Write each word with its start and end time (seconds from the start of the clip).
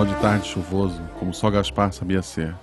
final 0.00 0.06
de 0.06 0.14
tarde 0.14 0.48
chuvoso, 0.48 1.02
como 1.18 1.34
só 1.34 1.50
Gaspar 1.50 1.92
sabia 1.92 2.22
ser. 2.22 2.54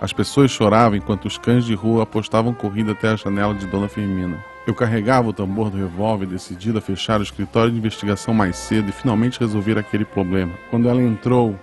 As 0.00 0.12
pessoas 0.12 0.50
choravam 0.50 0.96
enquanto 0.96 1.26
os 1.26 1.38
cães 1.38 1.64
de 1.64 1.74
rua 1.74 2.02
apostavam 2.02 2.52
corrida 2.52 2.90
até 2.90 3.10
a 3.10 3.16
janela 3.16 3.54
de 3.54 3.66
Dona 3.66 3.88
Firmina. 3.88 4.42
Eu 4.66 4.74
carregava 4.74 5.28
o 5.28 5.32
tambor 5.32 5.70
do 5.70 5.76
revólver, 5.76 6.26
decidido 6.26 6.78
a 6.78 6.80
fechar 6.80 7.20
o 7.20 7.22
escritório 7.22 7.70
de 7.70 7.78
investigação 7.78 8.34
mais 8.34 8.56
cedo 8.56 8.88
e 8.88 8.92
finalmente 8.92 9.38
resolver 9.38 9.78
aquele 9.78 10.04
problema. 10.04 10.52
Quando 10.70 10.88
ela 10.88 11.00
entrou, 11.00 11.56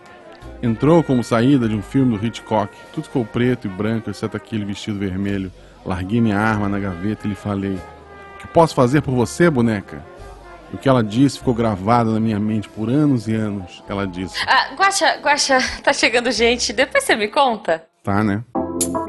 entrou 0.64 1.04
como 1.04 1.24
saída 1.24 1.68
de 1.68 1.76
um 1.76 1.82
filme 1.82 2.18
do 2.18 2.26
Hitchcock. 2.26 2.74
Tudo 2.94 3.04
ficou 3.04 3.26
preto 3.26 3.68
e 3.68 3.70
branco, 3.70 4.10
exceto 4.10 4.38
aquele 4.38 4.64
vestido 4.64 5.00
vermelho. 5.00 5.52
Larguei 5.86 6.22
minha 6.22 6.40
arma 6.40 6.70
na 6.70 6.80
gaveta 6.80 7.28
e 7.28 7.30
lhe 7.30 7.36
falei: 7.36 7.76
O 8.36 8.40
que 8.40 8.48
posso 8.48 8.74
fazer 8.74 9.02
por 9.02 9.14
você, 9.14 9.50
boneca? 9.50 10.02
O 10.74 10.78
que 10.78 10.88
ela 10.88 11.04
disse 11.04 11.40
ficou 11.40 11.54
gravado 11.54 12.12
na 12.12 12.20
minha 12.20 12.40
mente 12.40 12.70
por 12.70 12.90
anos 12.90 13.28
e 13.28 13.34
anos. 13.34 13.84
Ela 13.88 14.06
disse: 14.06 14.36
Ah, 14.48 14.76
Guaxa, 14.76 15.20
Guaxa, 15.22 15.58
tá 15.84 15.92
chegando 15.92 16.32
gente. 16.32 16.72
Depois 16.72 17.04
você 17.04 17.16
me 17.16 17.28
conta. 17.28 17.84
Tá, 18.04 18.24
né? 18.24 18.44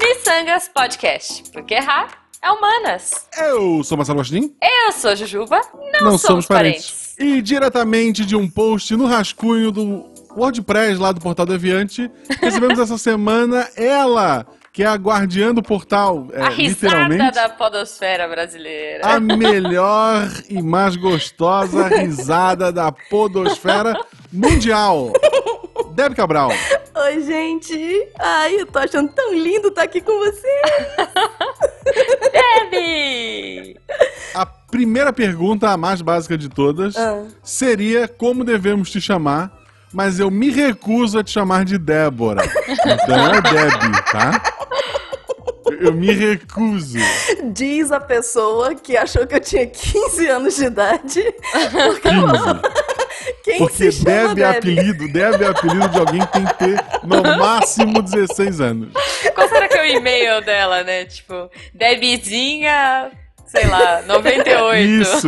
Missangas 0.01 0.69
Podcast. 0.69 1.43
Porque 1.51 1.75
errar 1.75 2.07
é 2.41 2.49
humanas. 2.49 3.27
Eu 3.37 3.83
sou 3.83 3.97
Marcelo 3.97 4.19
Agostinho. 4.19 4.51
Eu 4.61 4.91
sou 4.91 5.15
Jujuba. 5.15 5.61
Não, 6.01 6.17
somos, 6.17 6.47
parentes. 6.47 7.15
E 7.19 7.41
diretamente 7.41 8.25
de 8.25 8.35
um 8.35 8.49
post 8.49 8.95
no 8.95 9.05
rascunho 9.05 9.71
do 9.71 10.05
WordPress 10.35 10.99
lá 10.99 11.11
do 11.11 11.21
Portal 11.21 11.45
do 11.45 11.53
Aviante, 11.53 12.09
recebemos 12.41 12.79
essa 12.79 12.97
semana 12.97 13.69
ela, 13.75 14.45
que 14.73 14.83
é 14.83 14.87
a 14.87 14.95
guardiã 14.95 15.53
do 15.53 15.61
portal, 15.61 16.27
é, 16.31 16.41
a 16.41 16.49
risada 16.49 17.31
da 17.31 17.49
podosfera 17.49 18.27
brasileira. 18.27 19.05
A 19.05 19.19
melhor 19.19 20.27
e 20.49 20.61
mais 20.61 20.95
gostosa 20.95 21.87
risada 21.87 22.71
da 22.71 22.91
podosfera 22.91 23.99
mundial. 24.31 25.11
Deb 25.93 26.13
Cabral. 26.15 26.51
Oi, 26.95 27.21
gente. 27.23 28.07
Ai, 28.17 28.61
eu 28.61 28.65
tô 28.65 28.79
achando 28.79 29.11
tão 29.11 29.33
lindo 29.33 29.67
estar 29.67 29.83
aqui 29.83 29.99
com 29.99 30.17
você. 30.19 30.47
Debbie! 32.31 33.77
A 34.33 34.45
primeira 34.45 35.11
pergunta, 35.11 35.69
a 35.69 35.75
mais 35.75 36.01
básica 36.01 36.37
de 36.37 36.47
todas, 36.47 36.95
Ah. 36.95 37.23
seria 37.43 38.07
como 38.07 38.45
devemos 38.45 38.89
te 38.89 39.01
chamar, 39.01 39.51
mas 39.91 40.19
eu 40.19 40.31
me 40.31 40.49
recuso 40.49 41.19
a 41.19 41.23
te 41.23 41.31
chamar 41.31 41.65
de 41.65 41.77
Débora. 41.77 42.43
Então 42.69 43.27
é 43.27 43.41
Deb, 43.41 44.01
tá? 44.11 44.41
Eu 45.79 45.93
me 45.93 46.11
recuso. 46.11 46.97
Diz 47.53 47.91
a 47.91 47.99
pessoa 47.99 48.73
que 48.73 48.97
achou 48.97 49.27
que 49.27 49.35
eu 49.35 49.39
tinha 49.39 49.67
15 49.67 50.27
anos 50.27 50.55
de 50.55 50.65
idade. 50.65 51.35
Porque 51.71 52.09
15. 52.09 53.41
quem 53.43 53.57
Porque 53.57 53.83
é 53.85 54.33
Deb? 54.33 54.43
apelido, 54.43 55.07
Deb 55.11 55.41
é 55.41 55.47
apelido 55.47 55.89
de 55.89 55.99
alguém 55.99 56.21
que 56.21 56.33
tem 56.33 56.45
que 56.45 56.53
ter 56.55 56.85
no 57.03 57.21
máximo 57.21 58.01
16 58.01 58.61
anos. 58.61 58.93
Qual 59.33 59.47
será 59.47 59.67
que 59.67 59.77
é 59.77 59.81
o 59.81 59.97
e-mail 59.97 60.43
dela, 60.43 60.83
né? 60.83 61.05
Tipo, 61.05 61.49
Debzinha, 61.73 63.11
sei 63.51 63.67
lá, 63.67 64.01
98. 64.07 64.81
Isso, 64.81 65.27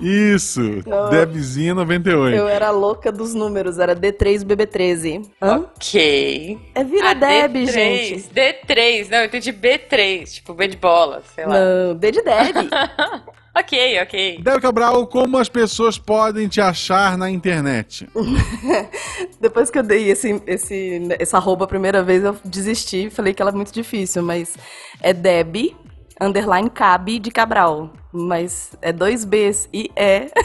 isso. 0.00 0.60
Não. 0.86 1.08
Debzinha 1.10 1.74
98. 1.74 2.36
Eu 2.36 2.48
era 2.48 2.70
louca 2.70 3.12
dos 3.12 3.32
números, 3.32 3.78
era 3.78 3.94
D3BB13. 3.94 5.24
Hã? 5.40 5.58
Ok. 5.58 6.58
É 6.74 6.84
vira 6.84 7.10
Ah, 7.10 7.14
Deb, 7.14 7.54
D3, 7.54 7.72
gente. 7.72 8.28
D3, 8.34 9.08
não, 9.10 9.18
eu 9.18 9.24
entendi 9.26 9.52
B3, 9.52 10.32
tipo 10.34 10.52
B 10.52 10.66
de 10.66 10.76
bola, 10.76 11.22
sei 11.34 11.46
lá. 11.46 11.54
Não, 11.54 11.94
D 11.94 12.10
de 12.10 12.22
Deb. 12.22 12.56
Ok, 13.56 14.00
ok. 14.02 14.40
Deb 14.42 14.60
Cabral, 14.60 15.06
como 15.06 15.38
as 15.38 15.48
pessoas 15.48 15.96
podem 15.96 16.48
te 16.48 16.60
achar 16.60 17.16
na 17.16 17.30
internet? 17.30 18.04
Depois 19.40 19.70
que 19.70 19.78
eu 19.78 19.82
dei 19.84 20.10
esse, 20.10 20.42
esse, 20.44 21.00
essa 21.20 21.36
arroba 21.36 21.64
a 21.64 21.68
primeira 21.68 22.02
vez, 22.02 22.24
eu 22.24 22.36
desisti. 22.44 23.10
Falei 23.10 23.32
que 23.32 23.40
ela 23.40 23.52
é 23.52 23.54
muito 23.54 23.72
difícil, 23.72 24.24
mas 24.24 24.56
é 25.00 25.12
Deb, 25.12 25.72
underline 26.20 26.70
Cabe 26.70 27.18
de 27.18 27.30
Cabral. 27.30 27.90
Mas 28.12 28.72
é 28.80 28.92
dois 28.92 29.24
Bs 29.24 29.68
e 29.72 29.90
é. 29.96 30.28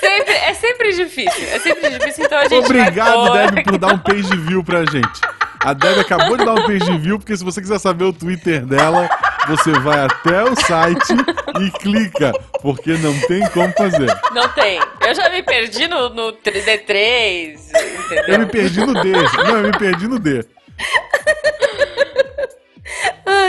Sempre, 0.00 0.34
é 0.34 0.54
sempre 0.54 0.92
difícil, 0.92 1.48
é 1.48 1.58
sempre 1.58 1.90
difícil, 1.90 2.24
então 2.24 2.38
a 2.38 2.48
gente 2.48 2.64
Obrigado. 2.64 3.32
Deb, 3.32 3.64
por 3.64 3.78
dar 3.78 3.94
um 3.94 3.98
page 3.98 4.36
view 4.36 4.62
pra 4.62 4.84
gente. 4.84 5.20
A 5.60 5.72
Deb 5.72 5.98
acabou 6.00 6.36
de 6.36 6.44
dar 6.44 6.52
um 6.54 6.66
page 6.66 6.98
view, 6.98 7.18
porque 7.18 7.36
se 7.36 7.44
você 7.44 7.60
quiser 7.60 7.78
saber 7.78 8.04
o 8.04 8.12
Twitter 8.12 8.66
dela, 8.66 9.08
você 9.48 9.72
vai 9.72 10.04
até 10.04 10.42
o 10.44 10.54
site 10.56 11.14
e 11.60 11.70
clica, 11.78 12.32
porque 12.60 12.92
não 12.98 13.18
tem 13.20 13.48
como 13.50 13.72
fazer. 13.72 14.06
Não 14.32 14.48
tem. 14.48 14.80
Eu 15.06 15.14
já 15.14 15.30
me 15.30 15.42
perdi 15.42 15.86
no, 15.88 16.08
no 16.10 16.32
3D3, 16.32 17.56
Eu 17.74 18.18
entendeu? 18.18 18.38
me 18.40 18.46
perdi 18.46 18.80
no 18.80 18.92
D. 19.02 19.12
Não, 19.12 19.56
eu 19.56 19.62
me 19.62 19.78
perdi 19.78 20.08
no 20.08 20.18
D. 20.18 20.44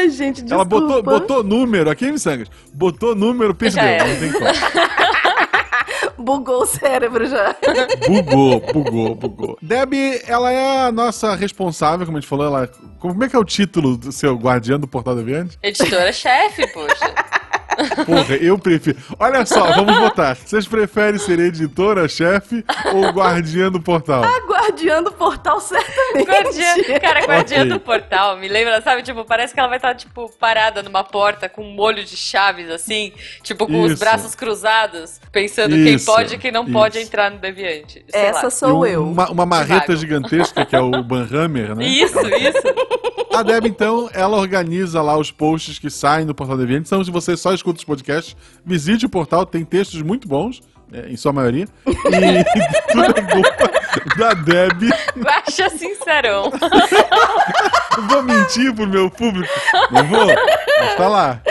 Ai, 0.04 0.10
gente, 0.10 0.42
desculpa. 0.42 0.56
Ela 0.56 0.66
botou, 0.66 1.04
botou 1.04 1.44
número, 1.44 1.90
aqui 1.90 2.06
em 2.06 2.18
Sangas, 2.18 2.50
botou 2.74 3.16
número, 3.16 3.56
perdeu, 3.56 3.84
não 3.84 4.20
tem 4.20 4.32
como. 4.32 4.46
Bugou 6.18 6.62
o 6.62 6.66
cérebro 6.66 7.26
já. 7.26 7.54
Bugou, 8.08 8.62
bugou, 8.62 9.16
bugou. 9.16 9.58
Deb, 9.62 9.94
ela 10.26 10.52
é 10.52 10.86
a 10.86 10.92
nossa 10.92 11.36
responsável, 11.36 12.06
como 12.06 12.18
a 12.18 12.22
gente 12.22 12.30
falou, 12.30 12.46
ela. 12.46 12.70
Como 13.00 13.22
é 13.24 13.30
que 13.30 13.36
é 13.36 13.40
o 13.40 13.44
título 13.44 13.98
do 13.98 14.12
seu 14.12 14.36
guardião 14.36 14.80
do 14.80 14.88
Portal 14.88 15.16
do 15.16 15.22
Aviante? 15.22 15.58
Editora-chefe, 15.62 16.66
poxa. 16.72 17.14
Porra, 18.06 18.36
eu 18.36 18.58
prefiro. 18.58 18.98
Olha 19.20 19.46
só, 19.46 19.72
vamos 19.74 19.98
votar. 19.98 20.36
Vocês 20.36 20.68
preferem 20.68 21.20
ser 21.20 21.40
editora, 21.40 22.08
chefe 22.08 22.64
ou 22.94 23.10
guardiã 23.12 23.72
do 23.72 23.82
portal? 23.82 24.24
A 24.24 24.40
guardiã 24.48 25.02
do 25.04 25.12
portal, 25.12 25.60
certamente. 25.60 26.28
Guardiã, 26.30 27.00
cara, 27.00 27.26
guardiã 27.26 27.58
Ok. 27.62 27.70
do 27.70 27.80
portal, 27.80 28.38
me 28.38 28.48
lembra, 28.48 28.82
sabe? 28.82 29.04
Tipo, 29.04 29.26
parece 29.26 29.54
que 29.54 29.60
ela 29.60 29.70
vai 29.70 29.78
estar, 29.78 29.96
tipo, 29.96 30.30
parada 30.40 30.82
numa 30.84 31.04
porta 31.04 31.48
com 31.50 31.64
um 31.64 31.72
molho 31.74 32.04
de 32.04 32.16
chaves, 32.16 32.70
assim, 32.70 33.12
tipo, 33.42 33.68
com 33.68 33.82
os 33.84 33.92
Isso. 33.94 34.00
braços 34.00 34.36
cruzados, 34.36 35.20
pensando 35.32 35.76
quem 35.76 35.96
Isso, 35.96 36.06
pode 36.06 36.36
e 36.36 36.38
quem 36.38 36.52
não 36.52 36.66
pode 36.72 36.98
isso. 36.98 37.08
entrar 37.08 37.32
no 37.32 37.38
Deviante. 37.40 38.04
Sei 38.10 38.22
Essa 38.22 38.44
lá. 38.44 38.50
sou 38.50 38.88
E 38.88 38.92
eu. 38.94 39.04
Uma, 39.08 39.30
uma 39.30 39.46
marreta 39.46 39.88
Vago. 39.88 39.96
gigantesca, 39.98 40.66
que 40.66 40.76
é 40.76 40.80
o 40.80 41.04
Banhammer, 41.04 41.76
né? 41.76 41.86
Isso, 41.86 42.20
isso. 42.20 42.94
A 43.34 43.42
Deb, 43.42 43.66
então, 43.66 44.08
ela 44.14 44.38
organiza 44.38 45.02
lá 45.02 45.18
os 45.18 45.32
posts 45.32 45.80
que 45.80 45.90
saem 45.90 46.24
do 46.26 46.36
Portal 46.36 46.56
Deviante. 46.56 46.86
Então, 46.86 47.04
se 47.04 47.10
você 47.10 47.36
só 47.36 47.52
escuta 47.52 47.73
os 47.78 47.86
podcasts, 47.86 48.36
visite 48.66 49.06
o 49.06 49.10
portal, 49.10 49.46
tem 49.46 49.64
textos 49.64 50.02
muito 50.02 50.28
bons, 50.28 50.62
né, 50.90 51.06
em 51.10 51.18
sua 51.18 51.34
maioria. 51.34 51.68
E 51.88 51.94
tudo 52.92 53.18
é 53.18 53.22
culpa 53.22 53.84
da 54.18 54.34
Deb. 54.34 54.90
Guaxa 55.18 55.70
sincerão. 55.70 56.52
Vou 58.10 58.24
mentir 58.24 58.74
pro 58.74 58.88
meu 58.88 59.10
público. 59.10 59.54
Não 59.92 60.04
vou. 60.08 60.28
Mas 60.80 60.96
tá 60.96 61.08
lá. 61.08 61.42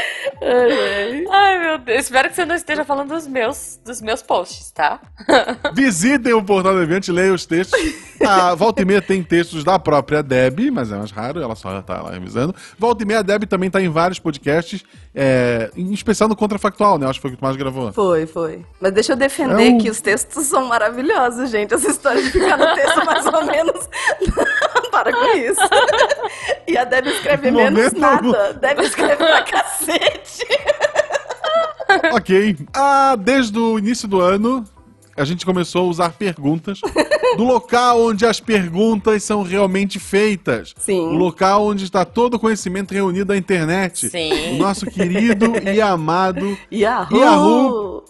Ai, 1.30 1.58
meu 1.58 1.78
Deus. 1.78 2.00
Espero 2.00 2.28
que 2.28 2.34
você 2.34 2.44
não 2.44 2.54
esteja 2.54 2.84
falando 2.84 3.10
dos 3.10 3.28
meus, 3.28 3.80
dos 3.84 4.00
meus 4.00 4.22
posts, 4.22 4.72
tá? 4.72 5.00
Visitem 5.72 6.32
o 6.32 6.42
Portal 6.42 6.74
Deviante, 6.74 7.12
leiam 7.12 7.34
os 7.34 7.46
textos. 7.46 7.78
A 8.20 8.54
Volta 8.54 8.82
e 8.82 8.84
Meia 8.84 9.00
tem 9.00 9.22
textos 9.22 9.62
da 9.62 9.78
própria 9.78 10.22
Deb, 10.22 10.70
mas 10.72 10.90
é 10.90 10.96
mais 10.96 11.12
raro, 11.12 11.40
ela 11.40 11.54
só 11.54 11.80
tá 11.82 12.02
lá 12.02 12.10
revisando. 12.10 12.54
Volta 12.76 13.04
e 13.04 13.06
Meia, 13.06 13.20
a 13.20 13.22
Deb 13.22 13.44
também 13.44 13.70
tá 13.70 13.80
em 13.80 13.88
vários 13.88 14.18
podcasts, 14.18 14.84
é, 15.14 15.70
em 15.76 15.92
especial 15.92 16.28
no 16.28 16.34
Contrafactual, 16.34 16.98
né? 16.98 17.06
Acho 17.06 17.18
que 17.18 17.22
foi 17.22 17.30
o 17.30 17.34
que 17.34 17.38
tu 17.38 17.44
mais 17.44 17.56
gravou. 17.56 17.92
Foi, 17.92 18.26
foi. 18.26 18.64
Mas 18.80 18.92
deixa 18.92 19.12
eu 19.12 19.16
defender 19.16 19.74
É 19.74 19.78
que 19.78 19.90
os 19.90 20.00
textos 20.00 20.46
são 20.46 20.66
maravilhosos, 20.66 21.50
gente. 21.50 21.74
Essa 21.74 21.90
história 21.90 22.22
de 22.22 22.30
ficar 22.30 22.56
no 22.56 22.74
texto 22.74 23.04
mais 23.04 23.26
ou 23.26 23.44
menos. 23.44 23.88
Para 24.90 25.12
com 25.12 25.36
isso. 25.36 25.60
E 26.66 26.76
a 26.76 26.84
Deb 26.84 27.06
escreve 27.06 27.50
No 27.50 27.58
menos 27.58 27.92
nada. 27.92 28.54
Deb 28.54 28.80
escreve 28.80 29.16
pra 29.16 29.42
cacete. 29.42 30.46
Ok. 32.14 32.56
Ah, 32.74 33.16
desde 33.18 33.58
o 33.58 33.78
início 33.78 34.08
do 34.08 34.20
ano, 34.20 34.64
a 35.22 35.24
gente 35.24 35.46
começou 35.46 35.86
a 35.86 35.88
usar 35.88 36.12
perguntas 36.12 36.80
do 37.36 37.44
local 37.44 38.02
onde 38.02 38.26
as 38.26 38.40
perguntas 38.40 39.22
são 39.22 39.42
realmente 39.42 39.98
feitas. 39.98 40.74
Sim. 40.76 41.00
O 41.00 41.14
local 41.14 41.66
onde 41.66 41.84
está 41.84 42.04
todo 42.04 42.34
o 42.34 42.38
conhecimento 42.38 42.92
reunido 42.92 43.32
na 43.32 43.38
internet. 43.38 44.08
Sim. 44.08 44.54
O 44.54 44.58
nosso 44.58 44.86
querido 44.86 45.52
e 45.72 45.80
amado 45.80 46.56
Yahoo! 46.72 47.18
Yahoo! 47.18 48.04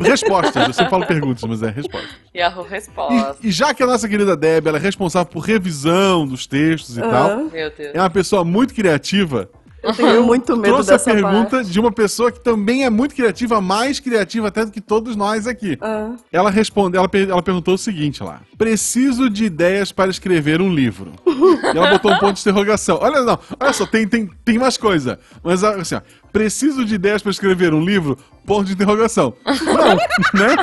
Respostas. 0.00 0.66
Eu 0.66 0.72
sempre 0.72 0.90
falo 0.90 1.06
perguntas, 1.06 1.44
mas 1.44 1.62
é 1.62 1.70
respostas. 1.70 2.10
Yahoo 2.34 2.64
resposta. 2.64 3.36
E, 3.42 3.48
e 3.48 3.52
já 3.52 3.72
que 3.72 3.82
a 3.82 3.86
nossa 3.86 4.08
querida 4.08 4.36
Deb 4.36 4.66
ela 4.66 4.78
é 4.78 4.80
responsável 4.80 5.30
por 5.30 5.40
revisão 5.40 6.26
dos 6.26 6.46
textos 6.46 6.96
e 6.96 7.00
tal, 7.00 7.44
Meu 7.44 7.70
Deus. 7.70 7.94
é 7.94 8.00
uma 8.00 8.10
pessoa 8.10 8.44
muito 8.44 8.74
criativa. 8.74 9.48
Eu 9.84 9.92
tenho 9.94 10.24
muito 10.24 10.56
medo 10.56 10.74
Trouxe 10.74 10.90
a 10.90 10.92
dessa 10.94 11.12
pergunta 11.12 11.50
parte. 11.58 11.70
de 11.70 11.78
uma 11.80 11.92
pessoa 11.92 12.32
que 12.32 12.40
também 12.40 12.84
é 12.84 12.90
muito 12.90 13.14
criativa, 13.14 13.60
mais 13.60 14.00
criativa 14.00 14.48
até 14.48 14.64
do 14.64 14.70
que 14.72 14.80
todos 14.80 15.14
nós 15.14 15.46
aqui. 15.46 15.76
Ah. 15.80 16.12
Ela 16.32 16.50
respondeu, 16.50 17.00
ela, 17.00 17.10
ela 17.30 17.42
perguntou 17.42 17.74
o 17.74 17.78
seguinte 17.78 18.22
lá: 18.22 18.40
Preciso 18.56 19.28
de 19.28 19.44
ideias 19.44 19.92
para 19.92 20.10
escrever 20.10 20.60
um 20.60 20.72
livro. 20.74 21.12
e 21.26 21.76
ela 21.76 21.90
botou 21.90 22.10
um 22.12 22.18
ponto 22.18 22.34
de 22.34 22.40
interrogação. 22.40 22.98
Olha, 23.00 23.22
não, 23.22 23.38
olha 23.60 23.72
só, 23.72 23.86
tem, 23.86 24.06
tem, 24.08 24.28
tem 24.44 24.58
mais 24.58 24.76
coisa. 24.76 25.18
Mas 25.42 25.62
assim, 25.62 25.96
ó, 25.96 26.00
preciso 26.32 26.84
de 26.84 26.94
ideias 26.94 27.22
para 27.22 27.30
escrever 27.30 27.74
um 27.74 27.84
livro? 27.84 28.18
Ponto 28.46 28.64
de 28.64 28.72
interrogação. 28.72 29.34
Não, 29.44 29.94
né? 30.40 30.56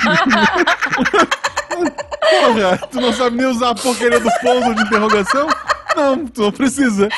Porra, 2.19 2.77
tu 2.91 3.01
não 3.01 3.13
sabe 3.13 3.37
nem 3.37 3.45
usar 3.47 3.69
a 3.71 3.75
porcaria 3.75 4.19
do 4.19 4.29
ponto 4.41 4.75
de 4.75 4.81
interrogação? 4.83 5.47
Não, 5.95 6.25
tu 6.27 6.41
não 6.43 6.51
precisa. 6.51 7.09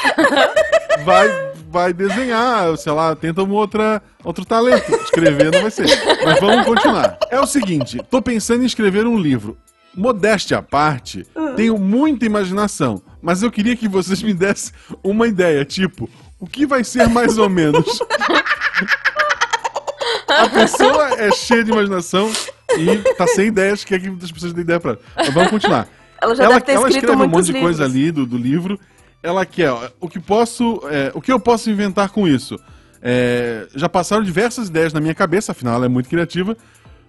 Vai, 1.04 1.28
vai 1.74 1.92
desenhar, 1.92 2.78
sei 2.78 2.92
lá, 2.92 3.16
tenta 3.16 3.42
um 3.42 3.50
outra, 3.50 4.00
outro 4.24 4.46
talento. 4.46 4.94
Escrever 4.94 5.52
não 5.52 5.64
vai 5.64 5.72
ser. 5.72 5.88
Mas 6.24 6.40
vamos 6.40 6.68
continuar. 6.68 7.18
É 7.31 7.40
o 7.40 7.48
seguinte, 7.48 8.00
tô 8.12 8.22
pensando 8.22 8.62
em 8.62 8.68
escrever 8.68 9.08
um 9.08 9.18
livro. 9.18 9.58
Modéstia 9.96 10.60
à 10.60 10.62
parte, 10.62 11.25
tenho 11.56 11.78
muita 11.78 12.25
imaginação, 12.25 13.02
mas 13.22 13.44
eu 13.44 13.52
queria 13.52 13.75
que 13.75 13.88
vocês 13.88 14.24
me 14.24 14.34
dessem 14.34 14.74
uma 15.04 15.28
ideia, 15.28 15.64
tipo, 15.66 16.10
o 16.40 16.48
que 16.48 16.66
vai 16.66 16.84
ser 16.84 17.08
mais 17.10 17.38
ou 17.38 17.50
menos? 17.50 18.00
A 20.28 20.50
pessoa 20.50 21.10
é 21.19 21.31
cheia 21.31 21.64
de 21.64 21.72
imaginação 21.72 22.31
e 22.76 22.98
tá 23.14 23.28
sem 23.28 23.48
ideias, 23.48 23.84
quer 23.84 24.00
que 24.00 24.08
as 24.08 24.31
pessoas 24.31 24.54
dêem 24.54 24.64
ideia 24.64 24.80
pra 24.80 24.92
ela. 24.92 25.00
Mas 25.16 25.34
vamos 25.34 25.50
continuar. 25.52 25.88
Ela 26.19 26.36
já 26.36 26.44
ela, 26.46 26.54
deve 26.54 26.66
ter 26.66 26.72
ela 26.72 26.88
escrito 26.88 27.04
escreve 27.06 27.24
um 27.24 27.28
monte 27.28 27.46
de 27.46 27.52
livros. 27.52 27.69
coisa 27.69 27.86
ali 27.86 28.12
do, 28.12 28.26
do 28.26 28.38
livro. 28.38 28.80
Ela 29.24 29.46
quer, 29.46 29.72
ó, 29.72 29.90
o 30.02 30.10
que 30.10 30.20
posso, 30.20 30.81
é, 30.92 31.12
o 31.16 31.22
que 31.22 31.31
eu 31.31 31.40
posso 31.40 31.70
inventar 31.72 32.10
com 32.10 32.28
isso? 32.28 32.60
É, 33.02 33.68
já 33.74 33.88
passaram 33.90 34.22
diversas 34.24 34.68
ideias 34.68 34.92
na 34.94 35.00
minha 35.00 35.16
cabeça, 35.16 35.54
afinal 35.54 35.75
ela 35.75 35.86
é 35.86 35.90
muito 35.90 36.10
criativa, 36.10 36.56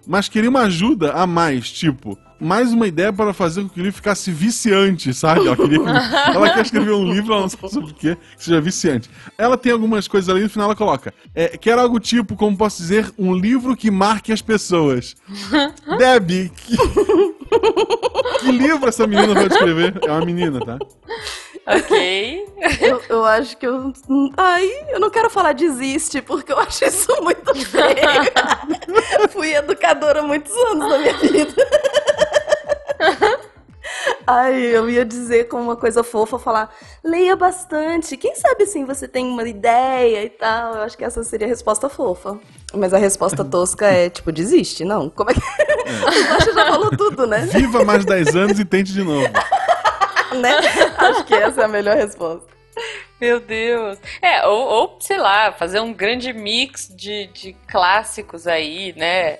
mas 0.07 0.27
queria 0.29 0.49
uma 0.49 0.61
ajuda 0.61 1.11
a 1.13 1.27
mais, 1.27 1.71
tipo, 1.71 2.17
mais 2.39 2.71
uma 2.73 2.85
ideia 2.87 3.11
para 3.13 3.33
fazer 3.33 3.63
com 3.63 3.69
que 3.69 3.79
o 3.79 3.83
livro 3.83 3.95
ficasse 3.95 4.29
viciante, 4.31 5.13
sabe? 5.13 5.45
Ela, 5.47 5.55
queria 5.55 5.79
que- 5.79 6.35
ela 6.35 6.49
quer 6.53 6.61
escrever 6.65 6.91
um 6.93 7.11
livro, 7.11 7.33
ela 7.33 7.41
não 7.43 7.49
sabe 7.49 7.69
sobre 7.69 7.91
o 7.91 7.93
que, 7.93 8.15
que 8.15 8.21
seja 8.43 8.59
viciante. 8.61 9.09
Ela 9.37 9.57
tem 9.57 9.71
algumas 9.71 10.07
coisas 10.07 10.29
ali, 10.29 10.43
no 10.43 10.49
final 10.49 10.67
ela 10.67 10.75
coloca, 10.75 11.13
é, 11.33 11.57
quer 11.57 11.77
algo 11.79 11.99
tipo, 11.99 12.35
como 12.35 12.55
posso 12.57 12.77
dizer, 12.81 13.11
um 13.17 13.33
livro 13.33 13.75
que 13.75 13.89
marque 13.91 14.31
as 14.31 14.41
pessoas. 14.41 15.15
Debbie, 15.97 16.49
que... 16.55 16.77
que 18.41 18.51
livro 18.51 18.87
essa 18.87 19.07
menina 19.07 19.33
pode 19.33 19.53
escrever? 19.53 19.97
É 20.03 20.11
uma 20.11 20.25
menina, 20.25 20.59
tá? 20.59 20.77
Ok. 21.67 22.45
Eu, 22.81 23.01
eu 23.09 23.25
acho 23.25 23.57
que 23.57 23.65
eu. 23.65 23.91
Ai, 24.37 24.69
eu 24.89 24.99
não 24.99 25.09
quero 25.09 25.29
falar 25.29 25.53
desiste, 25.53 26.21
porque 26.21 26.51
eu 26.51 26.59
acho 26.59 26.85
isso 26.85 27.11
muito 27.21 27.53
feio. 27.53 27.95
Fui 29.29 29.53
educadora 29.53 30.21
muitos 30.23 30.55
anos 30.55 30.89
na 30.89 30.97
minha 30.97 31.13
vida. 31.17 31.67
Ai, 34.25 34.59
eu 34.59 34.89
ia 34.89 35.05
dizer 35.05 35.47
com 35.47 35.61
uma 35.61 35.75
coisa 35.75 36.03
fofa, 36.03 36.39
falar, 36.39 36.73
leia 37.03 37.35
bastante. 37.35 38.17
Quem 38.17 38.35
sabe 38.35 38.63
assim 38.63 38.83
você 38.85 39.07
tem 39.07 39.25
uma 39.27 39.47
ideia 39.47 40.23
e 40.23 40.29
tal. 40.29 40.75
Eu 40.75 40.81
acho 40.83 40.97
que 40.97 41.03
essa 41.03 41.23
seria 41.23 41.45
a 41.45 41.49
resposta 41.49 41.87
fofa. 41.89 42.39
Mas 42.73 42.93
a 42.93 42.97
resposta 42.97 43.43
tosca 43.43 43.85
é, 43.85 44.09
tipo, 44.09 44.31
desiste. 44.31 44.83
Não, 44.83 45.09
como 45.09 45.29
é 45.31 45.33
que. 45.33 45.41
O 45.85 46.29
Guaxa 46.29 46.53
já 46.53 46.65
falou 46.65 46.89
tudo, 46.97 47.27
né? 47.27 47.45
Viva 47.45 47.85
mais 47.85 48.03
10 48.03 48.35
anos 48.35 48.59
e 48.59 48.65
tente 48.65 48.91
de 48.91 49.03
novo. 49.03 49.27
né? 50.35 50.55
Acho 50.97 51.25
que 51.25 51.33
essa 51.33 51.61
é 51.61 51.65
a 51.65 51.67
melhor 51.67 51.95
resposta. 51.95 52.47
Meu 53.19 53.39
Deus. 53.39 53.97
É, 54.21 54.45
ou, 54.45 54.67
ou, 54.67 54.97
sei 54.99 55.17
lá, 55.17 55.51
fazer 55.53 55.79
um 55.79 55.93
grande 55.93 56.33
mix 56.33 56.93
de, 56.93 57.27
de 57.27 57.53
clássicos 57.67 58.47
aí, 58.47 58.93
né? 58.97 59.39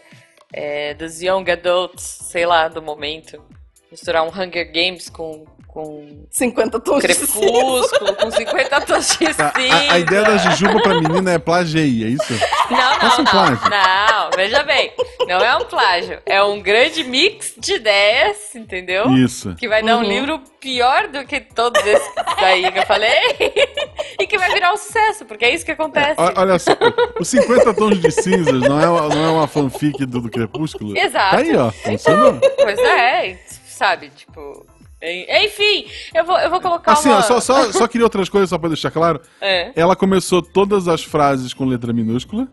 É, 0.53 0.93
dos 0.93 1.21
young 1.21 1.49
adults, 1.51 2.03
sei 2.03 2.45
lá, 2.45 2.67
do 2.67 2.81
momento. 2.81 3.43
Misturar 3.91 4.23
um 4.23 4.29
Hunger 4.29 4.71
Games 4.71 5.09
com, 5.09 5.45
com 5.75 6.25
50 6.31 6.80
tons. 6.80 7.01
Crepúsculo, 7.04 8.16
com 8.16 8.31
50 8.31 8.81
tons 8.81 9.07
de 9.10 9.13
cinza. 9.27 9.51
a- 9.54 9.94
a 9.94 10.00
ideia 10.00 10.24
da 10.24 10.38
Jujuba 10.38 10.81
pra 10.81 11.01
menina 11.01 11.33
é 11.33 11.38
plagiei, 11.38 12.06
é 12.06 12.07
isso? 12.07 12.33
Não, 12.72 12.80
Faça 12.95 13.07
não, 13.07 13.19
um 13.22 13.24
não. 13.25 13.31
plágio. 13.31 13.69
Não, 13.69 14.30
veja 14.38 14.63
bem. 14.63 14.94
Não 15.27 15.38
é 15.39 15.57
um 15.57 15.66
plágio. 15.66 16.19
É 16.25 16.42
um 16.42 16.62
grande 16.62 17.04
mix 17.04 17.54
de 17.57 17.74
ideias, 17.74 18.56
entendeu? 18.56 19.12
Isso. 19.18 19.54
Que 19.56 19.68
vai 19.68 19.83
dar 19.83 19.98
um 19.98 20.04
Uhum. 20.04 20.07
livro 20.07 20.42
pior 20.62 21.10
do 21.10 21.25
que 21.25 21.42
todos 21.42 21.86
esses 21.86 22.10
daí 22.39 22.71
que 22.71 22.80
eu 22.80 22.86
falei. 22.86 23.12
e 24.18 24.25
que 24.25 24.38
vai 24.38 24.54
virar 24.54 24.71
um 24.71 24.78
sucesso, 24.78 25.25
porque 25.25 25.44
é 25.44 25.54
isso 25.54 25.66
que 25.66 25.71
acontece. 25.71 26.16
O- 26.21 26.39
Olha 26.39 26.57
só, 26.57 26.71
os 27.19 27.28
50 27.28 27.74
tons 27.74 28.00
de 28.00 28.12
cinzas 28.12 28.62
não 28.62 28.80
é, 28.81 28.88
uma- 28.89 29.10
não 29.13 29.25
é 29.25 29.30
uma 29.30 29.48
fanfic 29.48 30.06
do, 30.06 30.21
do 30.21 30.30
Crepúsculo? 30.30 30.98
Exato. 30.98 31.36
Tá 31.36 31.42
aí, 31.42 31.54
ó. 31.57 31.69
Funcionou. 31.69 32.39
Pois 32.39 32.80
é, 32.80 33.38
sabe, 33.68 34.10
tipo. 34.16 34.66
En- 35.01 35.45
Enfim, 35.45 35.86
eu 36.13 36.25
vou, 36.25 36.38
eu 36.38 36.50
vou 36.50 36.59
colocar 36.62 36.94
Assim, 36.94 37.09
uma. 37.09 37.21
só, 37.21 37.39
só, 37.39 37.71
só 37.74 37.88
queria 37.88 38.06
outras 38.06 38.30
coisas, 38.30 38.50
só 38.50 38.57
pra 38.57 38.69
deixar 38.69 38.92
claro. 38.92 39.21
É. 39.42 39.71
Ela 39.75 39.95
começou 39.95 40.42
todas 40.42 40.88
as 40.88 41.03
frases 41.03 41.53
com 41.53 41.65
letra 41.65 41.92
minúscula. 41.94 42.47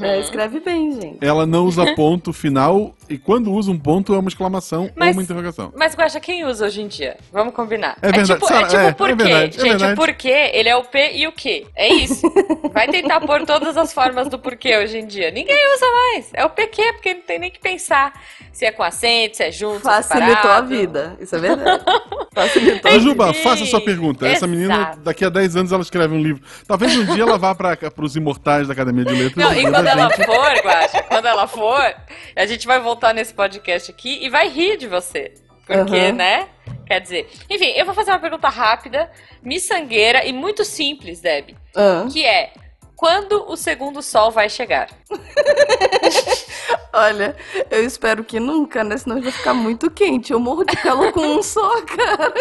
É, 0.00 0.20
escreve 0.20 0.60
bem, 0.60 0.92
gente. 1.00 1.18
Ela 1.20 1.44
não 1.46 1.64
usa 1.66 1.84
ponto 1.94 2.32
final. 2.32 2.94
E 3.08 3.18
quando 3.18 3.52
usa 3.52 3.70
um 3.70 3.78
ponto, 3.78 4.14
é 4.14 4.18
uma 4.18 4.28
exclamação 4.28 4.84
ou 4.84 4.90
Mas- 4.96 5.14
uma 5.14 5.22
interrogação. 5.22 5.72
Mas 5.76 5.94
Guaxa, 5.94 6.18
quem 6.20 6.44
usa 6.46 6.66
hoje 6.66 6.80
em 6.80 6.88
dia? 6.88 7.18
Vamos 7.30 7.52
combinar. 7.54 7.98
É 8.00 8.10
verdade. 8.10 8.40
tipo, 8.40 8.52
é 8.52 8.62
tipo 8.64 8.76
é, 8.76 8.88
o 8.88 8.94
porquê. 8.94 9.12
é 9.12 9.16
verdade, 9.16 9.44
é 9.56 9.60
Gente, 9.60 9.68
verdade. 9.70 9.92
o 9.92 9.96
porquê, 9.96 10.50
ele 10.54 10.68
é 10.70 10.76
o 10.76 10.84
P 10.84 11.12
e 11.14 11.26
o 11.26 11.32
Q. 11.32 11.66
É 11.76 11.88
isso. 11.92 12.22
Vai 12.72 12.88
tentar 12.88 13.20
pôr 13.20 13.44
todas 13.44 13.76
as 13.76 13.92
formas 13.92 14.28
do 14.28 14.38
porquê 14.38 14.76
hoje 14.78 14.98
em 14.98 15.06
dia. 15.06 15.30
Ninguém 15.30 15.56
usa 15.74 15.86
mais. 15.86 16.30
É 16.32 16.44
o 16.46 16.50
PQ, 16.50 16.92
porque 16.94 17.14
não 17.14 17.20
tem 17.22 17.38
nem 17.38 17.50
que 17.50 17.60
pensar 17.60 18.12
se 18.52 18.64
é 18.64 18.70
com 18.72 18.82
acento, 18.82 19.36
se 19.36 19.42
é 19.42 19.52
junto, 19.52 19.82
se 19.82 19.88
é 19.88 20.02
Facilitou 20.02 20.32
a 20.32 20.36
separado. 20.36 20.68
vida. 20.68 21.16
Isso 21.20 21.36
é 21.36 21.38
verdade. 21.40 21.84
Facilitou 22.34 22.90
a 22.90 22.94
Ô, 22.94 22.98
vida. 22.98 23.10
Juba, 23.10 23.34
faça 23.34 23.64
a 23.64 23.66
sua 23.66 23.80
pergunta. 23.80 24.26
Essa 24.26 24.46
menina, 24.46 24.92
daqui 25.04 25.24
a 25.24 25.28
10 25.28 25.56
anos, 25.56 25.72
ela 25.72 25.82
escreve 25.82 26.14
um 26.14 26.22
livro. 26.22 26.42
Talvez 26.66 26.96
um 26.96 27.04
dia 27.04 27.22
ela 27.22 27.36
vá 27.36 27.54
para 27.54 27.76
os 28.00 28.16
imortais 28.16 28.66
da 28.66 28.72
Academia 28.72 29.04
de 29.04 29.12
Letras. 29.12 29.44
Não, 29.44 29.52
e 29.52 29.66
quando 29.74 29.86
ela 29.88 30.10
for, 30.10 30.52
Guaxa, 30.64 31.02
quando 31.02 31.26
ela 31.26 31.46
for, 31.46 31.94
a 32.36 32.46
gente 32.46 32.66
vai 32.66 32.78
voltar 32.80 33.12
nesse 33.12 33.32
podcast 33.34 33.90
aqui 33.90 34.24
e 34.24 34.28
vai 34.28 34.48
rir 34.48 34.76
de 34.76 34.86
você. 34.86 35.34
Porque, 35.66 35.96
Aham. 35.96 36.12
né? 36.12 36.48
Quer 36.86 37.00
dizer. 37.00 37.30
Enfim, 37.48 37.72
eu 37.76 37.84
vou 37.86 37.94
fazer 37.94 38.10
uma 38.10 38.18
pergunta 38.18 38.48
rápida, 38.48 39.10
miçangueira 39.42 40.24
e 40.26 40.32
muito 40.32 40.64
simples, 40.64 41.20
Deb. 41.20 41.56
Ah, 41.74 42.06
Que 42.12 42.24
é: 42.26 42.52
quando 42.94 43.50
o 43.50 43.56
segundo 43.56 44.02
sol 44.02 44.30
vai 44.30 44.50
chegar? 44.50 44.88
olha, 46.92 47.34
eu 47.70 47.84
espero 47.84 48.22
que 48.22 48.38
nunca, 48.38 48.84
né? 48.84 48.96
Senão 48.98 49.20
vai 49.22 49.32
ficar 49.32 49.54
muito 49.54 49.90
quente. 49.90 50.32
Eu 50.32 50.38
morro 50.40 50.64
de 50.64 50.76
calor 50.76 51.10
com 51.12 51.22
um 51.22 51.42
só, 51.42 51.80
cara. 51.86 52.32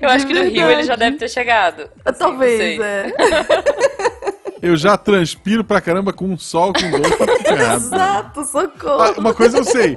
Eu 0.00 0.08
De 0.08 0.14
acho 0.14 0.26
que 0.26 0.34
no 0.34 0.42
Rio 0.44 0.70
ele 0.70 0.82
já 0.82 0.94
verdade. 0.94 0.98
deve 1.00 1.16
ter 1.18 1.28
chegado. 1.28 1.90
Talvez, 2.18 2.80
é. 2.80 3.06
Eu 4.60 4.76
já 4.76 4.96
transpiro 4.96 5.62
pra 5.64 5.80
caramba 5.80 6.12
com 6.12 6.26
um 6.26 6.38
sol, 6.38 6.72
com 6.72 6.90
dois, 6.90 7.16
tá. 7.16 7.24
Exato, 7.74 8.40
Ah, 8.40 8.44
socorro. 8.44 9.14
Uma 9.18 9.34
coisa 9.34 9.58
eu 9.58 9.64
sei. 9.64 9.96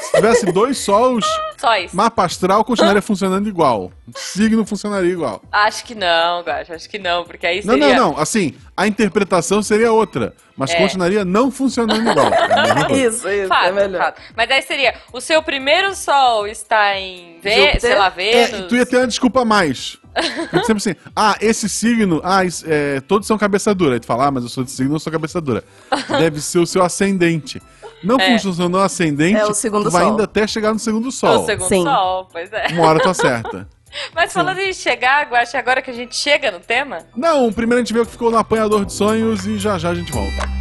Se 0.00 0.12
tivesse 0.12 0.46
dois 0.52 0.78
sols, 0.78 1.24
Só 1.58 1.76
isso. 1.76 1.96
mapa 1.96 2.24
astral 2.24 2.64
continuaria 2.64 3.02
funcionando 3.02 3.48
igual. 3.48 3.90
Signo 4.14 4.64
funcionaria 4.64 5.10
igual. 5.10 5.42
Acho 5.50 5.84
que 5.84 5.92
não, 5.92 6.42
Guaxa, 6.42 6.74
acho 6.74 6.88
que 6.88 6.98
não, 7.00 7.24
porque 7.24 7.44
aí 7.44 7.64
Não, 7.64 7.74
seria. 7.74 7.88
não, 7.96 8.12
não. 8.12 8.18
Assim, 8.20 8.54
a 8.76 8.86
interpretação 8.86 9.60
seria 9.62 9.90
outra. 9.90 10.34
Mas 10.56 10.70
É. 10.70 10.76
continuaria 10.76 11.24
não 11.24 11.50
funcionando 11.50 12.08
igual. 12.08 12.32
É 12.32 12.44
a 12.44 12.62
mesma 12.62 12.84
coisa. 12.86 13.02
Isso, 13.08 13.28
isso, 13.28 13.48
Fato, 13.48 13.66
é 13.66 13.72
melhor. 13.72 13.98
fato. 14.02 14.22
Mas 14.36 14.50
aí 14.52 14.62
seria: 14.62 14.94
o 15.12 15.20
seu 15.20 15.42
primeiro 15.42 15.94
sol 15.96 16.46
está 16.46 16.96
em. 16.96 17.34
Júpiter? 17.42 17.80
sei 17.80 17.94
lá, 17.96 18.06
É, 18.06 18.10
Vênus. 18.46 18.68
tu 18.68 18.76
ia 18.76 18.86
ter 18.86 18.98
uma 18.98 19.06
desculpa 19.08 19.42
a 19.42 19.44
mais. 19.44 19.98
Porque 20.50 20.64
sempre 20.64 20.76
assim, 20.78 20.94
ah, 21.14 21.36
esse 21.40 21.68
signo, 21.68 22.20
ah, 22.24 22.44
isso- 22.44 22.64
é, 22.66 23.00
todos 23.00 23.26
são 23.26 23.36
cabeça 23.36 23.74
dura. 23.74 23.94
Aí 23.94 24.00
tu 24.00 24.06
fala, 24.06 24.26
ah, 24.26 24.30
mas 24.30 24.42
eu 24.44 24.48
sou 24.48 24.64
desse 24.64 24.76
signo, 24.76 24.94
eu 24.94 24.98
sou 24.98 25.12
cabeça 25.12 25.40
dura. 25.40 25.62
Deve 26.18 26.40
ser 26.40 26.58
o 26.58 26.66
seu 26.66 26.82
ascendente. 26.82 27.60
Não 28.02 28.18
É. 28.20 28.38
funcionou 28.38 28.80
o 28.80 28.84
ascendente, 28.84 29.38
É 29.38 29.44
o 29.46 29.54
segundo 29.54 29.84
tu 29.84 29.90
vai 29.90 30.02
sol. 30.02 30.10
ainda 30.12 30.24
até 30.24 30.46
chegar 30.46 30.72
no 30.72 30.78
segundo 30.78 31.08
É 31.08 31.10
sol. 31.12 31.42
o 31.42 31.46
segundo 31.46 31.68
Sim. 31.68 31.82
sol, 31.82 32.28
pois 32.32 32.52
é. 32.52 32.68
Uma 32.72 32.86
hora 32.86 33.00
tu 33.00 33.08
acerta. 33.08 33.68
Mas 34.14 34.32
falando 34.32 34.58
em 34.58 34.72
chegar, 34.74 35.26
Guaxa, 35.30 35.58
agora 35.58 35.80
que 35.80 35.90
a 35.90 35.94
gente 35.94 36.14
chega 36.14 36.50
no 36.50 36.60
tema, 36.60 36.98
Não, 37.16 37.50
primeiro 37.52 37.80
a 37.80 37.84
gente 37.84 37.94
vê 37.94 38.00
o 38.00 38.04
que 38.04 38.12
ficou 38.12 38.30
no 38.30 38.36
apanhador 38.36 38.84
de 38.84 38.92
sonhos 38.92 39.46
e 39.46 39.58
já 39.58 39.78
já 39.78 39.90
a 39.90 39.94
gente 39.94 40.12
volta. 40.12 40.55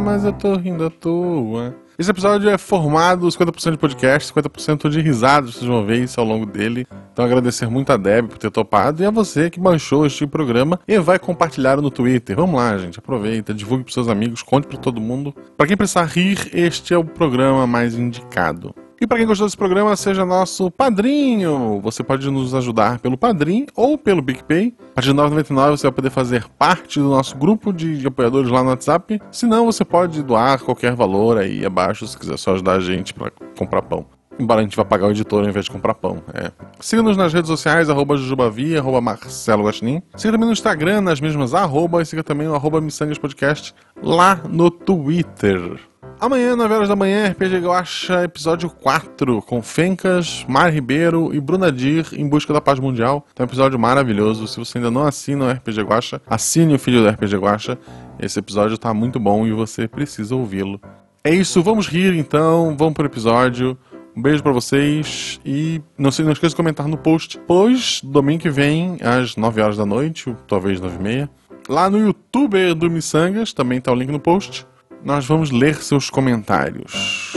Mas 0.00 0.24
eu 0.24 0.32
tô 0.32 0.56
rindo 0.56 0.84
à 0.84 0.90
toa. 0.90 1.74
Esse 1.98 2.10
episódio 2.10 2.48
é 2.48 2.56
formado 2.56 3.26
50% 3.28 3.72
de 3.72 3.78
podcast, 3.78 4.32
50% 4.32 4.88
de 4.88 5.00
risadas, 5.00 5.54
vocês 5.54 5.66
vão 5.66 5.84
ver 5.84 6.02
isso 6.02 6.18
ao 6.18 6.26
longo 6.26 6.46
dele. 6.46 6.86
Então 7.12 7.24
agradecer 7.24 7.68
muito 7.68 7.92
a 7.92 7.96
Deb 7.96 8.28
por 8.28 8.38
ter 8.38 8.50
topado 8.50 9.02
e 9.02 9.06
a 9.06 9.10
você 9.10 9.50
que 9.50 9.60
baixou 9.60 10.06
este 10.06 10.26
programa 10.26 10.80
e 10.88 10.98
vai 10.98 11.18
compartilhar 11.18 11.80
no 11.80 11.90
Twitter. 11.90 12.34
Vamos 12.34 12.56
lá, 12.56 12.78
gente, 12.78 12.98
aproveita, 12.98 13.52
divulgue 13.52 13.84
pros 13.84 13.94
seus 13.94 14.08
amigos, 14.08 14.42
conte 14.42 14.66
pra 14.66 14.78
todo 14.78 15.00
mundo. 15.00 15.34
Pra 15.56 15.66
quem 15.66 15.76
precisar 15.76 16.04
rir, 16.06 16.38
este 16.52 16.94
é 16.94 16.98
o 16.98 17.04
programa 17.04 17.66
mais 17.66 17.94
indicado. 17.94 18.74
E 19.02 19.06
para 19.06 19.18
quem 19.18 19.26
gostou 19.26 19.48
desse 19.48 19.56
programa, 19.56 19.96
seja 19.96 20.24
nosso 20.24 20.70
padrinho. 20.70 21.80
Você 21.82 22.04
pode 22.04 22.30
nos 22.30 22.54
ajudar 22.54 23.00
pelo 23.00 23.18
Padrim 23.18 23.66
ou 23.74 23.98
pelo 23.98 24.22
PicPay. 24.22 24.72
A 24.92 24.94
partir 24.94 25.12
de 25.12 25.20
R$ 25.20 25.28
9,99 25.28 25.70
você 25.72 25.82
vai 25.82 25.92
poder 25.92 26.10
fazer 26.10 26.44
parte 26.56 27.00
do 27.00 27.08
nosso 27.08 27.36
grupo 27.36 27.72
de, 27.72 28.06
apoiadores 28.06 28.48
lá 28.48 28.62
no 28.62 28.68
WhatsApp. 28.68 29.20
Se 29.32 29.44
não, 29.44 29.66
você 29.66 29.84
pode 29.84 30.22
doar 30.22 30.62
qualquer 30.62 30.94
valor 30.94 31.36
aí 31.36 31.66
abaixo, 31.66 32.06
se 32.06 32.16
quiser 32.16 32.38
só 32.38 32.52
ajudar 32.52 32.74
a 32.74 32.80
gente 32.80 33.12
para 33.12 33.32
comprar 33.58 33.82
pão. 33.82 34.06
Embora 34.38 34.60
a 34.60 34.62
gente 34.62 34.76
vá 34.76 34.84
pagar 34.84 35.08
o 35.08 35.10
editor 35.10 35.42
ao 35.42 35.48
invés 35.48 35.64
de 35.64 35.72
comprar 35.72 35.94
pão. 35.94 36.22
É. 36.32 36.52
Siga-nos 36.78 37.16
nas 37.16 37.32
redes 37.32 37.48
sociais, 37.48 37.90
arroba 37.90 38.16
Jujubavi, 38.16 38.76
arroba 38.76 39.00
Marcelo 39.00 39.64
Guaxinim. 39.64 40.00
Siga 40.14 40.30
também 40.30 40.46
no 40.46 40.52
Instagram, 40.52 41.00
nas 41.00 41.20
mesmas 41.20 41.54
arroba, 41.54 42.02
e 42.02 42.06
siga 42.06 42.22
também 42.22 42.46
o 42.46 42.54
arroba 42.54 42.80
Podcast 43.20 43.74
lá 44.00 44.40
no 44.48 44.70
Twitter. 44.70 45.91
Amanhã, 46.22 46.54
9 46.54 46.72
horas 46.72 46.88
da 46.88 46.94
manhã, 46.94 47.30
RPG 47.30 47.58
Guacha, 47.58 48.22
episódio 48.22 48.70
4, 48.70 49.42
com 49.42 49.60
Fencas, 49.60 50.46
Mar 50.48 50.72
Ribeiro 50.72 51.34
e 51.34 51.40
Bruna 51.40 51.72
Dir 51.72 52.06
em 52.12 52.28
busca 52.28 52.52
da 52.52 52.60
paz 52.60 52.78
mundial. 52.78 53.26
Então, 53.32 53.42
um 53.42 53.48
episódio 53.48 53.76
maravilhoso. 53.76 54.46
Se 54.46 54.56
você 54.56 54.78
ainda 54.78 54.88
não 54.88 55.02
assina 55.02 55.46
o 55.46 55.50
RPG 55.50 55.82
Guacha, 55.82 56.22
assine 56.24 56.74
o 56.74 56.78
filho 56.78 57.02
do 57.02 57.08
RPG 57.08 57.38
Guacha. 57.38 57.76
Esse 58.20 58.38
episódio 58.38 58.78
tá 58.78 58.94
muito 58.94 59.18
bom 59.18 59.44
e 59.48 59.50
você 59.50 59.88
precisa 59.88 60.36
ouvi-lo. 60.36 60.80
É 61.24 61.34
isso, 61.34 61.60
vamos 61.60 61.88
rir 61.88 62.14
então, 62.14 62.76
vamos 62.78 62.94
pro 62.94 63.06
episódio. 63.06 63.76
Um 64.16 64.22
beijo 64.22 64.44
para 64.44 64.52
vocês 64.52 65.40
e 65.44 65.82
não, 65.98 66.12
se, 66.12 66.22
não 66.22 66.30
esqueça 66.30 66.50
de 66.50 66.56
comentar 66.56 66.86
no 66.86 66.98
post, 66.98 67.36
pois 67.48 68.00
domingo 68.00 68.42
que 68.42 68.50
vem, 68.50 68.96
às 69.02 69.34
9 69.34 69.60
horas 69.60 69.76
da 69.76 69.84
noite, 69.84 70.32
talvez 70.46 70.80
9 70.80 70.94
e 71.00 71.02
meia, 71.02 71.30
lá 71.68 71.90
no 71.90 71.98
YouTube 71.98 72.74
do 72.74 72.88
Missangas, 72.88 73.52
também 73.52 73.80
tá 73.80 73.90
o 73.90 73.94
link 73.96 74.12
no 74.12 74.20
post, 74.20 74.64
nós 75.04 75.26
vamos 75.26 75.50
ler 75.50 75.76
seus 75.82 76.08
comentários. 76.10 77.32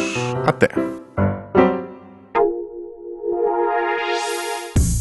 Até! 0.45 0.69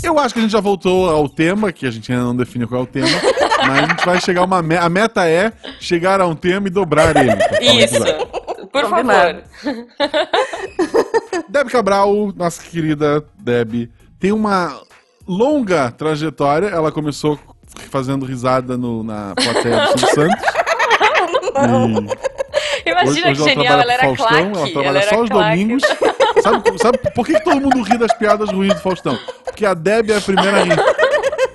Eu 0.03 0.19
acho 0.19 0.35
que 0.35 0.41
a 0.41 0.43
gente 0.43 0.53
já 0.53 0.61
voltou 0.61 1.09
ao 1.11 1.29
tema, 1.29 1.73
que 1.73 1.87
a 1.87 1.91
gente 1.91 2.13
ainda 2.13 2.25
não 2.25 2.37
definiu 2.37 2.69
qual 2.69 2.83
é 2.83 2.85
o 2.85 2.87
tema, 2.87 3.09
mas 3.67 3.79
a 3.85 3.87
gente 3.89 4.05
vai 4.07 4.21
chegar 4.21 4.43
a 4.43 4.45
uma 4.45 4.63
meta. 4.63 4.85
A 4.85 4.89
meta 4.89 5.29
é 5.29 5.53
chegar 5.81 6.21
a 6.21 6.27
um 6.27 6.35
tema 6.37 6.67
e 6.69 6.71
dobrar 6.71 7.15
ele. 7.17 7.33
Isso. 7.85 7.99
Por 8.71 8.83
Combinado. 8.89 9.43
favor. 9.63 9.87
Deb 11.49 11.69
Cabral, 11.69 12.33
nossa 12.37 12.63
querida 12.63 13.25
Deb, 13.39 13.89
tem 14.19 14.31
uma 14.33 14.81
longa 15.27 15.91
trajetória. 15.91 16.67
Ela 16.69 16.93
começou 16.93 17.39
fazendo 17.91 18.25
risada 18.27 18.77
no- 18.77 19.03
na 19.03 19.35
plateia 19.35 19.87
do 19.95 20.01
Santos. 20.15 20.45
E 21.57 22.34
Imagina 22.91 23.31
hoje 23.31 23.43
que 23.43 23.43
ela 23.43 23.49
genial, 23.51 23.67
trabalha 23.67 23.83
ela 23.83 23.93
era 23.93 24.03
Faustão, 24.03 24.27
claque. 24.27 24.57
ela 24.59 24.71
trabalha 24.73 24.99
ela 24.99 25.03
só 25.09 25.21
os 25.23 25.29
claque. 25.31 25.51
domingos. 25.51 25.83
Sabe, 26.43 26.79
sabe 26.83 26.99
por 27.15 27.25
que, 27.25 27.35
que 27.35 27.45
todo 27.45 27.61
mundo 27.61 27.81
ri 27.83 27.97
das 27.97 28.13
piadas 28.15 28.51
ruins 28.51 28.75
do 28.75 28.81
Faustão? 28.81 29.17
Porque 29.45 29.65
a 29.65 29.73
Deb 29.73 30.11
é 30.11 30.17
a 30.17 30.21
primeira 30.21 30.59
a 30.59 30.65
rir. 30.65 30.77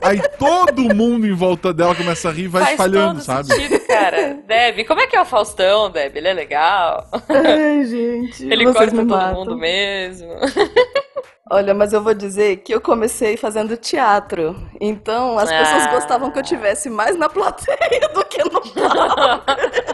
Aí 0.01 0.21
todo 0.39 0.95
mundo 0.95 1.27
em 1.27 1.33
volta 1.33 1.74
dela 1.74 1.93
começa 1.93 2.29
a 2.29 2.31
rir 2.31 2.43
e 2.43 2.48
vai 2.48 2.62
Faz 2.62 2.71
espalhando, 2.74 3.15
todo 3.15 3.24
sabe? 3.24 3.53
sentido, 3.53 3.79
cara. 3.86 4.38
Deb, 4.48 4.86
como 4.88 5.01
é 5.01 5.05
que 5.07 5.15
é 5.17 5.21
o 5.21 5.25
Faustão, 5.25 5.91
Deb? 5.91 6.15
Ele 6.15 6.29
é 6.29 6.33
legal. 6.33 7.05
Ai, 7.27 7.83
gente. 7.86 8.43
Ele 8.45 8.63
vocês 8.63 8.89
corta 8.89 8.95
me 8.95 9.07
todo 9.09 9.17
matam. 9.17 9.33
mundo 9.36 9.57
mesmo. 9.57 10.29
Olha, 11.51 11.74
mas 11.74 11.91
eu 11.93 12.01
vou 12.01 12.13
dizer 12.13 12.57
que 12.57 12.74
eu 12.74 12.79
comecei 12.79 13.36
fazendo 13.36 13.75
teatro. 13.75 14.55
Então 14.79 15.38
as 15.38 15.50
pessoas 15.50 15.83
Ah. 15.88 15.91
gostavam 15.91 16.31
que 16.31 16.39
eu 16.39 16.43
tivesse 16.43 16.89
mais 16.89 17.17
na 17.17 17.27
plateia 17.27 18.07
do 18.13 18.24
que 18.25 18.43
no 18.43 18.62
palco. 18.62 19.43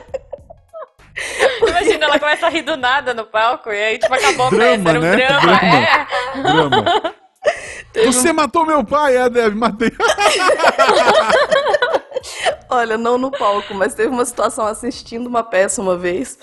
Imagina, 1.62 2.06
ela 2.06 2.20
começa 2.20 2.48
a 2.48 2.50
rir 2.50 2.62
do 2.64 2.76
nada 2.76 3.14
no 3.14 3.26
palco 3.26 3.72
e 3.72 3.84
aí, 3.84 3.98
tipo, 3.98 4.14
acabou 4.14 4.48
a 4.48 4.50
Drama, 4.50 4.78
peça, 4.78 4.90
era 4.90 5.00
um 5.00 5.02
né? 5.02 5.16
drama. 5.16 5.42
Drama. 5.42 5.78
É. 5.78 6.42
Drama. 6.42 7.16
Você 8.06 8.34
matou 8.34 8.66
meu 8.66 8.84
pai, 8.84 9.16
é, 9.16 9.30
Deb, 9.30 9.56
matei. 9.56 9.92
Olha, 12.70 12.98
não 12.98 13.18
no 13.18 13.32
palco, 13.32 13.74
mas 13.74 13.94
teve 13.94 14.10
uma 14.10 14.26
situação 14.26 14.66
assistindo 14.66 15.28
uma 15.28 15.44
peça 15.44 15.82
uma 15.82 15.98
vez 15.98 16.38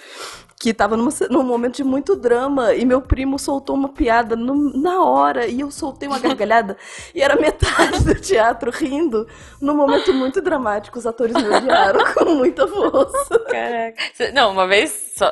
que 0.63 0.73
tava 0.73 0.97
numa, 0.97 1.11
num 1.29 1.43
momento 1.43 1.75
de 1.79 1.83
muito 1.83 2.15
drama 2.15 2.73
e 2.73 2.85
meu 2.85 3.03
primo 3.03 3.37
soltou 3.37 3.75
uma 3.75 3.89
piada 3.89 4.37
no- 4.37 4.73
na 4.81 5.03
hora 5.03 5.45
e 5.49 5.59
eu 5.59 5.73
soltei 5.73 6.07
uma 6.09 6.21
gargalhada 6.21 6.77
e 7.13 7.21
era 7.21 7.35
metade 7.35 8.05
do 8.05 8.15
teatro 8.15 8.71
rindo 8.71 9.27
num 9.61 9.75
momento 9.75 10.15
muito 10.15 10.41
dramático. 10.41 10.97
Os 11.01 11.05
atores 11.05 11.35
me 11.35 11.49
odiaram 11.49 11.99
com 12.15 12.27
muita 12.37 12.69
força. 12.69 13.41
Caraca. 13.51 14.01
Não, 14.33 14.53
uma 14.53 14.65
vez, 14.69 15.15
só, 15.17 15.29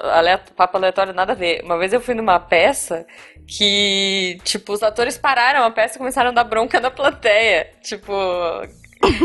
papo 0.56 0.76
aleatório, 0.76 1.14
nada 1.14 1.30
a 1.30 1.36
ver. 1.36 1.62
Uma 1.64 1.78
vez 1.78 1.92
eu 1.92 2.00
fui 2.00 2.14
numa 2.14 2.40
peça 2.40 3.06
que, 3.46 4.36
tipo, 4.42 4.72
os 4.72 4.82
atores 4.82 5.16
pararam 5.16 5.62
a 5.62 5.70
peça 5.70 5.94
e 5.94 5.98
começaram 5.98 6.30
a 6.30 6.32
dar 6.34 6.42
bronca 6.44 6.80
na 6.80 6.90
plateia. 6.90 7.68
Tipo, 7.82 8.12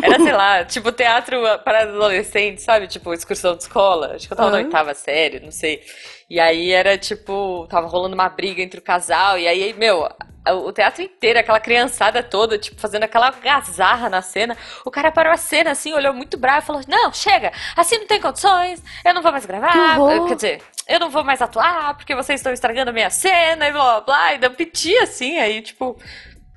era, 0.01 0.19
sei 0.19 0.31
lá, 0.33 0.63
tipo 0.65 0.91
teatro 0.91 1.41
para 1.63 1.83
adolescentes, 1.83 2.63
sabe? 2.63 2.87
Tipo, 2.87 3.13
excursão 3.13 3.55
de 3.55 3.63
escola. 3.63 4.15
Acho 4.15 4.27
que 4.27 4.33
eu 4.33 4.37
tava 4.37 4.51
na 4.51 4.57
Aham. 4.57 4.65
oitava 4.65 4.93
série, 4.93 5.39
não 5.39 5.51
sei. 5.51 5.81
E 6.29 6.39
aí 6.39 6.71
era, 6.71 6.97
tipo, 6.97 7.67
tava 7.69 7.87
rolando 7.87 8.15
uma 8.15 8.29
briga 8.29 8.61
entre 8.61 8.79
o 8.79 8.83
casal. 8.83 9.37
E 9.37 9.47
aí, 9.47 9.73
meu, 9.73 10.07
o 10.47 10.71
teatro 10.71 11.01
inteiro, 11.03 11.39
aquela 11.39 11.59
criançada 11.59 12.21
toda, 12.23 12.57
tipo, 12.57 12.79
fazendo 12.79 13.03
aquela 13.03 13.31
gazarra 13.31 14.09
na 14.09 14.21
cena. 14.21 14.57
O 14.85 14.91
cara 14.91 15.11
parou 15.11 15.33
a 15.33 15.37
cena 15.37 15.71
assim, 15.71 15.93
olhou 15.93 16.13
muito 16.13 16.37
bravo 16.37 16.59
e 16.59 16.65
falou: 16.65 16.81
Não, 16.87 17.11
chega, 17.13 17.51
assim 17.75 17.97
não 17.97 18.07
tem 18.07 18.21
condições, 18.21 18.81
eu 19.03 19.13
não 19.13 19.21
vou 19.21 19.31
mais 19.31 19.45
gravar. 19.45 19.99
Horror. 19.99 20.27
Quer 20.27 20.35
dizer, 20.35 20.61
eu 20.87 20.99
não 20.99 21.09
vou 21.09 21.23
mais 21.23 21.41
atuar 21.41 21.95
porque 21.97 22.15
vocês 22.15 22.39
estão 22.39 22.53
estragando 22.53 22.91
a 22.91 22.93
minha 22.93 23.09
cena 23.09 23.67
e 23.67 23.71
blá 23.71 23.83
blá 23.83 24.01
blá. 24.01 24.33
E 24.33 24.37
deu 24.37 24.51
piti 24.51 24.95
assim, 24.99 25.37
aí, 25.39 25.61
tipo, 25.61 25.97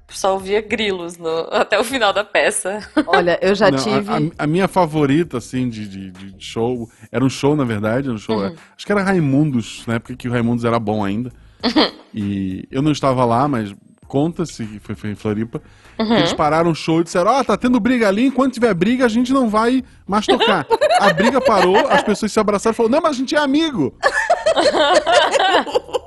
só 0.09 0.35
ouvia 0.35 0.61
grilos 0.61 1.17
no- 1.19 1.49
até 1.53 1.79
o 1.79 1.85
final 1.85 2.13
da 2.13 2.25
peça. 2.25 2.81
Olha, 3.07 3.39
eu 3.43 3.55
já 3.55 3.71
Não, 3.71 3.79
tive. 3.79 4.11
a, 4.39 4.45
a 4.45 4.47
minha 4.47 4.67
favorita, 4.69 5.39
assim, 5.39 5.69
de, 5.69 5.87
de, 5.89 6.11
de 6.11 6.45
show. 6.45 6.89
Era 7.13 7.25
um 7.25 7.31
show, 7.31 7.55
na 7.55 7.65
verdade. 7.65 8.07
Era 8.09 8.15
um 8.15 8.19
show. 8.19 8.39
Uhum. 8.39 8.55
Acho 8.77 8.87
que 8.87 8.93
era 8.93 9.03
Raimundos, 9.03 9.85
na 9.87 9.95
época 9.95 10.17
que 10.17 10.29
o 10.29 10.33
Raimundos 10.33 10.65
era 10.65 10.79
bom 10.79 11.05
ainda. 11.05 11.31
E 12.15 12.67
eu 12.71 12.81
não 12.81 12.91
estava 12.91 13.23
lá, 13.27 13.47
mas 13.47 13.75
conta-se 14.07 14.65
que 14.65 14.79
foi, 14.81 14.95
foi 14.95 15.11
em 15.11 15.15
Floripa. 15.15 15.61
Uhum. 15.99 16.17
Eles 16.17 16.33
pararam 16.33 16.71
o 16.71 16.75
show 16.75 17.03
e 17.03 17.05
disseram: 17.05 17.31
Ó, 17.33 17.45
tá 17.45 17.55
tendo 17.55 17.79
briga 17.79 18.09
ali. 18.09 18.25
Enquanto 18.25 18.55
tiver 18.55 18.73
briga, 18.73 19.05
a 19.05 19.09
gente 19.09 19.31
não 19.31 19.51
vai 19.51 19.85
mais 20.07 20.25
tocar. 20.27 20.67
A 20.99 21.13
briga 21.13 21.39
parou, 21.39 21.77
as 21.87 22.03
pessoas 22.03 22.33
se 22.33 22.41
abraçaram 22.41 22.73
e 22.73 22.77
falaram: 22.77 22.93
Não, 22.95 23.03
mas 23.03 23.15
a 23.15 23.19
gente 23.19 23.37
é 23.37 23.39
amigo. 23.39 23.95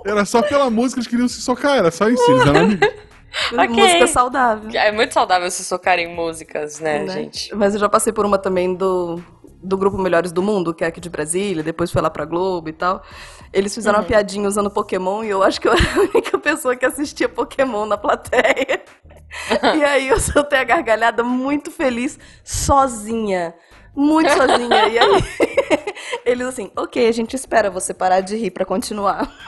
Era 0.05 0.25
só 0.25 0.41
pela 0.41 0.69
música, 0.71 0.99
eles 0.99 1.07
queriam 1.07 1.27
se 1.27 1.39
socar, 1.41 1.77
era 1.77 1.91
só 1.91 2.09
isso, 2.09 2.23
eles 2.31 2.41
eram 2.47 2.61
amigos. 2.61 2.89
Ok. 3.53 3.67
Música 3.69 4.07
saudável. 4.07 4.69
É 4.73 4.91
muito 4.91 5.13
saudável 5.13 5.49
se 5.49 5.63
socar 5.63 5.97
em 5.99 6.13
músicas, 6.13 6.79
né, 6.79 7.03
né? 7.03 7.13
gente? 7.13 7.53
Mas 7.55 7.73
eu 7.73 7.79
já 7.79 7.87
passei 7.89 8.11
por 8.11 8.25
uma 8.25 8.37
também 8.37 8.73
do, 8.75 9.21
do 9.63 9.77
grupo 9.77 9.97
Melhores 9.97 10.31
do 10.31 10.41
Mundo, 10.43 10.73
que 10.73 10.83
é 10.83 10.87
aqui 10.87 10.99
de 10.99 11.09
Brasília, 11.09 11.63
depois 11.63 11.91
foi 11.91 12.01
lá 12.01 12.09
pra 12.09 12.25
Globo 12.25 12.67
e 12.69 12.73
tal. 12.73 13.01
Eles 13.53 13.73
fizeram 13.73 13.97
Uhum. 13.99 14.03
uma 14.03 14.07
piadinha 14.07 14.47
usando 14.47 14.69
Pokémon 14.69 15.23
e 15.23 15.29
eu 15.29 15.43
acho 15.43 15.59
que 15.61 15.67
eu 15.67 15.73
era 15.73 15.81
a 15.95 15.99
única 16.01 16.37
pessoa 16.39 16.75
que 16.75 16.85
assistia 16.85 17.29
Pokémon 17.29 17.85
na 17.85 17.97
plateia. 17.97 18.81
e 19.77 19.83
aí 19.83 20.09
eu 20.09 20.19
soltei 20.19 20.59
a 20.59 20.63
gargalhada 20.63 21.23
muito 21.23 21.71
feliz, 21.71 22.19
sozinha. 22.43 23.53
Muito 23.95 24.29
sozinha. 24.31 24.87
E 24.87 24.99
aí 24.99 25.23
eles 26.25 26.47
assim, 26.47 26.71
ok, 26.77 27.07
a 27.07 27.11
gente 27.11 27.35
espera 27.35 27.69
você 27.69 27.93
parar 27.93 28.21
de 28.21 28.35
rir 28.37 28.51
pra 28.51 28.63
continuar. 28.65 29.29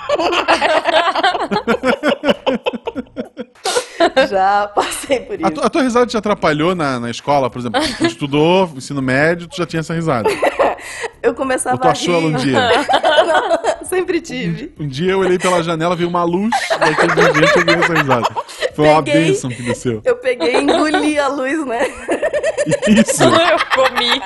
Já 4.30 4.68
passei 4.68 5.20
por 5.22 5.34
A, 5.34 5.42
isso. 5.42 5.52
tu- 5.52 5.62
a 5.66 5.70
tua 5.70 5.82
risada 5.82 6.06
te 6.06 6.18
atrapalhou 6.18 6.74
na, 6.76 7.00
na 7.00 7.10
escola, 7.12 7.50
por 7.50 7.60
exemplo? 7.60 7.82
Tu 7.98 8.06
estudou 8.06 8.70
ensino 8.76 9.02
médio, 9.02 9.48
tu 9.48 9.56
já 9.58 9.66
tinha 9.66 9.80
essa 9.82 9.94
risada. 9.94 10.30
Eu 11.24 11.34
começava 11.34 11.76
Ou 11.78 11.82
tu 11.82 11.88
achou 11.88 12.14
a 12.16 12.18
ela 12.18 12.28
rir. 12.28 12.36
um 12.36 12.38
dia? 12.38 12.60
Não, 13.80 13.86
sempre 13.88 14.20
tive. 14.20 14.74
Um 14.78 14.86
dia 14.86 15.12
eu 15.14 15.20
olhei 15.20 15.40
pela 15.40 15.64
janela, 15.64 15.96
vi 15.96 16.04
uma 16.04 16.26
luz, 16.26 16.52
daquele 16.70 17.14
dia 17.32 17.46
eu 17.48 17.54
peguei 17.54 17.76
essa 17.76 17.94
risada. 17.94 18.28
Foi 18.76 18.88
uma 18.90 19.02
Peguei. 19.02 19.26
bênção 19.28 19.50
que 19.50 19.64
desceu. 19.64 20.02
Eu 20.04 20.18
peguei 20.18 20.56
e 20.58 20.62
engoli 20.62 21.18
a 21.18 21.30
luz, 21.30 21.66
né? 21.66 21.88
Isso. 22.90 23.24
Eu 23.24 23.60
comi. 23.74 24.22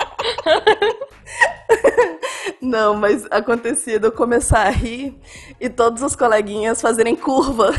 Não, 2.61 2.95
mas 2.95 3.25
acontecia 3.29 3.99
de 3.99 4.07
eu 4.07 4.11
começar 4.11 4.65
a 4.65 4.69
rir 4.69 5.15
e 5.61 5.69
todos 5.69 6.01
os 6.01 6.15
coleguinhas 6.15 6.81
fazerem 6.81 7.15
curva 7.15 7.73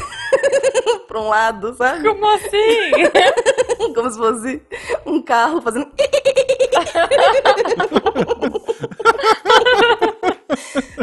pra 1.18 1.20
um 1.20 1.28
lado, 1.28 1.74
sabe? 1.74 2.08
Como 2.08 2.26
assim? 2.34 3.90
Como 3.94 4.10
se 4.10 4.18
fosse 4.18 4.62
um 5.06 5.20
carro 5.22 5.60
fazendo. 5.60 5.88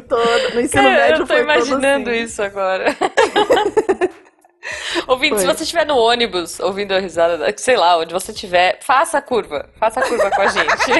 Todo. 0.07 0.53
No 0.53 0.61
ensino 0.61 0.83
Cara, 0.83 0.95
médio 0.95 1.15
eu 1.15 1.19
tô 1.19 1.27
foi 1.27 1.41
imaginando 1.41 2.09
assim. 2.09 2.23
isso 2.23 2.41
agora. 2.43 2.95
Ouvindo, 5.07 5.37
se 5.37 5.45
você 5.45 5.61
estiver 5.63 5.85
no 5.85 5.95
ônibus 5.95 6.59
ouvindo 6.59 6.91
a 6.93 6.99
risada, 6.99 7.37
da- 7.37 7.53
sei 7.55 7.77
lá, 7.77 7.97
onde 7.99 8.11
você 8.13 8.31
estiver, 8.31 8.79
faça 8.81 9.19
a 9.19 9.21
curva. 9.21 9.69
Faça 9.79 9.99
a 9.99 10.03
curva 10.03 10.31
com 10.31 10.41
a 10.41 10.47
gente. 10.47 10.91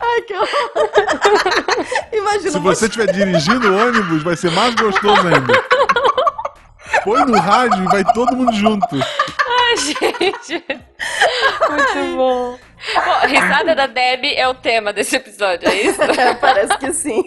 Ai, 0.00 0.22
que 0.22 0.32
horror. 0.34 0.48
Imagina 2.12 2.50
Se 2.52 2.58
você 2.60 2.84
estiver 2.86 3.12
dirigindo 3.12 3.68
o 3.72 3.76
ônibus, 3.76 4.22
vai 4.22 4.36
ser 4.36 4.52
mais 4.52 4.74
gostoso 4.76 5.26
ainda. 5.26 5.52
Põe 7.04 7.24
no 7.26 7.38
rádio 7.38 7.84
e 7.84 7.86
vai 7.86 8.04
todo 8.14 8.34
mundo 8.34 8.52
junto. 8.54 8.96
Ai, 8.96 9.76
gente. 9.76 10.64
Muito 11.70 12.16
bom. 12.16 12.58
Bom, 12.94 13.10
a 13.22 13.26
risada 13.26 13.74
da 13.74 13.86
Deb 13.86 14.24
é 14.34 14.48
o 14.48 14.54
tema 14.54 14.92
desse 14.92 15.16
episódio, 15.16 15.68
é 15.68 15.82
isso? 15.82 15.98
Parece 16.40 16.78
que 16.78 16.92
sim. 16.92 17.22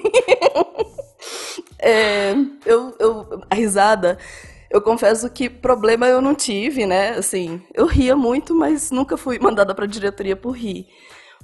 É, 1.79 2.33
eu, 2.65 2.95
eu, 2.99 3.43
a 3.49 3.55
risada, 3.55 4.17
eu 4.69 4.81
confesso 4.81 5.29
que 5.29 5.49
problema 5.49 6.07
eu 6.07 6.21
não 6.21 6.33
tive, 6.33 6.85
né? 6.85 7.09
Assim, 7.11 7.61
eu 7.73 7.85
ria 7.85 8.15
muito, 8.15 8.55
mas 8.55 8.89
nunca 8.91 9.15
fui 9.15 9.37
mandada 9.39 9.75
pra 9.75 9.85
diretoria 9.85 10.35
por 10.35 10.51
rir. 10.51 10.87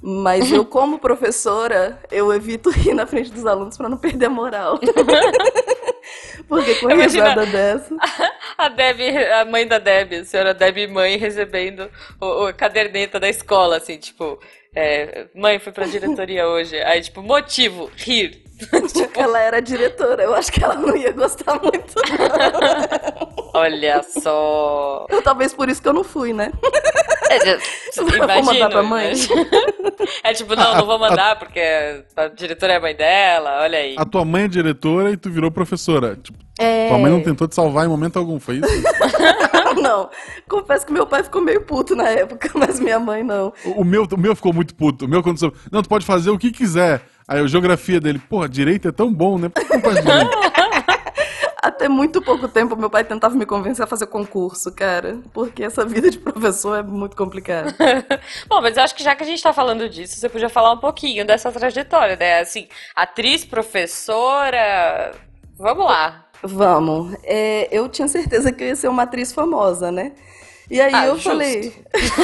Mas 0.02 0.50
eu, 0.50 0.64
como 0.64 0.98
professora, 0.98 2.00
eu 2.10 2.32
evito 2.32 2.68
rir 2.68 2.94
na 2.94 3.06
frente 3.06 3.30
dos 3.30 3.46
alunos 3.46 3.76
para 3.76 3.88
não 3.88 3.96
perder 3.96 4.26
a 4.26 4.30
moral. 4.30 4.78
Porque 6.48 6.74
com 6.76 6.90
Imagina- 6.90 7.30
risada 7.30 7.46
dessa. 7.46 7.94
A 8.58 8.68
Deb, 8.68 9.00
a 9.40 9.44
mãe 9.44 9.66
da 9.66 9.78
Deb, 9.78 10.12
a 10.20 10.24
senhora 10.24 10.54
Deb 10.54 10.86
mãe, 10.88 11.16
recebendo 11.16 11.90
o, 12.20 12.26
o- 12.44 12.46
a 12.46 12.52
caderneta 12.52 13.18
da 13.18 13.28
escola, 13.28 13.76
assim, 13.78 13.96
tipo, 13.98 14.38
é, 14.74 15.26
mãe, 15.34 15.58
fui 15.58 15.72
pra 15.72 15.86
diretoria 15.86 16.46
hoje. 16.48 16.76
Aí, 16.82 17.00
tipo, 17.02 17.20
motivo, 17.22 17.90
rir. 17.96 18.42
Ela 19.16 19.40
era 19.40 19.60
diretora, 19.60 20.22
eu 20.22 20.32
acho 20.34 20.52
que 20.52 20.62
ela 20.62 20.76
não 20.76 20.96
ia 20.96 21.10
gostar 21.10 21.60
muito. 21.60 21.92
Olha 23.52 24.02
só. 24.04 25.06
Eu, 25.08 25.22
talvez 25.22 25.52
por 25.52 25.68
isso 25.68 25.82
que 25.82 25.88
eu 25.88 25.92
não 25.92 26.04
fui, 26.04 26.32
né? 26.32 26.52
É, 27.36 27.58
Vou 28.00 28.14
Imagino. 28.16 28.44
mandar 28.44 28.68
pra 28.70 28.82
mãe? 28.82 29.12
É 30.22 30.32
tipo, 30.32 30.54
não, 30.56 30.76
não 30.76 30.86
vou 30.86 30.98
mandar 30.98 31.38
porque 31.38 31.60
a 32.16 32.28
diretora 32.28 32.74
é 32.74 32.76
a 32.76 32.80
mãe 32.80 32.94
dela, 32.94 33.62
olha 33.62 33.78
aí. 33.78 33.94
A 33.98 34.04
tua 34.04 34.24
mãe 34.24 34.44
é 34.44 34.48
diretora 34.48 35.10
e 35.10 35.16
tu 35.16 35.30
virou 35.30 35.50
professora. 35.50 36.16
Tipo, 36.16 36.38
É... 36.58 36.88
tua 36.88 36.98
mãe 36.98 37.10
não 37.10 37.20
tentou 37.22 37.46
te 37.48 37.54
salvar 37.54 37.84
em 37.84 37.88
momento 37.88 38.18
algum, 38.18 38.38
foi 38.40 38.56
isso? 38.56 38.66
Não, 39.82 40.08
confesso 40.48 40.86
que 40.86 40.92
meu 40.92 41.04
pai 41.06 41.22
ficou 41.24 41.42
meio 41.42 41.60
puto 41.62 41.96
na 41.96 42.08
época, 42.08 42.48
mas 42.54 42.78
minha 42.78 42.98
mãe 42.98 43.24
não. 43.24 43.52
O 43.64 43.80
o 43.80 43.84
meu, 43.84 44.04
o 44.10 44.16
meu 44.16 44.34
ficou 44.36 44.52
muito 44.52 44.74
puto. 44.74 45.04
O 45.04 45.08
meu 45.08 45.20
quando 45.22 45.38
soube, 45.38 45.56
não, 45.70 45.82
tu 45.82 45.88
pode 45.88 46.06
fazer 46.06 46.30
o 46.30 46.38
que 46.38 46.52
quiser. 46.52 47.02
Aí 47.26 47.40
a 47.40 47.46
geografia 47.46 48.00
dele, 48.00 48.18
porra, 48.20 48.48
direito 48.48 48.86
é 48.88 48.92
tão 48.92 49.12
bom, 49.12 49.36
né? 49.36 49.48
Por 49.48 49.64
que 49.64 49.74
não 49.74 49.80
faz 49.80 50.00
direito? 50.02 50.30
Até 51.64 51.88
muito 51.88 52.20
pouco 52.20 52.46
tempo 52.46 52.76
meu 52.76 52.90
pai 52.90 53.02
tentava 53.04 53.34
me 53.34 53.46
convencer 53.46 53.82
a 53.82 53.86
fazer 53.86 54.06
concurso, 54.06 54.70
cara. 54.70 55.18
Porque 55.32 55.64
essa 55.64 55.82
vida 55.82 56.10
de 56.10 56.18
professor 56.18 56.78
é 56.78 56.82
muito 56.82 57.16
complicada. 57.16 57.74
Bom, 58.46 58.60
mas 58.60 58.76
eu 58.76 58.82
acho 58.82 58.94
que 58.94 59.02
já 59.02 59.16
que 59.16 59.22
a 59.22 59.26
gente 59.26 59.42
tá 59.42 59.50
falando 59.50 59.88
disso, 59.88 60.14
você 60.14 60.28
podia 60.28 60.50
falar 60.50 60.72
um 60.72 60.78
pouquinho 60.78 61.24
dessa 61.24 61.50
trajetória, 61.50 62.16
né? 62.16 62.40
Assim, 62.40 62.68
atriz, 62.94 63.46
professora. 63.46 65.12
Vamos 65.58 65.86
lá. 65.86 66.26
Vamos. 66.42 67.16
É, 67.22 67.66
eu 67.72 67.88
tinha 67.88 68.08
certeza 68.08 68.52
que 68.52 68.62
eu 68.62 68.68
ia 68.68 68.76
ser 68.76 68.88
uma 68.88 69.04
atriz 69.04 69.32
famosa, 69.32 69.90
né? 69.90 70.12
E 70.70 70.78
aí 70.82 70.92
Ah, 70.94 71.06
eu 71.06 71.14
justo. 71.14 71.30
falei. 71.30 71.72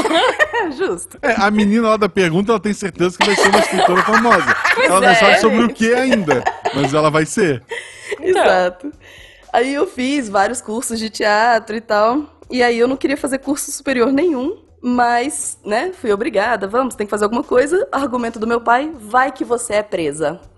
Justo. 0.76 1.18
É, 1.22 1.32
a 1.38 1.50
menina 1.50 1.88
lá 1.90 1.96
da 1.96 2.08
pergunta, 2.10 2.52
ela 2.52 2.60
tem 2.60 2.74
certeza 2.74 3.16
que 3.16 3.24
vai 3.24 3.34
ser 3.36 3.48
uma 3.48 3.58
escritora 3.60 4.02
famosa. 4.02 4.56
ela 4.84 5.00
não 5.00 5.08
é, 5.08 5.14
sabe 5.14 5.38
sobre 5.40 5.58
o 5.58 5.66
gente. 5.68 5.74
que 5.74 5.94
ainda, 5.94 6.44
mas 6.74 6.92
ela 6.92 7.10
vai 7.10 7.24
ser. 7.24 7.62
Então. 8.20 8.42
Exato. 8.42 8.92
Aí 9.52 9.74
eu 9.74 9.86
fiz 9.86 10.28
vários 10.28 10.60
cursos 10.60 10.98
de 10.98 11.10
teatro 11.10 11.76
e 11.76 11.80
tal. 11.80 12.24
E 12.50 12.62
aí 12.62 12.78
eu 12.78 12.88
não 12.88 12.96
queria 12.96 13.16
fazer 13.16 13.38
curso 13.38 13.70
superior 13.70 14.12
nenhum. 14.12 14.58
Mas, 14.82 15.58
né, 15.64 15.92
fui 15.92 16.10
obrigada. 16.10 16.66
Vamos, 16.66 16.94
tem 16.94 17.06
que 17.06 17.10
fazer 17.10 17.24
alguma 17.24 17.44
coisa. 17.44 17.86
Argumento 17.92 18.38
do 18.38 18.46
meu 18.46 18.60
pai: 18.60 18.90
vai 18.98 19.30
que 19.30 19.44
você 19.44 19.74
é 19.74 19.82
presa. 19.82 20.40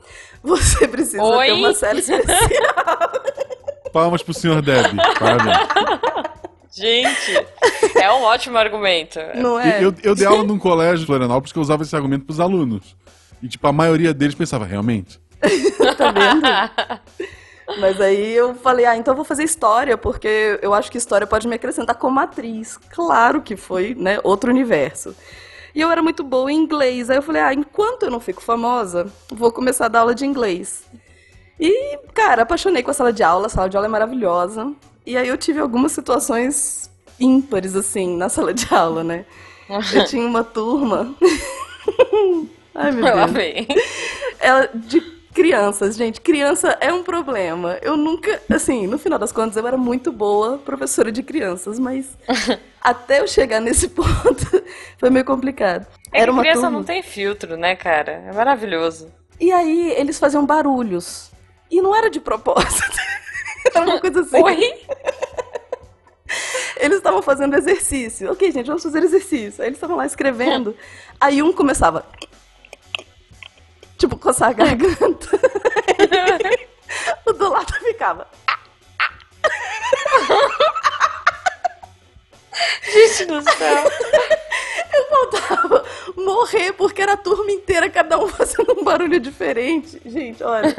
Você 0.43 0.89
precisa 0.89 1.23
Oi? 1.23 1.47
ter 1.47 1.53
uma 1.53 1.73
série 1.73 2.01
especial. 2.01 2.35
Palmas 3.93 4.25
pro 4.25 4.35
senhor 4.35 4.61
Deb. 4.61 4.97
Parabéns. 5.17 5.57
Gente, 6.73 7.47
é 7.95 8.11
um 8.11 8.23
ótimo 8.23 8.59
argumento. 8.59 9.21
Não 9.37 9.61
é? 9.61 9.85
Eu, 9.85 9.95
eu 10.03 10.17
dei 10.17 10.27
aula 10.27 10.43
num 10.43 10.59
colégio 10.59 11.05
em 11.05 11.07
Florianópolis 11.07 11.53
que 11.53 11.59
eu 11.61 11.63
usava 11.63 11.85
esse 11.85 11.95
argumento 11.95 12.25
pros 12.25 12.41
alunos. 12.41 12.97
E, 13.41 13.47
tipo, 13.47 13.65
a 13.69 13.73
maioria 13.73 14.13
deles 14.13 14.35
pensava, 14.35 14.65
realmente? 14.65 15.21
tá 15.97 16.11
vendo? 16.11 16.43
Mas 17.79 18.01
aí 18.01 18.33
eu 18.35 18.55
falei, 18.55 18.85
ah, 18.85 18.97
então 18.97 19.13
eu 19.13 19.17
vou 19.17 19.25
fazer 19.25 19.45
história, 19.45 19.97
porque 19.97 20.59
eu 20.63 20.75
acho 20.75 20.91
que 20.91 20.99
história 20.99 21.27
pode 21.27 21.49
me 21.49 21.55
acrescentar 21.55 21.97
como 21.97 22.21
atriz. 22.21 22.79
Claro 22.91 23.43
que 23.43 23.57
foi, 23.57 23.95
né, 23.95 24.19
outro 24.23 24.51
universo. 24.51 25.15
E 25.75 25.81
eu 25.81 25.91
era 25.91 26.03
muito 26.03 26.23
boa 26.23 26.53
em 26.53 26.57
inglês. 26.57 27.09
Aí 27.09 27.17
eu 27.17 27.23
falei, 27.23 27.43
ah, 27.43 27.55
enquanto 27.55 28.05
eu 28.05 28.11
não 28.11 28.21
fico 28.21 28.43
famosa, 28.43 29.11
vou 29.31 29.51
começar 29.51 29.87
a 29.87 29.89
dar 29.89 30.01
aula 30.01 30.15
de 30.15 30.27
inglês. 30.27 30.85
E, 31.59 31.99
cara, 32.13 32.43
apaixonei 32.43 32.83
com 32.83 32.91
a 32.91 32.95
sala 32.95 33.13
de 33.13 33.23
aula, 33.23 33.47
a 33.47 33.51
sala 33.51 33.69
de 33.69 33.77
aula 33.77 33.87
é 33.87 33.91
maravilhosa. 33.91 34.73
E 35.07 35.17
aí 35.17 35.29
eu 35.29 35.39
tive 35.39 35.61
algumas 35.61 35.93
situações 35.93 36.91
ímpares, 37.19 37.75
assim, 37.77 38.17
na 38.17 38.29
sala 38.29 38.53
de 38.53 38.73
aula, 38.73 39.03
né? 39.05 39.25
Eu 39.95 40.05
tinha 40.05 40.27
uma 40.27 40.45
turma. 40.45 41.15
Ai, 42.75 42.91
meu 42.91 43.05
Deus. 43.05 43.67
Ela, 44.39 44.69
de 44.75 45.01
crianças, 45.33 45.97
gente, 45.97 46.21
criança 46.21 46.77
é 46.81 46.93
um 46.93 47.03
problema. 47.03 47.79
Eu 47.83 47.97
nunca, 47.97 48.41
assim, 48.51 48.87
no 48.87 48.99
final 48.99 49.19
das 49.19 49.33
contas, 49.33 49.57
eu 49.57 49.67
era 49.67 49.77
muito 49.77 50.13
boa 50.13 50.59
professora 50.59 51.11
de 51.11 51.23
crianças, 51.23 51.79
mas 51.79 52.17
até 52.81 53.21
eu 53.21 53.27
chegar 53.27 53.61
nesse 53.61 53.89
ponto 53.91 54.63
foi 54.99 55.11
meio 55.11 55.25
complicado. 55.25 55.87
É 56.13 56.21
Era 56.21 56.31
uma 56.31 56.43
criança 56.43 56.63
turma. 56.63 56.79
não 56.79 56.85
tem 56.85 57.03
filtro, 57.03 57.57
né, 57.57 57.75
cara? 57.75 58.25
É 58.29 58.33
maravilhoso. 58.33 59.11
E 59.41 59.51
aí 59.51 59.91
eles 59.97 60.19
faziam 60.19 60.47
barulhos. 60.47 61.33
E 61.71 61.81
não 61.81 61.97
era 61.97 62.11
de 62.11 62.21
propósito. 62.21 62.99
era 63.75 63.85
uma 63.87 64.01
coisa 64.01 64.21
assim. 64.21 64.43
Oi? 64.43 64.75
Eles 66.79 66.99
estavam 66.99 67.23
fazendo 67.23 67.57
exercício. 67.57 68.31
Ok, 68.31 68.51
gente, 68.51 68.67
vamos 68.67 68.83
fazer 68.83 69.03
exercício. 69.03 69.63
Aí 69.63 69.69
eles 69.69 69.77
estavam 69.77 69.97
lá 69.97 70.07
escrevendo. 70.07 70.77
Aí 71.21 71.43
um 71.43 71.53
começava. 71.53 72.05
Tipo, 74.03 74.19
coçar 74.19 74.49
a 74.49 74.53
garganta. 74.53 75.29
o 77.25 77.33
do 77.35 77.49
lado 77.49 77.73
ficava. 77.75 78.27
Gente 82.93 83.27
do 83.27 83.41
céu. 83.43 83.93
Eu 84.93 85.09
faltava 85.09 85.85
morrer 86.17 86.73
porque 86.73 87.01
era 87.01 87.13
a 87.13 87.17
turma 87.17 87.53
inteira, 87.53 87.89
cada 87.89 88.19
um 88.19 88.27
fazendo 88.27 88.77
um 88.77 88.83
barulho 88.83 89.21
diferente. 89.21 90.03
Gente, 90.05 90.43
olha. 90.43 90.75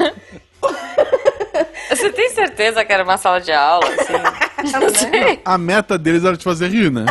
Você 1.88 2.12
tem 2.12 2.28
certeza 2.28 2.84
que 2.84 2.92
era 2.92 3.04
uma 3.04 3.16
sala 3.16 3.40
de 3.40 3.52
aula, 3.52 3.88
assim? 3.88 4.68
Não 4.78 4.94
sei. 4.94 5.40
A 5.46 5.56
meta 5.56 5.96
deles 5.96 6.24
era 6.24 6.36
te 6.36 6.44
fazer 6.44 6.68
rir, 6.68 6.92
né? 6.92 7.06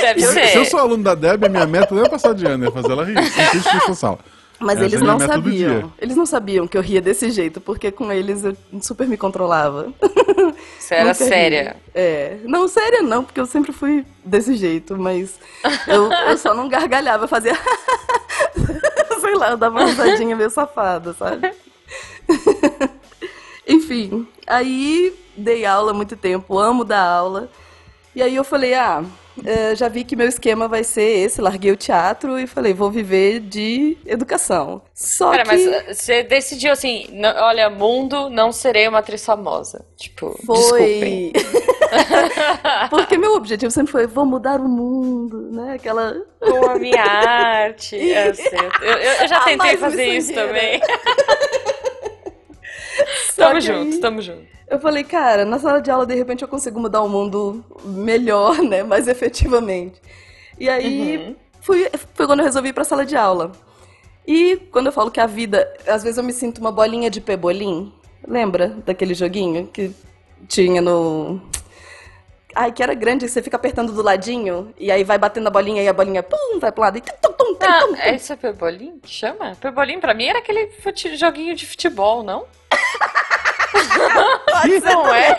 Deve 0.00 0.22
Se, 0.22 0.32
ser. 0.32 0.46
se 0.48 0.56
eu 0.56 0.64
sou 0.64 0.80
aluno 0.80 1.04
da 1.04 1.14
Deb, 1.14 1.44
a 1.44 1.48
minha 1.50 1.66
meta 1.66 1.94
não 1.94 2.02
é 2.02 2.08
passar 2.08 2.34
de 2.34 2.46
ano, 2.46 2.66
é 2.66 2.70
fazer 2.70 2.90
ela 2.90 3.04
rir. 3.04 3.22
Sem 3.30 3.46
crítica 3.50 3.80
social. 3.80 4.18
Mas 4.62 4.76
Essa 4.76 4.84
eles 4.84 4.94
é 4.94 5.04
minha 5.04 5.12
não 5.12 5.26
sabiam. 5.26 5.92
Eles 5.98 6.16
não 6.16 6.26
sabiam 6.26 6.66
que 6.68 6.78
eu 6.78 6.82
ria 6.82 7.00
desse 7.00 7.30
jeito, 7.30 7.60
porque 7.60 7.90
com 7.90 8.12
eles 8.12 8.44
eu 8.44 8.56
super 8.80 9.06
me 9.08 9.16
controlava. 9.16 9.92
Você 10.78 10.94
era 10.94 11.04
Nunca 11.12 11.18
ria. 11.24 11.28
séria. 11.28 11.76
É. 11.94 12.38
Não, 12.44 12.68
séria 12.68 13.02
não, 13.02 13.24
porque 13.24 13.40
eu 13.40 13.46
sempre 13.46 13.72
fui 13.72 14.04
desse 14.24 14.54
jeito, 14.54 14.96
mas 14.96 15.38
eu, 15.86 16.10
eu 16.12 16.38
só 16.38 16.54
não 16.54 16.68
gargalhava, 16.68 17.24
eu 17.24 17.28
fazia. 17.28 17.54
Sei 19.20 19.34
lá, 19.34 19.50
eu 19.50 19.56
dava 19.56 19.80
uma 19.80 19.86
risadinha 19.86 20.36
meio 20.36 20.50
safada, 20.50 21.12
sabe? 21.14 21.52
Enfim, 23.66 24.26
aí 24.46 25.14
dei 25.36 25.64
aula 25.64 25.92
há 25.92 25.94
muito 25.94 26.16
tempo, 26.16 26.58
amo 26.58 26.84
dar 26.84 27.02
aula. 27.04 27.48
E 28.14 28.22
aí 28.22 28.34
eu 28.36 28.44
falei, 28.44 28.74
ah, 28.74 29.04
eh, 29.44 29.74
já 29.74 29.88
vi 29.88 30.04
que 30.04 30.14
meu 30.16 30.28
esquema 30.28 30.68
vai 30.68 30.84
ser 30.84 31.02
esse, 31.24 31.40
larguei 31.40 31.70
o 31.72 31.76
teatro 31.76 32.38
e 32.38 32.46
falei, 32.46 32.72
vou 32.74 32.90
viver 32.90 33.40
de 33.40 33.96
educação. 34.06 34.82
Só 34.94 35.30
Cara, 35.30 35.42
que 35.44 35.48
mas 35.50 35.66
uh, 35.66 35.94
você 35.94 36.22
decidiu 36.22 36.72
assim, 36.72 37.06
"Não- 37.12 37.34
olha, 37.44 37.68
mundo, 37.70 38.28
não 38.30 38.52
serei 38.52 38.86
uma 38.88 38.98
atriz 38.98 39.24
famosa. 39.24 39.84
Tipo, 39.96 40.36
foi. 40.44 41.32
Porque 42.90 43.18
meu 43.18 43.34
objetivo 43.34 43.70
sempre 43.70 43.92
foi, 43.92 44.06
vou 44.06 44.24
mudar 44.24 44.60
o 44.60 44.68
mundo, 44.68 45.50
né? 45.52 45.74
Aquela. 45.74 46.14
Com 46.40 46.70
a 46.70 46.74
minha 46.78 47.02
arte. 47.02 47.96
Eu, 48.82 48.88
eu, 48.88 48.96
eu- 49.22 49.28
já 49.28 49.38
A 49.38 49.44
tentei 49.44 49.76
fazer 49.76 50.04
isso 50.06 50.32
também. 50.34 50.80
Tamo 53.36 53.60
junto, 53.60 53.94
aí- 53.94 54.00
tamo 54.00 54.20
junto. 54.22 54.42
Eu 54.68 54.80
falei, 54.80 55.04
cara, 55.04 55.44
na 55.44 55.58
sala 55.58 55.80
de 55.82 55.90
aula, 55.90 56.06
de 56.06 56.14
repente, 56.14 56.42
eu 56.42 56.48
consigo 56.48 56.80
mudar 56.80 57.02
o 57.02 57.08
mundo 57.08 57.62
melhor, 57.84 58.58
né? 58.62 58.82
Mais 58.82 59.06
efetivamente. 59.06 60.00
E 60.58 60.68
aí, 60.68 61.18
Uhum. 61.18 61.36
fui, 61.60 61.88
foi 62.14 62.26
quando 62.26 62.40
eu 62.40 62.46
resolvi 62.46 62.68
ir 62.70 62.72
pra 62.72 62.84
sala 62.84 63.04
de 63.04 63.14
aula. 63.16 63.52
E 64.26 64.56
quando 64.70 64.86
eu 64.86 64.92
falo 64.92 65.10
que 65.10 65.20
a 65.20 65.26
vida, 65.26 65.70
às 65.86 66.02
vezes 66.02 66.16
eu 66.16 66.24
me 66.24 66.32
sinto 66.32 66.58
uma 66.58 66.72
bolinha 66.72 67.10
de 67.10 67.20
pebolim. 67.20 67.92
Lembra 68.26 68.68
daquele 68.86 69.14
joguinho 69.14 69.66
que 69.66 69.90
tinha 70.48 70.80
no. 70.80 71.40
Ai, 72.54 72.72
que 72.72 72.82
era 72.82 72.94
grande, 72.94 73.28
você 73.28 73.42
fica 73.42 73.56
apertando 73.56 73.92
do 73.92 74.02
ladinho, 74.02 74.72
e 74.78 74.90
aí 74.90 75.04
vai 75.04 75.18
batendo 75.18 75.46
a 75.46 75.50
bolinha 75.50 75.82
e 75.82 75.88
a 75.88 75.92
bolinha, 75.92 76.22
pum, 76.22 76.58
vai 76.60 76.70
pro 76.70 76.82
lado 76.82 76.98
e 76.98 77.00
tum, 77.00 77.12
tum, 77.20 77.32
tum, 77.32 77.54
tum, 77.54 77.66
Ah, 77.66 77.80
tum. 77.80 77.96
é 77.96 78.14
isso 78.14 78.32
é 78.32 78.36
pebolim 78.36 78.98
que 79.00 79.10
chama? 79.10 79.56
Pebolim 79.60 80.00
pra 80.00 80.14
mim 80.14 80.26
era 80.26 80.38
aquele 80.38 80.68
fute- 80.82 81.16
joguinho 81.16 81.54
de 81.56 81.66
futebol, 81.66 82.22
não? 82.22 82.46
não 84.84 85.14
é? 85.14 85.36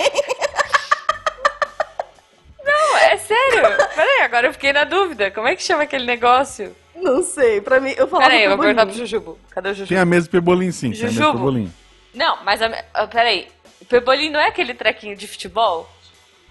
Não, 2.64 2.98
é 2.98 3.18
sério. 3.18 3.62
Peraí, 3.96 4.22
agora 4.22 4.48
eu 4.48 4.54
fiquei 4.54 4.74
na 4.74 4.84
dúvida. 4.84 5.30
Como 5.32 5.48
é 5.48 5.56
que 5.56 5.64
chama 5.64 5.84
aquele 5.84 6.06
negócio? 6.06 6.76
Não 6.96 7.22
sei, 7.22 7.60
pra 7.60 7.80
mim, 7.80 7.94
eu 7.98 8.08
falava 8.08 8.30
Peraí, 8.30 8.44
eu 8.46 8.52
vou 8.52 8.60
perguntar 8.60 8.86
pro 8.86 8.96
Jujubo. 8.96 9.38
Cadê 9.52 9.70
o 9.70 9.74
Jujubo? 9.74 9.90
Tem 9.90 9.98
a 9.98 10.06
mesa 10.06 10.24
de 10.26 10.30
pebolim, 10.30 10.72
sim. 10.72 10.92
Tem 10.92 11.06
a 11.06 11.10
Jujubo. 11.10 11.40
pebolim. 11.40 11.74
Não, 12.14 12.44
mas 12.44 12.62
a, 12.62 12.84
ah, 12.94 13.08
peraí. 13.08 13.48
O 13.82 13.86
pebolim 13.86 14.30
não 14.30 14.40
é 14.40 14.48
aquele 14.48 14.74
trequinho 14.74 15.16
de 15.16 15.28
futebol? 15.28 15.90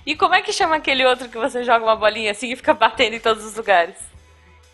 E 0.04 0.16
como 0.16 0.34
é 0.34 0.42
que 0.42 0.52
chama 0.52 0.76
aquele 0.76 1.04
outro 1.04 1.28
que 1.28 1.38
você 1.38 1.62
joga 1.62 1.84
uma 1.84 1.96
bolinha 1.96 2.30
assim 2.32 2.52
e 2.52 2.56
fica 2.56 2.74
batendo 2.74 3.14
em 3.16 3.20
todos 3.20 3.44
os 3.44 3.56
lugares? 3.56 3.94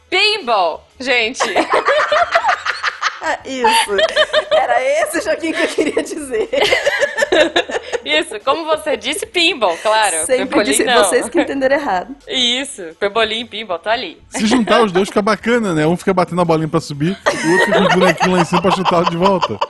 Pinball, 0.08 0.86
gente. 0.98 1.42
Ah, 3.20 3.38
Isso. 3.44 3.96
Era 4.50 4.82
esse 4.82 5.20
joguinho 5.20 5.54
que 5.54 5.62
eu 5.62 5.68
queria 5.68 6.02
dizer. 6.02 6.48
Isso, 8.04 8.40
como 8.42 8.64
você 8.64 8.96
disse, 8.96 9.26
pinball, 9.26 9.76
claro. 9.82 10.16
Sempre 10.24 10.46
Pebolim 10.46 10.64
disse 10.70 10.84
não. 10.84 11.04
vocês 11.04 11.28
que 11.28 11.38
entenderam 11.38 11.76
errado. 11.76 12.16
Isso, 12.26 12.82
pebolim 12.98 13.40
e 13.40 13.44
pinball, 13.44 13.78
tô 13.78 13.90
ali. 13.90 14.22
Se 14.30 14.46
juntar 14.46 14.82
os 14.82 14.92
dois 14.92 15.08
fica 15.08 15.20
bacana, 15.20 15.74
né? 15.74 15.86
Um 15.86 15.96
fica 15.96 16.14
batendo 16.14 16.40
a 16.40 16.44
bolinha 16.44 16.68
pra 16.68 16.80
subir, 16.80 17.18
o 17.26 17.52
outro 17.52 17.66
fica 17.66 17.78
com 17.78 17.84
o 17.84 17.88
bonequinho 17.88 18.32
lá 18.36 18.40
em 18.40 18.44
cima 18.46 18.62
pra 18.62 18.70
chutar 18.70 19.04
de 19.10 19.16
volta. 19.16 19.58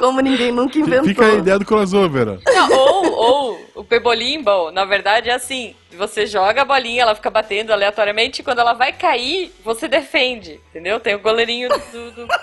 Como 0.00 0.20
ninguém 0.22 0.50
nunca 0.50 0.78
inventou. 0.78 1.04
Fica 1.04 1.26
a 1.26 1.34
ideia 1.34 1.58
do 1.58 1.64
crossover. 1.66 2.40
Não, 2.46 2.72
ou, 2.72 3.12
ou 3.12 3.60
o 3.74 3.84
pebolimbo, 3.84 4.70
na 4.70 4.86
verdade 4.86 5.28
é 5.28 5.34
assim, 5.34 5.74
você 5.96 6.26
joga 6.26 6.62
a 6.62 6.64
bolinha, 6.64 7.02
ela 7.02 7.14
fica 7.14 7.28
batendo 7.30 7.70
aleatoriamente, 7.70 8.40
e 8.40 8.44
quando 8.44 8.60
ela 8.60 8.72
vai 8.72 8.94
cair, 8.94 9.52
você 9.62 9.86
defende, 9.86 10.58
entendeu? 10.70 10.98
Tem 10.98 11.14
o 11.14 11.18
goleirinho 11.20 11.68
do... 11.68 12.10
do- 12.12 12.28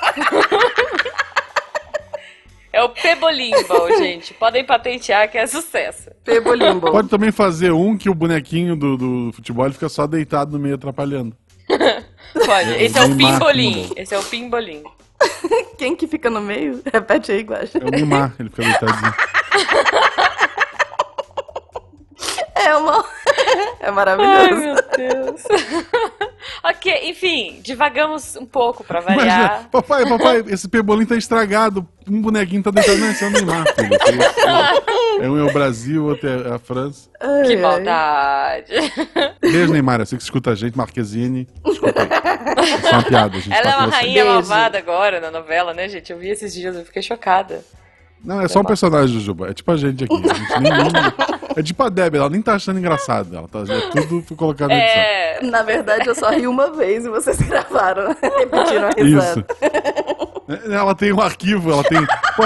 é 2.72 2.84
o 2.84 2.90
pebolimbo, 2.90 3.98
gente. 3.98 4.36
Podem 4.36 4.64
patentear 4.64 5.30
que 5.32 5.38
é 5.40 5.48
sucesso. 5.48 6.12
Pebolimbo. 6.24 6.92
Pode 6.92 7.10
também 7.10 7.32
fazer 7.32 7.72
um 7.72 7.98
que 7.98 8.08
o 8.10 8.14
bonequinho 8.14 8.76
do, 8.76 8.96
do 8.98 9.32
futebol 9.34 9.72
fica 9.72 9.90
só 9.90 10.06
deitado 10.06 10.52
no 10.52 10.60
meio 10.60 10.76
atrapalhando. 10.76 11.36
Pode. 12.46 12.84
Esse 12.84 13.00
é 13.00 13.02
o 13.02 13.08
Neymar 13.08 13.34
pimbolim. 13.40 13.74
pinball. 13.74 13.94
Esse 13.98 14.14
é 14.14 14.20
o 14.20 14.24
pimbolim. 14.24 14.84
Quem 15.78 15.96
que 15.96 16.08
fica 16.08 16.30
no 16.30 16.42
meio? 16.42 16.82
Repete 16.92 17.32
aí, 17.32 17.42
Guaxa. 17.42 17.80
É 17.80 17.86
o 17.86 17.90
Neymar, 17.90 18.34
ele 18.40 18.50
fica 18.50 18.64
deitadinho. 18.64 19.14
É 22.56 22.76
uma... 22.76 23.06
É 23.80 23.86
Ai, 23.88 23.92
maravilhoso. 23.92 24.56
meu 24.62 24.76
Deus. 24.98 25.44
ok, 26.64 27.10
enfim, 27.10 27.60
divagamos 27.62 28.36
um 28.36 28.46
pouco 28.46 28.84
pra 28.84 29.02
Imagina, 29.02 29.18
variar. 29.26 29.70
papai, 29.72 30.08
papai, 30.08 30.44
esse 30.48 30.68
pebolim 30.68 31.06
tá 31.06 31.16
estragado. 31.16 31.88
Um 32.10 32.22
bonequinho 32.22 32.64
tá 32.64 32.72
deitado. 32.72 32.98
Não, 32.98 33.12
esse 33.12 33.24
é 33.24 33.28
o 33.28 33.30
Neymar, 33.32 33.66
filho. 33.76 34.24
É 35.22 35.30
um 35.30 35.38
é 35.38 35.44
o 35.50 35.54
Brasil, 35.54 36.06
outro 36.06 36.30
é 36.30 36.56
a 36.56 36.60
França. 36.60 37.10
Ai, 37.20 37.44
Que 37.44 37.54
ai. 37.56 37.62
maldade. 37.62 38.74
Beijo, 39.42 39.74
Neymar. 39.74 40.00
Eu 40.00 40.06
sei 40.06 40.18
que 40.18 40.24
você 40.24 40.28
escuta 40.28 40.52
a 40.52 40.56
gente, 40.56 40.78
Marquezine. 40.78 41.48
Desculpa 41.66 42.02
aí. 42.02 42.10
É 42.70 42.78
só 42.82 42.92
uma 42.92 43.04
piada, 43.04 43.38
a 43.38 43.40
gente 43.40 43.54
Ela 43.54 43.64
tá 43.64 43.70
é 43.72 43.78
uma 43.78 43.88
rainha 43.88 44.26
malvada 44.26 44.78
agora 44.78 45.20
na 45.20 45.32
novela, 45.32 45.74
né, 45.74 45.88
gente? 45.90 46.12
Eu 46.12 46.18
vi 46.18 46.30
esses 46.30 46.54
dias, 46.54 46.76
eu 46.76 46.86
fiquei 46.86 47.02
chocada. 47.02 47.64
Não, 48.24 48.42
é 48.42 48.48
só 48.48 48.60
um 48.60 48.64
personagem, 48.64 49.14
Jujuba. 49.14 49.50
É 49.50 49.54
tipo 49.54 49.72
a 49.72 49.78
gente 49.78 50.04
aqui. 50.04 50.14
A 50.14 50.34
gente 50.34 50.60
nem, 50.60 50.72
nem- 50.92 50.92
É 51.56 51.64
tipo 51.64 51.82
a 51.84 51.90
Debbie, 51.90 52.18
ela 52.18 52.30
nem 52.30 52.42
tá 52.42 52.56
achando 52.56 52.80
engraçado. 52.80 53.36
Ela 53.36 53.48
tá 53.48 53.60
é 53.60 54.02
tudo 54.02 54.22
foi 54.28 54.36
colocado 54.38 54.70
na 54.70 54.76
edição. 54.78 55.02
É. 55.02 55.40
Na 55.44 55.62
verdade, 55.62 56.08
eu 56.08 56.16
só 56.16 56.30
ri 56.30 56.46
uma 56.48 56.72
vez 56.72 57.06
e 57.06 57.10
vocês 57.10 57.38
gravaram. 57.42 58.16
Repetiram 58.22 58.88
a 58.88 58.90
Isso. 58.92 59.04
risada. 59.04 59.46
É, 59.62 60.37
Ela 60.48 60.96
tem 60.96 61.12
um 61.12 61.20
arquivo, 61.20 61.72
ela 61.72 61.84
tem. 61.84 62.00
Pô, 62.36 62.44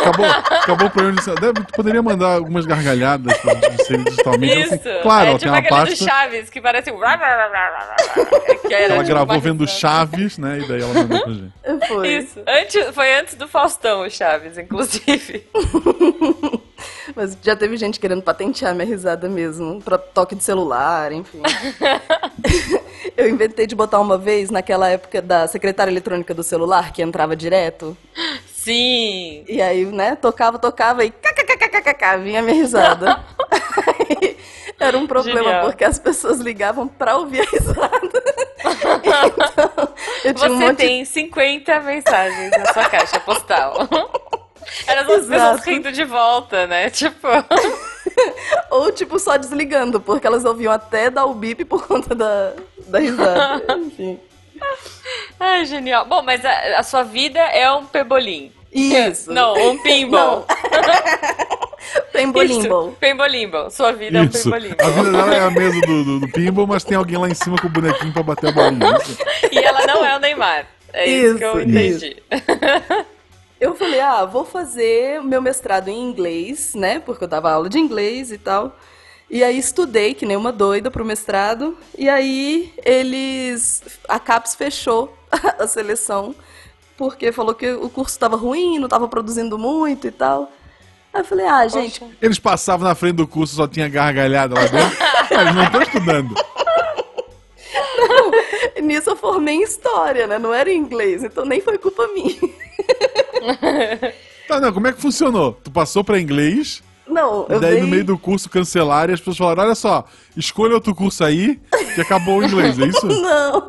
acabou, 0.00 0.26
acabou 0.26 0.86
o 0.88 0.90
programa 0.90 1.20
de. 1.20 1.40
Deve, 1.40 1.64
tu 1.64 1.72
poderia 1.72 2.02
mandar 2.02 2.34
algumas 2.34 2.66
gargalhadas 2.66 3.36
pra 3.38 3.54
gente 3.54 3.84
ser 3.84 4.02
digitalmente. 4.02 4.60
Isso. 4.60 4.74
Assim, 4.74 5.02
claro, 5.02 5.26
é 5.26 5.28
ela 5.28 5.38
tipo 5.38 5.40
tem 5.40 5.48
uma 5.50 5.58
aquele 5.58 5.80
do 5.80 5.88
pasta. 5.88 6.04
Chaves, 6.04 6.50
que 6.50 6.60
parece 6.60 6.90
um... 6.90 6.98
que 6.98 8.74
era 8.74 8.84
Ela 8.84 9.04
tipo 9.04 9.04
gravou 9.04 9.40
vendo. 9.40 9.68
Chaves, 9.68 10.36
né? 10.36 10.58
E 10.60 10.68
daí 10.68 10.82
ela 10.82 10.94
mandou 10.94 11.22
pra 11.22 11.32
gente. 11.32 11.52
Foi. 11.86 12.08
Isso. 12.08 12.40
Antes, 12.46 12.94
foi 12.94 13.14
antes 13.14 13.34
do 13.34 13.46
Faustão, 13.46 14.02
o 14.02 14.10
Chaves, 14.10 14.58
inclusive. 14.58 15.46
Mas 17.14 17.38
já 17.40 17.54
teve 17.54 17.76
gente 17.76 18.00
querendo 18.00 18.22
patentear 18.22 18.74
minha 18.74 18.86
risada 18.86 19.28
mesmo. 19.28 19.80
Pra 19.80 19.96
toque 19.96 20.34
de 20.34 20.42
celular, 20.42 21.12
enfim. 21.12 21.40
eu 23.16 23.28
inventei 23.28 23.66
de 23.66 23.74
botar 23.74 24.00
uma 24.00 24.16
vez 24.16 24.50
naquela 24.50 24.88
época 24.88 25.20
da 25.20 25.46
secretária 25.46 25.90
eletrônica 25.90 26.32
do 26.34 26.42
celular, 26.42 26.92
que 26.92 27.02
entrava 27.02 27.36
direto. 27.36 27.96
Sim. 28.46 29.44
E 29.46 29.60
aí, 29.60 29.84
né, 29.84 30.16
tocava, 30.16 30.58
tocava 30.58 31.04
e 31.04 31.10
kkkkkk, 31.10 32.18
vinha 32.22 32.40
minha 32.42 32.54
risada. 32.54 33.22
Era 34.80 34.98
um 34.98 35.06
problema, 35.06 35.42
Genial. 35.42 35.66
porque 35.66 35.84
as 35.84 35.98
pessoas 35.98 36.40
ligavam 36.40 36.88
pra 36.88 37.16
ouvir 37.16 37.40
a 37.40 37.44
risada. 37.44 38.24
Então, 38.64 39.70
eu 40.24 40.34
tinha 40.34 40.48
Você 40.48 40.54
um 40.54 40.58
monte 40.58 40.76
tem 40.78 41.04
50 41.04 41.80
mensagens 41.80 42.50
na 42.50 42.72
sua 42.72 42.88
caixa 42.88 43.20
postal. 43.20 43.74
Eram 44.86 45.14
as 45.14 45.26
pessoas 45.26 45.64
rindo 45.64 45.92
de 45.92 46.04
volta, 46.04 46.66
né? 46.66 46.90
Tipo, 46.90 47.28
Ou, 48.70 48.92
tipo, 48.92 49.18
só 49.18 49.36
desligando, 49.36 50.00
porque 50.00 50.26
elas 50.26 50.44
ouviam 50.44 50.72
até 50.72 51.10
dar 51.10 51.26
o 51.26 51.34
bip 51.34 51.64
por 51.64 51.86
conta 51.86 52.14
da, 52.14 52.52
da 52.86 52.98
risada. 52.98 53.64
Enfim. 53.78 54.18
ai, 55.38 55.64
genial. 55.64 56.04
Bom, 56.06 56.22
mas 56.22 56.44
a, 56.44 56.78
a 56.78 56.82
sua 56.82 57.02
vida 57.02 57.38
é 57.38 57.70
um 57.70 57.86
pebolim. 57.86 58.52
Isso. 58.72 59.32
Não, 59.32 59.54
um 59.54 59.78
pinball. 59.82 60.46
Pembolimbo. 62.12 62.60
Isso, 62.60 62.96
Pembolimbo. 62.98 63.70
Sua 63.70 63.92
vida 63.92 64.18
é 64.18 64.22
um 64.22 64.24
Isso. 64.24 64.42
pembolimbo. 64.44 64.76
A 64.80 64.90
vida 64.90 65.12
dela 65.12 65.34
é 65.34 65.40
a 65.40 65.50
mesa 65.50 65.80
do, 65.80 66.04
do, 66.04 66.20
do 66.20 66.28
pinball, 66.28 66.66
mas 66.66 66.82
tem 66.82 66.96
alguém 66.96 67.16
lá 67.16 67.28
em 67.28 67.34
cima 67.34 67.56
com 67.56 67.68
o 67.68 67.70
bonequinho 67.70 68.12
pra 68.12 68.22
bater 68.22 68.48
a 68.48 68.52
bolinha. 68.52 68.96
Isso. 68.96 69.18
E 69.52 69.58
ela 69.58 69.86
não 69.86 70.04
é 70.04 70.16
o 70.16 70.18
Neymar. 70.18 70.66
É 70.92 71.06
isso, 71.06 71.38
que 71.38 71.44
eu 71.44 71.60
Isso, 71.60 71.68
entendi. 71.68 72.22
Eu 73.64 73.74
falei, 73.74 73.98
ah, 73.98 74.26
vou 74.26 74.44
fazer 74.44 75.22
meu 75.22 75.40
mestrado 75.40 75.88
em 75.88 75.98
inglês, 75.98 76.74
né? 76.74 76.98
Porque 77.00 77.24
eu 77.24 77.28
dava 77.28 77.50
aula 77.50 77.66
de 77.66 77.78
inglês 77.78 78.30
e 78.30 78.36
tal. 78.36 78.76
E 79.30 79.42
aí 79.42 79.58
estudei, 79.58 80.12
que 80.12 80.26
nem 80.26 80.36
uma 80.36 80.52
doida, 80.52 80.90
pro 80.90 81.02
mestrado. 81.02 81.74
E 81.96 82.06
aí 82.06 82.74
eles. 82.84 83.82
A 84.06 84.18
CAPES 84.18 84.54
fechou 84.54 85.16
a 85.58 85.66
seleção, 85.66 86.34
porque 86.94 87.32
falou 87.32 87.54
que 87.54 87.72
o 87.72 87.88
curso 87.88 88.14
estava 88.14 88.36
ruim, 88.36 88.76
não 88.78 88.84
estava 88.84 89.08
produzindo 89.08 89.58
muito 89.58 90.06
e 90.06 90.10
tal. 90.10 90.52
Aí 91.10 91.22
eu 91.22 91.24
falei, 91.24 91.46
ah, 91.46 91.66
gente, 91.66 92.00
Poxa. 92.00 92.16
Eles 92.20 92.38
passavam 92.38 92.86
na 92.86 92.94
frente 92.94 93.14
do 93.14 93.26
curso, 93.26 93.54
só 93.54 93.66
tinha 93.66 93.88
gargalhada 93.88 94.54
lá 94.56 94.66
dentro. 94.66 94.98
Eles 95.40 95.54
não 95.54 95.64
estão 95.64 95.80
estudando. 95.80 96.34
nisso 98.82 99.08
eu 99.08 99.16
formei 99.16 99.54
em 99.54 99.62
história, 99.62 100.26
né? 100.26 100.38
Não 100.38 100.52
era 100.52 100.70
em 100.70 100.76
inglês, 100.76 101.24
então 101.24 101.46
nem 101.46 101.62
foi 101.62 101.78
culpa 101.78 102.06
minha. 102.08 102.38
Tá, 104.48 104.60
não, 104.60 104.72
como 104.72 104.86
é 104.86 104.92
que 104.92 105.00
funcionou? 105.00 105.52
Tu 105.64 105.70
passou 105.70 106.04
pra 106.04 106.20
inglês, 106.20 106.82
Não, 107.06 107.46
e 107.48 107.52
eu 107.54 107.60
daí 107.60 107.72
dei... 107.74 107.80
no 107.82 107.88
meio 107.88 108.04
do 108.04 108.18
curso 108.18 108.48
cancelaram 108.50 109.10
e 109.10 109.14
as 109.14 109.20
pessoas 109.20 109.38
falaram: 109.38 109.62
olha 109.64 109.74
só, 109.74 110.04
escolha 110.36 110.74
outro 110.74 110.94
curso 110.94 111.24
aí, 111.24 111.58
que 111.94 112.00
acabou 112.00 112.38
o 112.38 112.44
inglês, 112.44 112.78
é 112.78 112.86
isso? 112.86 113.06
Não. 113.08 113.66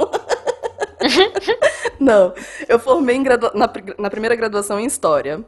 Não, 2.00 2.34
eu 2.68 2.78
formei 2.80 3.18
gradua- 3.20 3.52
na, 3.56 3.70
na 3.98 4.10
primeira 4.10 4.36
graduação 4.36 4.80
em 4.80 4.86
História. 4.86 5.44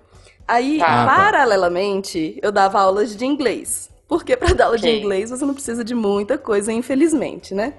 Aí, 0.47 0.77
Tá. 0.79 0.85
Ah, 0.85 1.05
tá. 1.05 1.15
paralelamente, 1.15 2.39
eu 2.41 2.51
dava 2.51 2.79
aulas 2.79 3.15
de 3.15 3.25
inglês. 3.25 3.89
Porque 4.07 4.37
para 4.37 4.53
dar 4.53 4.65
aula 4.65 4.77
de 4.77 4.87
Ok. 4.87 4.99
inglês 5.01 5.29
você 5.29 5.43
não 5.45 5.53
precisa 5.53 5.83
de 5.83 5.93
muita 5.93 6.37
coisa, 6.37 6.71
infelizmente, 6.71 7.53
né? 7.53 7.73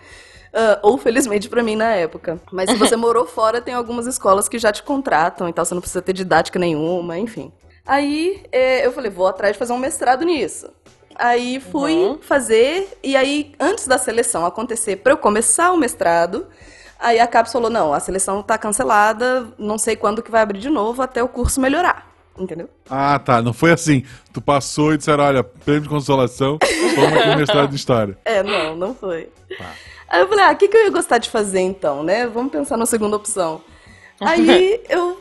Ah, 0.60 0.80
ou 0.82 0.98
felizmente 0.98 1.48
pra 1.48 1.62
mim 1.62 1.76
na 1.76 1.94
época. 1.94 2.40
Mas 2.50 2.68
se 2.68 2.76
você 2.76 2.96
morou 2.96 3.24
fora, 3.26 3.60
tem 3.60 3.74
algumas 3.74 4.06
escolas 4.08 4.48
que 4.48 4.58
já 4.58 4.72
te 4.72 4.82
contratam, 4.82 5.48
então 5.48 5.64
você 5.64 5.72
não 5.72 5.80
precisa 5.80 6.02
ter 6.02 6.12
didática 6.12 6.58
nenhuma, 6.58 7.16
enfim. 7.16 7.52
Aí 7.86 8.42
eh, 8.50 8.84
eu 8.84 8.90
falei, 8.92 9.08
vou 9.10 9.28
atrás 9.28 9.52
de 9.52 9.58
fazer 9.58 9.72
um 9.72 9.78
mestrado 9.78 10.24
nisso. 10.24 10.68
Aí 11.14 11.60
fui 11.60 11.92
Uhum. 11.94 12.18
fazer, 12.20 12.88
e 13.02 13.16
aí, 13.16 13.52
antes 13.58 13.86
da 13.86 13.98
seleção 13.98 14.44
acontecer, 14.44 14.96
pra 14.96 15.12
eu 15.12 15.16
começar 15.16 15.70
o 15.72 15.76
mestrado, 15.76 16.46
aí 16.98 17.18
a 17.20 17.26
CAPES 17.26 17.52
falou: 17.52 17.70
não, 17.70 17.92
a 17.94 18.00
seleção 18.00 18.42
tá 18.42 18.56
cancelada, 18.58 19.46
não 19.58 19.78
sei 19.78 19.94
quando 19.96 20.22
que 20.22 20.30
vai 20.30 20.42
abrir 20.42 20.58
de 20.60 20.70
novo 20.70 21.02
até 21.02 21.22
o 21.22 21.28
curso 21.28 21.60
melhorar. 21.60 22.06
Entendeu? 22.38 22.68
Ah, 22.88 23.18
tá. 23.18 23.42
Não 23.42 23.52
foi 23.52 23.72
assim. 23.72 24.04
Tu 24.32 24.40
passou 24.40 24.92
e 24.94 24.96
disseram: 24.98 25.24
olha, 25.24 25.42
prêmio 25.42 25.82
de 25.82 25.88
consolação, 25.88 26.56
toma 26.94 27.18
aqui 27.18 27.28
o 27.30 27.36
mestrado 27.36 27.68
de 27.70 27.74
história. 27.76 28.16
É, 28.24 28.42
não, 28.44 28.76
não 28.76 28.94
foi. 28.94 29.28
Tá. 29.58 29.72
Aí 30.08 30.20
eu 30.20 30.28
falei, 30.28 30.44
ah, 30.44 30.52
o 30.52 30.56
que, 30.56 30.68
que 30.68 30.76
eu 30.76 30.84
ia 30.84 30.90
gostar 30.90 31.18
de 31.18 31.28
fazer 31.28 31.60
então, 31.60 32.02
né? 32.02 32.26
Vamos 32.26 32.50
pensar 32.50 32.76
na 32.76 32.86
segunda 32.86 33.16
opção. 33.16 33.60
Aí 34.20 34.80
eu, 34.88 35.20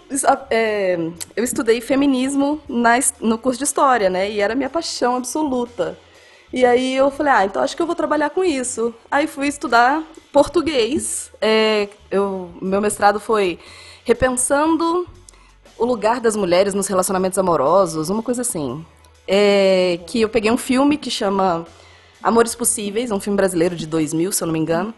é, 0.49 0.97
eu 1.35 1.43
estudei 1.43 1.79
feminismo 1.81 2.59
na 2.67 2.97
no 3.19 3.37
curso 3.37 3.59
de 3.59 3.65
história, 3.65 4.09
né? 4.09 4.31
E 4.31 4.39
era 4.39 4.55
minha 4.55 4.69
paixão 4.69 5.17
absoluta. 5.17 5.97
E 6.51 6.65
aí 6.65 6.95
eu 6.95 7.11
falei, 7.11 7.33
ah, 7.33 7.45
então 7.45 7.61
acho 7.61 7.75
que 7.75 7.81
eu 7.81 7.85
vou 7.85 7.95
trabalhar 7.95 8.29
com 8.29 8.43
isso. 8.43 8.95
Aí 9.11 9.27
fui 9.27 9.47
estudar 9.47 10.01
português. 10.31 11.31
É, 11.41 11.89
eu, 12.09 12.49
meu 12.61 12.81
mestrado 12.81 13.19
foi 13.19 13.59
repensando 14.03 15.05
o 15.77 15.85
lugar 15.85 16.19
das 16.19 16.35
mulheres 16.35 16.73
nos 16.73 16.87
relacionamentos 16.87 17.37
amorosos, 17.37 18.09
uma 18.09 18.23
coisa 18.23 18.41
assim. 18.41 18.83
É, 19.27 19.99
que 20.07 20.21
eu 20.21 20.29
peguei 20.29 20.49
um 20.49 20.57
filme 20.57 20.97
que 20.97 21.11
chama 21.11 21.67
Amores 22.21 22.55
Possíveis, 22.55 23.11
um 23.11 23.19
filme 23.19 23.37
brasileiro 23.37 23.75
de 23.75 23.85
2000, 23.87 24.31
se 24.31 24.43
eu 24.43 24.47
não 24.47 24.53
me 24.53 24.59
engano. 24.59 24.93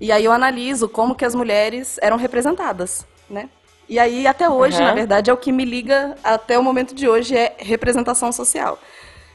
E 0.00 0.12
aí 0.12 0.24
eu 0.24 0.32
analiso 0.32 0.88
como 0.88 1.14
que 1.14 1.24
as 1.24 1.34
mulheres 1.34 1.98
eram 2.00 2.16
representadas, 2.16 3.06
né? 3.28 3.48
E 3.88 3.98
aí, 3.98 4.26
até 4.26 4.48
hoje, 4.50 4.76
Uhum. 4.78 4.84
na 4.84 4.94
verdade, 4.94 5.30
é 5.30 5.32
o 5.32 5.36
que 5.36 5.50
me 5.50 5.64
liga 5.64 6.14
até 6.22 6.58
o 6.58 6.62
momento 6.62 6.94
de 6.94 7.08
hoje 7.08 7.34
é 7.34 7.56
representação 7.58 8.30
social. 8.30 8.78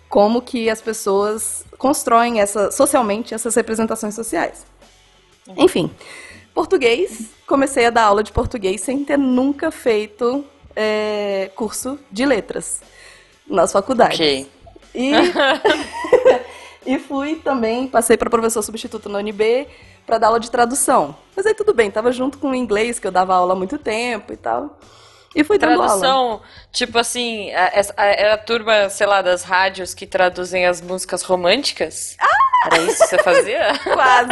Como 0.07 0.43
que 0.43 0.69
as 0.69 0.79
pessoas 0.79 1.65
constroem 1.77 2.39
essa, 2.39 2.69
socialmente 2.71 3.33
essas 3.33 3.55
representações 3.55 4.13
sociais. 4.13 4.65
Enfim, 5.57 5.89
português, 6.53 7.31
comecei 7.47 7.87
a 7.87 7.89
dar 7.89 8.03
aula 8.03 8.21
de 8.23 8.31
português 8.31 8.79
sem 8.81 9.03
ter 9.03 9.17
nunca 9.17 9.71
feito 9.71 10.45
é, 10.75 11.49
curso 11.55 11.99
de 12.11 12.23
letras 12.23 12.81
nas 13.47 13.71
faculdades. 13.71 14.19
Ok. 14.19 14.47
E, 14.93 15.11
e 16.85 16.97
fui 16.99 17.35
também, 17.35 17.87
passei 17.87 18.17
para 18.17 18.29
professor 18.29 18.61
substituto 18.61 19.09
na 19.09 19.19
UNB 19.19 19.67
para 20.05 20.17
dar 20.17 20.27
aula 20.27 20.39
de 20.39 20.51
tradução. 20.51 21.15
Mas 21.35 21.45
aí 21.45 21.53
tudo 21.53 21.73
bem, 21.73 21.89
tava 21.89 22.11
junto 22.11 22.37
com 22.37 22.51
o 22.51 22.55
inglês, 22.55 22.99
que 22.99 23.07
eu 23.07 23.11
dava 23.11 23.33
aula 23.35 23.53
há 23.53 23.55
muito 23.55 23.77
tempo 23.77 24.33
e 24.33 24.37
tal. 24.37 24.77
E 25.35 25.43
fui 25.43 25.57
dando 25.57 25.73
aula. 25.81 25.87
Tradução, 25.87 26.41
tipo 26.71 26.97
assim, 26.99 27.51
a- 27.53 27.71
essa- 27.73 27.93
a- 27.97 28.05
era 28.05 28.33
a 28.35 28.37
turma, 28.37 28.87
sei 28.89 29.07
lá, 29.07 29.21
das 29.21 29.43
rádios 29.43 29.93
que 29.95 30.05
traduzem 30.05 30.65
as 30.67 30.79
músicas 30.81 31.23
românticas? 31.23 32.15
Era 32.65 32.77
isso 32.83 32.99
que 33.03 33.07
você 33.07 33.17
fazia? 33.23 33.67
Quase. 33.83 34.29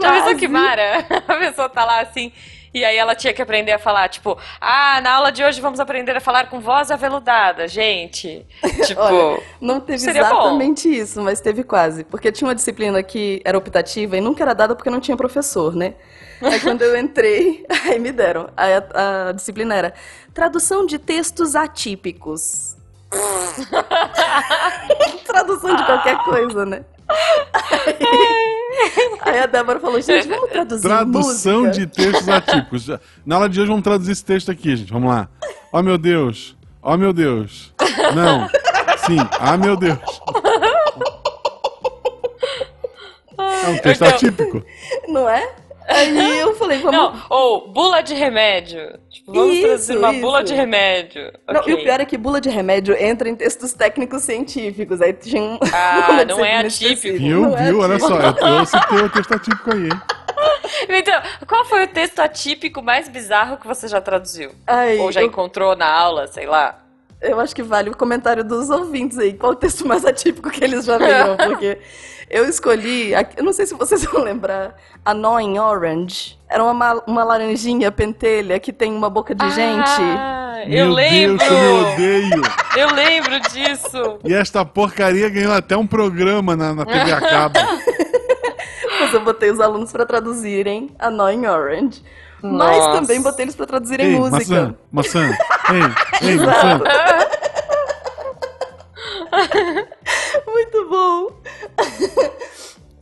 Já 0.00 0.10
pensou 0.12 0.22
Quase. 0.22 0.34
que 0.36 0.46
Mara? 0.48 1.04
A 1.26 1.34
pessoa 1.36 1.68
tá 1.68 1.84
lá 1.84 2.00
assim, 2.00 2.32
e 2.76 2.84
aí 2.84 2.98
ela 2.98 3.14
tinha 3.14 3.32
que 3.32 3.40
aprender 3.40 3.72
a 3.72 3.78
falar, 3.78 4.06
tipo, 4.10 4.36
ah, 4.60 5.00
na 5.00 5.14
aula 5.14 5.32
de 5.32 5.42
hoje 5.42 5.62
vamos 5.62 5.80
aprender 5.80 6.14
a 6.14 6.20
falar 6.20 6.50
com 6.50 6.60
voz 6.60 6.90
aveludada, 6.90 7.66
gente. 7.66 8.46
Tipo, 8.86 9.00
Olha, 9.00 9.42
não 9.58 9.80
teve 9.80 9.98
seria 9.98 10.22
bom. 10.22 10.28
exatamente 10.28 10.86
isso, 10.86 11.22
mas 11.22 11.40
teve 11.40 11.64
quase. 11.64 12.04
Porque 12.04 12.30
tinha 12.30 12.46
uma 12.46 12.54
disciplina 12.54 13.02
que 13.02 13.40
era 13.46 13.56
optativa 13.56 14.18
e 14.18 14.20
nunca 14.20 14.44
era 14.44 14.52
dada 14.52 14.76
porque 14.76 14.90
não 14.90 15.00
tinha 15.00 15.16
professor, 15.16 15.74
né? 15.74 15.94
Aí 16.42 16.60
quando 16.60 16.82
eu 16.82 16.94
entrei, 16.98 17.64
aí 17.88 17.98
me 17.98 18.12
deram. 18.12 18.50
Aí 18.54 18.74
a, 18.74 19.28
a 19.28 19.32
disciplina 19.32 19.74
era 19.74 19.94
tradução 20.34 20.84
de 20.84 20.98
textos 20.98 21.56
atípicos. 21.56 22.76
tradução 25.24 25.74
de 25.74 25.84
qualquer 25.86 26.18
coisa, 26.24 26.66
né? 26.66 26.84
Aí, 27.08 28.55
aí 29.22 29.38
a 29.40 29.46
Débora 29.46 29.80
falou, 29.80 30.00
gente, 30.00 30.28
vamos 30.28 30.50
traduzir 30.50 30.82
Tradução 30.82 31.62
música? 31.64 31.70
de 31.78 31.86
textos 31.86 32.28
atípicos. 32.28 32.88
Na 33.24 33.36
aula 33.36 33.48
de 33.48 33.60
hoje 33.60 33.68
vamos 33.68 33.82
traduzir 33.84 34.12
esse 34.12 34.24
texto 34.24 34.50
aqui, 34.50 34.76
gente. 34.76 34.92
Vamos 34.92 35.08
lá. 35.10 35.28
Ó 35.72 35.82
meu 35.82 35.96
Deus. 35.98 36.56
Ó 36.82 36.96
meu 36.96 37.12
Deus. 37.12 37.72
Não. 38.14 38.48
Sim. 39.06 39.16
Ah 39.38 39.56
meu 39.56 39.76
Deus. 39.76 39.98
É 43.38 43.68
um 43.68 43.78
texto 43.78 44.02
Então- 44.04 44.08
atípico. 44.16 44.64
Não 45.08 45.28
é? 45.28 45.54
Aí 45.88 46.38
eu 46.38 46.54
falei, 46.56 46.78
vamos... 46.78 46.92
não, 46.96 47.22
ou 47.30 47.68
bula 47.72 48.02
de 48.02 48.12
remédio. 48.14 48.98
Tipo, 49.10 49.32
vamos 49.32 49.54
Isso, 49.54 49.62
traduzir 49.66 49.98
uma 49.98 50.12
bula 50.14 50.38
isso. 50.42 50.52
de 50.52 50.54
remédio. 50.54 51.32
Não, 51.48 51.60
Ok. 51.60 51.72
E 51.72 51.76
o 51.76 51.82
pior 51.82 52.00
é 52.00 52.04
que 52.04 52.16
bula 52.18 52.40
de 52.40 52.48
remédio 52.50 52.94
entra 53.00 53.28
em 53.28 53.36
textos 53.36 53.72
técnicos 53.72 54.22
científicos. 54.22 55.00
Aí 55.00 55.12
tinha 55.12 55.40
um. 55.42 55.58
Ah, 55.72 56.24
não 56.26 56.44
é 56.44 56.56
atípico. 56.58 57.18
Viu, 57.18 57.40
Não 57.42 57.56
é 57.58 57.64
viu? 57.66 57.80
Olha 57.80 57.94
atípico. 57.96 58.08
só. 58.08 58.46
Eu, 58.48 58.54
eu 58.58 58.66
citei 58.66 58.98
o 58.98 59.08
texto 59.10 59.32
atípico 59.34 59.72
aí, 59.72 59.84
hein? 59.84 59.90
Então, 60.88 61.14
qual 61.46 61.64
foi 61.64 61.84
o 61.84 61.88
texto 61.88 62.18
atípico 62.20 62.82
mais 62.82 63.08
bizarro 63.08 63.56
que 63.56 63.66
você 63.66 63.88
já 63.88 64.00
traduziu? 64.00 64.50
Ai, 64.66 64.98
Ou 64.98 65.10
já 65.10 65.22
eu, 65.22 65.26
encontrou 65.26 65.74
na 65.76 65.88
aula, 65.88 66.26
sei 66.26 66.44
lá? 66.46 66.78
Eu 67.26 67.40
acho 67.40 67.54
que 67.54 67.62
vale 67.62 67.90
o 67.90 67.96
comentário 67.96 68.42
dos 68.44 68.70
ouvintes 68.70 69.18
aí. 69.18 69.32
Qual 69.34 69.52
o 69.52 69.56
texto 69.56 69.86
mais 69.86 70.04
atípico 70.04 70.50
que 70.50 70.62
eles 70.64 70.84
já 70.84 70.98
viram? 70.98 71.36
Porque 71.48 71.78
eu 72.30 72.48
escolhi. 72.48 73.12
Eu 73.36 73.44
não 73.44 73.52
sei 73.52 73.66
se 73.66 73.74
vocês 73.74 74.04
vão 74.06 74.22
lembrar. 74.22 74.74
Annoying 75.04 75.58
Orange. 75.58 76.38
Era 76.48 76.62
uma, 76.62 76.74
ma- 76.74 77.02
uma 77.06 77.24
laranjinha 77.24 77.90
pentelha 77.92 78.58
que 78.60 78.72
tem 78.72 78.92
uma 78.92 79.10
boca 79.10 79.34
de 79.34 79.48
gente. 79.50 79.90
Ah, 80.00 80.62
eu 80.64 80.86
Meu 80.86 80.90
lembro! 80.94 81.38
Deus, 81.38 81.50
eu 81.52 81.76
odeio. 81.92 82.42
Eu 82.76 82.94
lembro 82.94 83.40
disso! 83.50 84.18
E 84.24 84.32
esta 84.34 84.64
porcaria 84.64 85.28
ganhou 85.28 85.52
até 85.52 85.76
um 85.76 85.86
programa 85.86 86.54
na, 86.56 86.74
na 86.74 86.84
TV 86.86 87.12
a 87.12 87.20
cabo. 87.20 87.58
Mas 89.00 89.12
eu 89.12 89.20
botei 89.20 89.50
os 89.50 89.60
alunos 89.60 89.92
pra 89.92 90.06
traduzirem 90.06 90.90
Annoying 90.98 91.46
Orange. 91.46 92.02
Mas 92.42 92.78
Nossa. 92.78 93.00
também 93.00 93.20
botei 93.22 93.44
eles 93.44 93.56
pra 93.56 93.66
traduzirem 93.66 94.06
Ei, 94.12 94.18
música. 94.18 94.76
maçã, 94.92 95.24
maçã. 95.24 95.38
Ei, 96.22 96.28
ei, 96.30 96.36
maçã. 96.36 96.80
Muito 100.46 100.88
bom! 100.88 101.28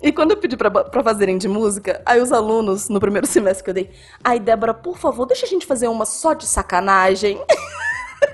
E 0.03 0.13
quando 0.13 0.33
eu 0.33 0.37
pedi 0.37 0.57
pra, 0.57 0.71
pra 0.71 1.03
fazerem 1.03 1.39
de 1.39 1.49
música, 1.49 2.03
aí 2.05 2.21
os 2.21 2.31
alunos, 2.33 2.89
no 2.89 3.01
primeiro 3.01 3.27
semestre 3.27 3.65
que 3.65 3.71
eu 3.71 3.75
dei, 3.75 3.91
ai, 4.23 4.39
Débora, 4.39 4.75
por 4.75 4.99
favor, 4.99 5.25
deixa 5.27 5.47
a 5.47 5.49
gente 5.49 5.67
fazer 5.67 5.89
uma 5.89 6.05
só 6.05 6.35
de 6.35 6.47
sacanagem. 6.47 7.41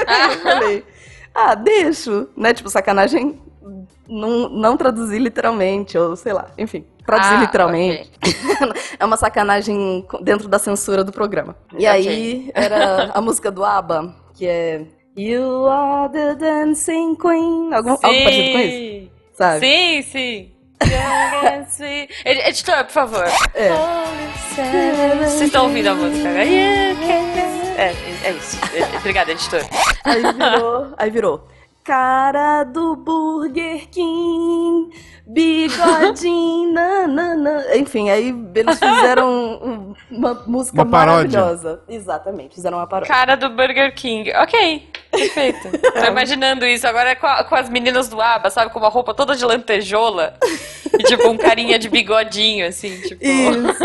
Aí 0.07 0.35
eu 0.35 0.41
falei, 0.41 0.85
ah, 1.35 1.55
deixo, 1.55 2.29
né? 2.37 2.53
Tipo, 2.53 2.69
sacanagem 2.69 3.41
não, 4.09 4.49
não 4.49 4.77
traduzir 4.77 5.21
literalmente, 5.21 5.97
ou 5.97 6.17
sei 6.17 6.33
lá, 6.33 6.49
enfim, 6.59 6.85
traduzir 7.11 7.35
Ah, 7.37 7.41
literalmente. 7.41 8.11
é 8.99 9.05
uma 9.05 9.17
sacanagem 9.17 10.07
dentro 10.23 10.49
da 10.49 10.59
censura 10.59 11.03
do 11.05 11.13
programa. 11.13 11.57
E 11.73 11.87
Ok. 11.87 11.89
aí 11.89 12.51
era 12.55 13.11
a 13.15 13.21
música 13.23 13.51
do 13.51 13.65
ABBA, 13.65 14.15
que 14.35 14.47
é 14.47 14.87
You 15.17 15.67
are 15.69 16.11
the 16.13 16.35
dancing 16.37 17.17
queen. 17.17 17.73
Algum, 17.75 17.91
algo 17.91 18.01
parecido 18.01 18.53
com 18.53 18.59
isso, 18.59 18.71
Sim! 18.71 19.11
sabe? 19.35 19.61
Sim, 19.61 20.03
sim! 20.03 20.53
Editor, 22.25 22.85
por 22.85 22.93
favor. 22.93 23.25
É. 23.55 23.69
Vocês 25.19 25.43
estão 25.43 25.65
ouvindo 25.67 25.89
a 25.89 25.95
música? 25.95 26.29
You 26.45 26.97
can- 26.97 27.41
É, 27.77 27.95
é 28.25 28.33
isso. 28.33 28.57
É, 28.75 28.97
Obrigada, 28.99 29.33
editor. 29.33 29.61
Aí 30.05 30.23
virou, 30.33 30.95
aí 30.99 31.11
virou. 31.11 31.49
Cara 31.95 32.63
do 32.63 32.95
Burger 32.95 33.89
King, 33.91 34.91
bigodinho, 35.27 36.71
nanana. 36.73 37.65
Enfim, 37.77 38.09
aí 38.11 38.29
eles 38.55 38.79
fizeram 38.79 39.29
um- 39.61 39.95
uma 40.09 40.35
música 40.47 40.77
Uma 40.77 40.85
maravilhosa. 40.85 41.83
Exatamente, 41.89 42.55
fizeram 42.55 42.79
uma 42.79 42.87
paródia. 42.87 43.13
Cara 43.13 43.35
do 43.37 43.51
Burger 43.51 43.93
King. 43.93 44.33
Ok, 44.37 44.89
perfeito. 45.11 45.69
Tô 45.93 46.05
imaginando 46.07 46.65
isso 46.65 46.87
agora 46.87 47.17
com, 47.17 47.27
a- 47.27 47.43
com 47.43 47.57
as 47.57 47.69
meninas 47.69 48.09
do 48.09 48.21
ABBA, 48.23 48.51
sabe? 48.51 48.73
Com 48.73 48.79
uma 48.79 48.89
roupa 48.89 49.13
toda 49.13 49.35
de 49.35 49.45
lantejola. 49.45 50.35
E 50.99 51.03
tipo, 51.05 51.29
um 51.29 51.37
carinha 51.37 51.79
de 51.79 51.89
bigodinho, 51.89 52.67
assim, 52.67 53.01
tipo. 53.01 53.25
Isso. 53.25 53.85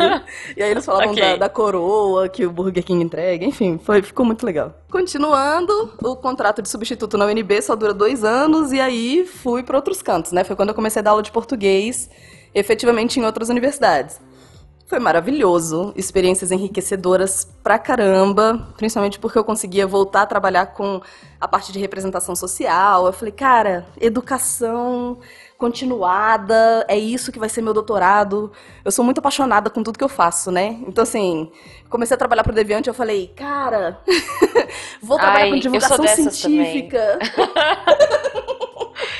E 0.55 0.63
aí 0.63 0.71
eles 0.71 0.85
falavam 0.85 1.11
Ok. 1.11 1.21
da, 1.21 1.35
da 1.35 1.49
coroa 1.49 2.27
que 2.29 2.45
o 2.45 2.51
Burger 2.51 2.83
King 2.83 3.03
entrega. 3.03 3.45
Enfim, 3.45 3.79
foi, 3.83 4.01
ficou 4.01 4.25
muito 4.25 4.45
legal. 4.45 4.73
Continuando, 4.89 5.93
o 6.01 6.15
contrato 6.15 6.61
de 6.61 6.69
substituto 6.69 7.17
na 7.17 7.25
UNB 7.25 7.61
só 7.61 7.75
dura 7.75 7.93
dois 7.93 8.23
anos 8.23 8.71
e 8.71 8.79
aí 8.79 9.25
fui 9.25 9.63
para 9.63 9.77
outros 9.77 10.01
cantos, 10.01 10.31
né? 10.31 10.43
Foi 10.43 10.55
quando 10.55 10.69
eu 10.69 10.75
comecei 10.75 10.99
a 10.99 11.03
dar 11.03 11.11
aula 11.11 11.23
de 11.23 11.31
português, 11.31 12.09
efetivamente 12.53 13.19
em 13.19 13.25
outras 13.25 13.49
universidades. 13.49 14.19
Foi 14.87 14.99
maravilhoso, 14.99 15.91
experiências 15.95 16.51
enriquecedoras 16.51 17.47
pra 17.63 17.79
caramba, 17.79 18.67
principalmente 18.77 19.17
porque 19.17 19.37
eu 19.37 19.43
conseguia 19.43 19.87
voltar 19.87 20.21
a 20.21 20.25
trabalhar 20.27 20.67
com 20.67 21.01
a 21.41 21.47
parte 21.47 21.71
de 21.71 21.79
representação 21.79 22.35
social. 22.35 23.07
Eu 23.07 23.11
falei, 23.11 23.31
cara, 23.31 23.87
educação 23.99 25.17
continuada, 25.57 26.85
é 26.87 26.97
isso 26.97 27.31
que 27.31 27.39
vai 27.39 27.49
ser 27.49 27.61
meu 27.61 27.73
doutorado. 27.73 28.51
Eu 28.83 28.91
sou 28.91 29.03
muito 29.05 29.19
apaixonada 29.19 29.69
com 29.69 29.83
tudo 29.83 29.97
que 29.97 30.03
eu 30.03 30.09
faço, 30.09 30.51
né? 30.51 30.77
Então, 30.87 31.03
assim, 31.03 31.51
comecei 31.89 32.15
a 32.15 32.17
trabalhar 32.17 32.43
pro 32.43 32.53
Deviante, 32.53 32.87
eu 32.87 32.93
falei, 32.93 33.31
cara, 33.35 33.99
vou 35.01 35.17
trabalhar 35.17 35.45
Ai, 35.45 35.49
com 35.51 35.59
divulgação 35.59 36.07
científica. 36.07 37.19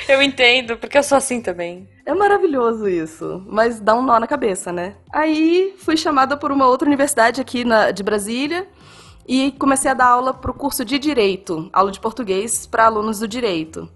Eu 0.08 0.22
entendo, 0.22 0.76
porque 0.76 0.96
eu 0.96 1.02
sou 1.02 1.18
assim 1.18 1.40
também. 1.40 1.88
É 2.06 2.14
maravilhoso 2.14 2.88
isso, 2.88 3.42
mas 3.46 3.80
dá 3.80 3.94
um 3.94 4.02
nó 4.02 4.18
na 4.20 4.26
cabeça, 4.26 4.72
né? 4.72 4.94
Aí 5.12 5.74
fui 5.78 5.96
chamada 5.96 6.36
por 6.36 6.52
uma 6.52 6.66
outra 6.66 6.86
universidade 6.86 7.40
aqui 7.40 7.64
na- 7.64 7.90
de 7.90 8.02
Brasília 8.04 8.68
e 9.26 9.50
comecei 9.58 9.90
a 9.90 9.94
dar 9.94 10.06
aula 10.06 10.32
para 10.32 10.50
o 10.50 10.54
curso 10.54 10.84
de 10.84 10.98
Direito, 10.98 11.68
aula 11.72 11.90
de 11.90 11.98
português 11.98 12.66
para 12.66 12.86
alunos 12.86 13.18
do 13.18 13.26
Direito. 13.26 13.88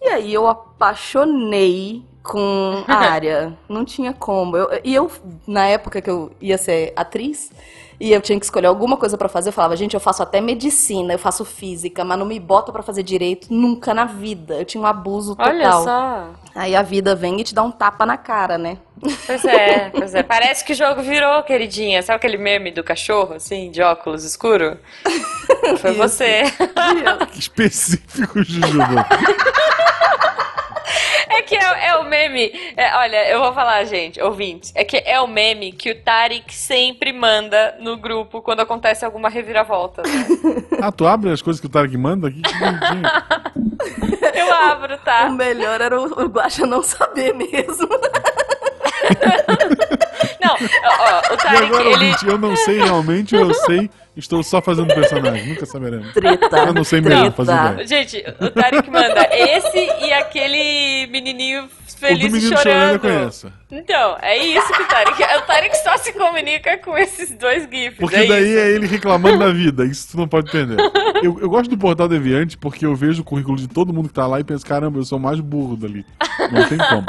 E 0.00 0.08
aí 0.08 0.32
eu 0.34 0.46
apaixonei 0.46 2.02
com 2.22 2.84
a 2.86 2.94
área, 3.12 3.52
não 3.68 3.84
tinha 3.84 4.12
como. 4.12 4.56
Eu- 4.56 4.80
e 4.84 4.94
eu, 4.94 5.10
na 5.46 5.66
época 5.66 6.00
que 6.00 6.10
eu 6.10 6.30
ia 6.40 6.58
ser 6.58 6.92
atriz, 6.96 7.50
e 8.00 8.12
eu 8.12 8.20
tinha 8.20 8.38
que 8.38 8.44
escolher 8.44 8.68
alguma 8.68 8.96
coisa 8.96 9.18
para 9.18 9.28
fazer, 9.28 9.48
eu 9.48 9.52
falava, 9.52 9.76
gente, 9.76 9.94
eu 9.94 9.98
faço 10.00 10.22
até 10.22 10.40
medicina, 10.40 11.12
eu 11.14 11.18
faço 11.18 11.44
física, 11.44 12.04
mas 12.04 12.16
não 12.16 12.26
me 12.26 12.38
bota 12.38 12.70
para 12.70 12.82
fazer 12.82 13.02
direito 13.02 13.48
nunca 13.52 13.92
na 13.92 14.04
vida. 14.04 14.54
Eu 14.54 14.64
tinha 14.64 14.80
um 14.80 14.86
abuso 14.86 15.34
total. 15.34 15.50
Olha 15.52 15.72
só. 15.72 16.26
Aí 16.54 16.76
a 16.76 16.82
vida 16.82 17.14
vem 17.16 17.40
e 17.40 17.44
te 17.44 17.52
dá 17.54 17.62
um 17.64 17.72
tapa 17.72 18.06
na 18.06 18.16
cara, 18.16 18.56
né? 18.56 18.78
Pois 19.26 19.44
é, 19.44 19.90
pois 19.90 20.14
é. 20.14 20.22
Parece 20.22 20.64
que 20.64 20.72
o 20.72 20.76
jogo 20.76 21.02
virou, 21.02 21.42
queridinha. 21.42 22.00
Sabe 22.02 22.16
aquele 22.16 22.36
meme 22.38 22.70
do 22.70 22.84
cachorro, 22.84 23.34
assim, 23.34 23.70
de 23.70 23.82
óculos 23.82 24.22
escuro? 24.24 24.76
Foi 25.78 25.90
Isso. 25.90 25.98
você. 25.98 26.42
Que 27.32 27.38
específico, 27.40 28.42
Jujuba. 28.44 29.06
É 31.38 31.42
que 31.42 31.54
é, 31.56 31.86
é 31.88 31.96
o 31.96 32.04
meme. 32.04 32.50
é, 32.76 32.96
olha, 32.96 33.28
eu 33.30 33.40
vou 33.40 33.52
falar, 33.52 33.84
gente, 33.84 34.20
ouvintes. 34.20 34.72
É 34.74 34.82
que 34.84 34.96
é 35.04 35.20
o 35.20 35.26
meme 35.26 35.72
que 35.72 35.90
o 35.90 35.94
Tarek 36.02 36.52
sempre 36.54 37.12
manda 37.12 37.76
no 37.80 37.96
grupo 37.96 38.42
quando 38.42 38.60
acontece 38.60 39.04
alguma 39.04 39.28
reviravolta. 39.28 40.02
né? 40.02 40.08
Ah, 40.82 40.92
tu 40.92 41.06
abre 41.08 41.30
as 41.30 41.42
coisas 41.42 41.60
que 41.60 41.66
o 41.66 41.70
Tarek 41.70 41.96
manda 41.96 42.28
aqui? 42.28 42.40
Que 42.40 42.54
bonitinho. 42.54 43.02
Eu 44.34 44.52
abro, 44.54 44.94
O 44.94 44.98
tá? 44.98 45.28
melhor 45.28 45.80
era 45.80 45.98
o, 46.00 46.04
o 46.04 46.26
Guaxa 46.28 46.64
não 46.66 46.82
saber 46.82 47.34
mesmo. 47.34 47.88
Não, 50.40 50.54
ó, 50.54 51.20
ó, 51.30 51.32
o 51.32 51.34
E 51.34 51.36
Tarek, 51.36 51.64
agora, 51.66 51.84
ele. 51.84 51.92
ouvinte, 51.94 52.26
eu 52.26 52.38
não 52.38 52.56
sei 52.56 52.78
realmente, 52.82 53.34
eu 53.34 53.52
sei, 53.54 53.90
estou 54.18 54.42
só 54.42 54.60
fazendo 54.60 54.88
personagem, 54.94 55.46
nunca 55.48 55.64
saberemos. 55.66 56.12
Treta. 56.12 56.56
Eu 56.58 56.74
não 56.74 56.84
sei 56.84 57.00
mesmo, 57.00 57.30
fazer 57.32 57.52
ideia. 57.52 57.86
Gente, 57.86 58.24
o 58.40 58.50
Tarek 58.50 58.90
manda 58.90 59.28
esse 59.32 59.78
e 60.04 60.12
aquele 60.12 61.06
menininho 61.10 61.64
O 61.64 61.66
do 61.66 61.92
feliz 61.92 62.32
menino 62.32 62.56
chorando. 62.56 62.62
chorando 62.62 62.92
eu 62.94 63.00
conheço. 63.00 63.52
Então, 63.70 64.16
é 64.20 64.36
isso 64.38 64.72
que 64.72 64.82
o 64.82 64.88
Tarek. 64.88 65.22
O 65.22 65.42
Tarek 65.42 65.76
só 65.78 65.96
se 65.98 66.12
comunica 66.12 66.78
com 66.78 66.96
esses 66.98 67.30
dois 67.36 67.68
GIFs. 67.70 67.98
Porque 67.98 68.16
é 68.16 68.26
daí 68.26 68.48
isso. 68.50 68.58
é 68.58 68.70
ele 68.70 68.86
reclamando 68.86 69.38
da 69.38 69.52
vida, 69.52 69.84
isso 69.84 70.08
tu 70.12 70.16
não 70.16 70.28
pode 70.28 70.48
entender. 70.48 70.76
Eu, 71.22 71.38
eu 71.40 71.48
gosto 71.48 71.70
do 71.70 71.78
Portal 71.78 72.08
Deviante 72.08 72.56
porque 72.58 72.84
eu 72.86 72.94
vejo 72.94 73.22
o 73.22 73.24
currículo 73.24 73.56
de 73.56 73.68
todo 73.68 73.92
mundo 73.92 74.08
que 74.08 74.14
tá 74.14 74.26
lá 74.26 74.40
e 74.40 74.44
penso, 74.44 74.64
caramba, 74.64 74.98
eu 74.98 75.04
sou 75.04 75.18
o 75.18 75.20
mais 75.22 75.40
burro 75.40 75.76
dali. 75.76 76.04
Não 76.50 76.68
tem 76.68 76.78
como. 76.78 77.04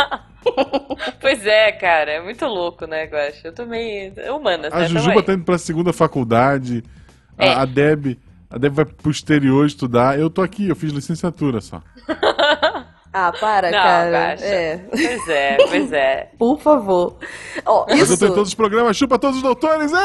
Pois 1.21 1.45
é, 1.45 1.71
cara, 1.73 2.11
é 2.11 2.21
muito 2.21 2.45
louco, 2.45 2.85
né, 2.87 3.05
Guaxa? 3.05 3.41
Eu 3.49 3.53
também. 3.53 4.13
Humanas, 4.35 4.73
A 4.73 4.79
né? 4.79 4.87
Tamo 4.87 4.99
Jujuba 4.99 5.21
tá 5.23 5.33
indo 5.33 5.43
pra 5.43 5.57
segunda 5.57 5.93
faculdade, 5.93 6.83
a, 6.83 6.98
É. 7.39 7.53
a 7.53 7.65
Deb. 7.65 8.17
A 8.49 8.57
Deb 8.57 8.73
vai 8.73 8.85
pro 8.85 9.11
exterior 9.11 9.65
estudar. 9.65 10.19
Eu 10.19 10.29
tô 10.29 10.41
aqui, 10.41 10.67
eu 10.67 10.75
fiz 10.75 10.91
licenciatura 10.91 11.61
só. 11.61 11.81
Ah, 13.11 13.31
para, 13.31 13.71
Não, 13.71 13.79
cara. 13.79 14.35
É, 14.39 14.77
Pois 14.77 15.27
é, 15.27 15.57
pois 15.67 15.91
é. 15.91 16.29
por 16.37 16.59
favor. 16.61 17.17
Ó, 17.65 17.85
Mas 17.89 18.01
isso, 18.01 18.13
eu 18.13 18.17
tô 18.19 18.25
em 18.27 18.35
todos 18.35 18.49
os 18.49 18.53
programas, 18.53 18.95
chupa 18.95 19.17
todos 19.17 19.37
os 19.37 19.43
doutores! 19.43 19.91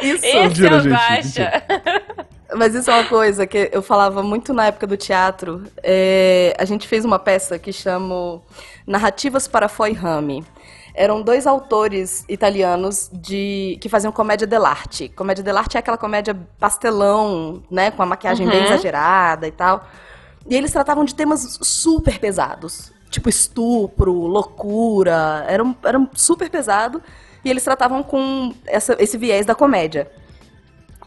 É! 0.00 0.06
isso. 0.06 0.24
Esse 0.24 0.40
Mentira, 0.40 0.76
é 0.76 0.80
gente, 0.80 0.92
Guaxa. 0.92 1.62
Mas 2.54 2.74
isso 2.74 2.90
é 2.90 2.94
uma 2.94 3.04
coisa 3.04 3.46
que 3.46 3.68
eu 3.72 3.82
falava 3.82 4.22
muito 4.22 4.52
na 4.52 4.66
época 4.66 4.86
do 4.86 4.96
teatro. 4.96 5.64
É, 5.82 6.54
a 6.58 6.64
gente 6.64 6.86
fez 6.88 7.04
uma 7.04 7.18
peça 7.18 7.58
que 7.58 7.72
chama 7.72 8.40
Narrativas 8.86 9.46
para 9.46 9.68
Foi 9.68 9.92
Rami. 9.92 10.44
Eram 11.00 11.22
dois 11.22 11.46
autores 11.46 12.26
italianos 12.28 13.08
de 13.10 13.78
que 13.80 13.88
faziam 13.88 14.12
comédia 14.12 14.46
dell'arte. 14.46 15.08
Comédia 15.08 15.42
dell'arte 15.42 15.78
é 15.78 15.80
aquela 15.80 15.96
comédia 15.96 16.36
pastelão, 16.58 17.62
né, 17.70 17.90
com 17.90 18.02
a 18.02 18.06
maquiagem 18.06 18.46
bem 18.46 18.58
Uhum. 18.58 18.64
exagerada 18.66 19.48
e 19.48 19.50
tal. 19.50 19.82
E 20.46 20.54
eles 20.54 20.70
tratavam 20.70 21.02
de 21.06 21.14
temas 21.14 21.58
super 21.62 22.18
pesados, 22.18 22.92
tipo 23.08 23.30
estupro, 23.30 24.12
loucura, 24.12 25.42
era, 25.48 25.64
um- 25.64 25.74
era 25.82 25.98
um 25.98 26.06
super 26.12 26.50
pesado. 26.50 27.00
E 27.42 27.48
eles 27.48 27.64
tratavam 27.64 28.02
com 28.02 28.52
essa- 28.66 28.94
esse 28.98 29.16
viés 29.16 29.46
da 29.46 29.54
comédia. 29.54 30.10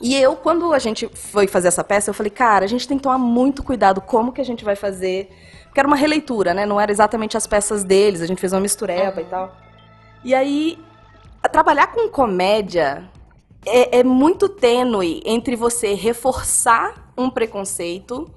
E 0.02 0.16
eu, 0.16 0.36
quando 0.36 0.74
a 0.74 0.80
gente 0.80 1.08
foi 1.14 1.46
fazer 1.46 1.68
essa 1.68 1.84
peça, 1.84 2.10
eu 2.10 2.16
falei, 2.16 2.32
cara, 2.32 2.66
a 2.66 2.68
gente 2.68 2.88
tem 2.88 2.98
que 2.98 3.04
tomar 3.04 3.20
muito 3.20 3.62
cuidado 3.62 4.02
como 4.02 4.32
que 4.32 4.42
a 4.42 4.46
gente 4.46 4.66
vai 4.66 4.76
fazer. 4.76 5.30
Porque 5.66 5.80
era 5.80 5.88
uma 5.88 5.96
releitura, 5.96 6.52
né? 6.52 6.66
Não 6.66 6.82
era 6.82 6.92
exatamente 6.92 7.38
as 7.38 7.46
peças 7.46 7.84
deles, 7.84 8.22
a 8.22 8.26
gente 8.26 8.40
fez 8.42 8.52
uma 8.54 8.60
mistureba 8.60 9.22
e 9.22 9.26
tal. 9.26 9.56
E 10.24 10.34
aí, 10.34 10.80
trabalhar 11.52 11.88
com 11.88 12.08
comédia 12.08 13.10
é, 13.66 14.00
é 14.00 14.04
muito 14.04 14.48
tênue 14.48 15.22
entre 15.26 15.56
você 15.56 15.94
reforçar 15.94 17.12
um 17.18 17.30
preconceito 17.30 18.30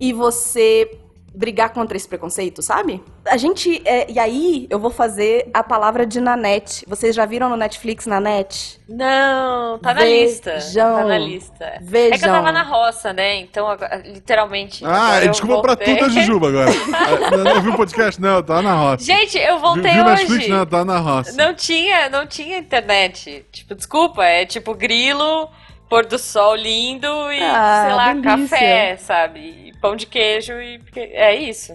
e 0.00 0.12
você 0.12 0.98
brigar 1.34 1.70
contra 1.70 1.96
esse 1.96 2.06
preconceito, 2.08 2.62
sabe? 2.62 3.02
A 3.26 3.36
gente. 3.36 3.82
é, 3.84 4.10
e 4.10 4.18
aí, 4.18 4.66
eu 4.70 4.78
vou 4.78 4.90
fazer 4.90 5.50
a 5.52 5.62
palavra 5.62 6.06
de 6.06 6.20
Nanette. 6.20 6.84
Vocês 6.88 7.14
já 7.14 7.26
viram 7.26 7.48
no 7.48 7.56
Netflix 7.56 8.06
Nanette? 8.06 8.80
Não, 8.88 9.78
tá 9.80 9.92
na 9.94 10.00
Vejam. 10.02 10.22
lista. 10.24 10.58
Tá 10.74 11.04
na 11.04 11.18
lista. 11.18 11.64
É 11.64 11.78
que 11.78 11.84
eu 11.84 11.88
Vejam. 11.90 12.32
tava 12.32 12.52
na 12.52 12.62
roça, 12.62 13.12
né? 13.12 13.36
Então, 13.40 13.66
agora- 13.68 14.02
literalmente. 14.04 14.84
Ah, 14.86 15.20
é 15.22 15.28
desculpa 15.28 15.60
pra 15.62 15.76
tudo 15.76 16.04
a 16.04 16.08
Jujuba 16.08 16.48
agora. 16.48 16.70
Ah, 16.94 17.36
Não, 17.36 17.44
não 17.54 17.60
viu 17.62 17.72
o 17.72 17.76
podcast? 17.76 18.20
Não, 18.20 18.42
tá 18.42 18.62
na 18.62 18.74
roça. 18.74 19.04
Gente, 19.04 19.36
eu 19.38 19.58
voltei 19.58 19.90
viu 19.92 20.04
hoje. 20.04 20.22
Netflix? 20.22 20.48
Não, 20.48 20.64
tá 20.66 20.84
na 20.84 20.98
roça. 20.98 21.32
Não 21.32 21.52
tinha, 21.54 22.08
não 22.08 22.26
tinha 22.26 22.58
internet. 22.58 23.44
Tipo, 23.50 23.74
desculpa, 23.74 24.24
é 24.24 24.46
tipo 24.46 24.74
grilo, 24.74 25.48
pôr 25.88 26.06
do 26.06 26.18
sol 26.18 26.54
lindo 26.54 27.06
e, 27.32 27.40
Ah, 27.42 27.84
sei 27.86 27.94
lá, 27.94 28.12
delícia. 28.14 28.48
café, 28.56 28.96
sabe? 28.98 29.73
E 29.84 29.86
pão 29.86 29.96
de 29.96 30.06
queijo 30.06 30.54
e 30.54 30.80
é 30.96 31.34
isso. 31.36 31.74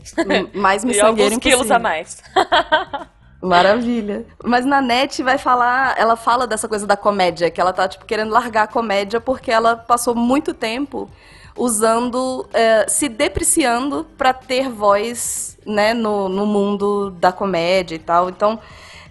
Mais 0.54 0.82
E 0.84 0.88
miçangueiro 0.88 1.34
alguns 1.34 1.38
quilos 1.38 1.70
a 1.70 1.78
mais. 1.78 2.24
Maravilha. 3.40 4.26
Mas 4.44 4.66
na 4.66 4.82
net 4.82 5.22
vai 5.22 5.38
falar, 5.38 5.96
ela 5.98 6.16
fala 6.16 6.48
dessa 6.48 6.68
coisa 6.68 6.88
da 6.88 6.98
comédia, 6.98 7.52
que 7.52 7.62
ela 7.62 7.72
tá, 7.72 7.88
tipo, 7.88 8.06
querendo 8.06 8.32
largar 8.32 8.64
a 8.64 8.68
comédia 8.68 9.22
porque 9.22 9.52
ela 9.52 9.78
passou 9.78 10.16
muito 10.16 10.54
tempo 10.56 11.10
usando, 11.56 12.50
eh, 12.52 12.86
se 12.88 13.08
depreciando 13.08 14.06
pra 14.18 14.34
ter 14.34 14.70
voz, 14.70 15.58
né, 15.66 15.94
no, 15.94 16.28
no 16.28 16.46
mundo 16.46 17.12
da 17.12 17.32
comédia 17.32 17.96
e 17.96 18.00
tal. 18.00 18.30
Então, 18.30 18.60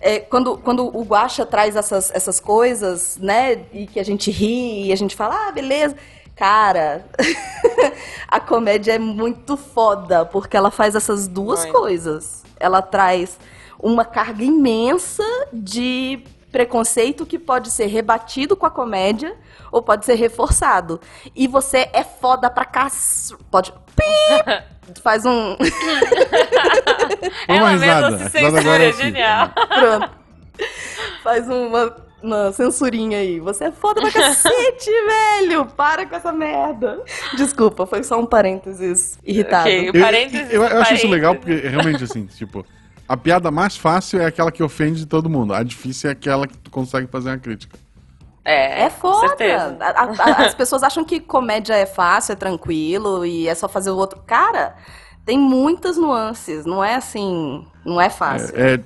eh, 0.00 0.20
quando, 0.20 0.58
quando 0.58 0.84
o 0.86 1.04
Guaxa 1.04 1.46
traz 1.46 1.76
essas, 1.76 2.10
essas 2.14 2.40
coisas, 2.40 3.16
né, 3.18 3.60
e 3.72 3.86
que 3.86 4.00
a 4.00 4.04
gente 4.04 4.30
ri 4.30 4.88
e 4.88 4.92
a 4.92 4.96
gente 4.96 5.14
fala, 5.14 5.48
ah, 5.48 5.52
beleza. 5.52 5.96
Cara, 6.38 7.04
a 8.28 8.38
comédia 8.38 8.92
é 8.92 8.98
muito 8.98 9.56
foda, 9.56 10.24
porque 10.24 10.56
ela 10.56 10.70
faz 10.70 10.94
essas 10.94 11.26
duas 11.26 11.64
coisas. 11.64 12.44
Ela 12.60 12.80
traz 12.80 13.38
uma 13.78 14.04
carga 14.04 14.44
imensa 14.44 15.24
de 15.52 16.22
preconceito 16.52 17.26
que 17.26 17.38
pode 17.38 17.70
ser 17.70 17.86
rebatido 17.86 18.56
com 18.56 18.64
a 18.64 18.70
comédia 18.70 19.36
ou 19.72 19.82
pode 19.82 20.06
ser 20.06 20.14
reforçado. 20.14 21.00
E 21.34 21.48
você 21.48 21.90
é 21.92 22.04
foda 22.04 22.48
pra 22.48 22.64
cac... 22.64 22.92
Pode... 23.50 23.72
Pip! 23.96 25.00
Faz 25.02 25.26
um... 25.26 25.56
Uma 27.48 27.56
Ela 27.56 27.70
risada. 27.70 28.10
mesma 28.10 28.24
se 28.26 28.38
censura, 28.38 28.78
é 28.78 28.86
é 28.86 28.88
aqui. 28.88 29.02
genial. 29.02 29.50
Pronto. 29.50 30.10
Faz 31.22 31.48
uma, 31.48 31.96
uma 32.22 32.52
censurinha 32.52 33.18
aí. 33.18 33.38
Você 33.40 33.64
é 33.64 33.72
foda 33.72 34.00
pra 34.00 34.10
cacete, 34.10 34.90
velho! 35.40 35.66
Para 35.66 36.06
com 36.06 36.16
essa 36.16 36.32
merda. 36.32 37.00
Desculpa, 37.36 37.86
foi 37.86 38.02
só 38.02 38.18
um 38.18 38.26
parênteses 38.26 39.18
irritado. 39.24 39.68
Ok. 39.68 39.88
Eu, 39.88 40.00
Parênteses, 40.02 40.52
eu, 40.52 40.62
eu 40.64 40.80
acho 40.82 40.94
isso 40.94 41.08
legal 41.08 41.34
porque 41.34 41.54
realmente 41.54 42.02
assim, 42.04 42.26
tipo, 42.36 42.64
a 43.08 43.16
piada 43.16 43.50
mais 43.50 43.76
fácil 43.76 44.20
é 44.20 44.26
aquela 44.26 44.50
que 44.52 44.62
ofende 44.62 45.06
todo 45.06 45.28
mundo. 45.30 45.54
A 45.54 45.62
difícil 45.62 46.10
é 46.10 46.12
aquela 46.12 46.46
que 46.46 46.56
tu 46.58 46.70
consegue 46.70 47.06
fazer 47.06 47.30
uma 47.30 47.38
crítica. 47.38 47.78
É, 48.44 48.84
É 48.84 48.90
foda. 48.90 49.34
A- 49.80 50.02
a- 50.02 50.46
as 50.46 50.54
pessoas 50.54 50.82
acham 50.82 51.04
que 51.04 51.20
comédia 51.20 51.74
é 51.74 51.84
fácil, 51.86 52.32
é 52.32 52.36
tranquilo 52.36 53.24
e 53.26 53.46
é 53.46 53.54
só 53.54 53.68
fazer 53.68 53.90
o 53.90 53.96
outro. 53.96 54.20
Cara, 54.26 54.74
tem 55.26 55.38
muitas 55.38 55.96
nuances. 55.98 56.64
Não 56.64 56.82
é 56.82 56.94
assim. 56.94 57.66
Não 57.84 58.00
é 58.00 58.08
fácil. 58.08 58.54
É, 58.56 58.74
é, 58.74 58.80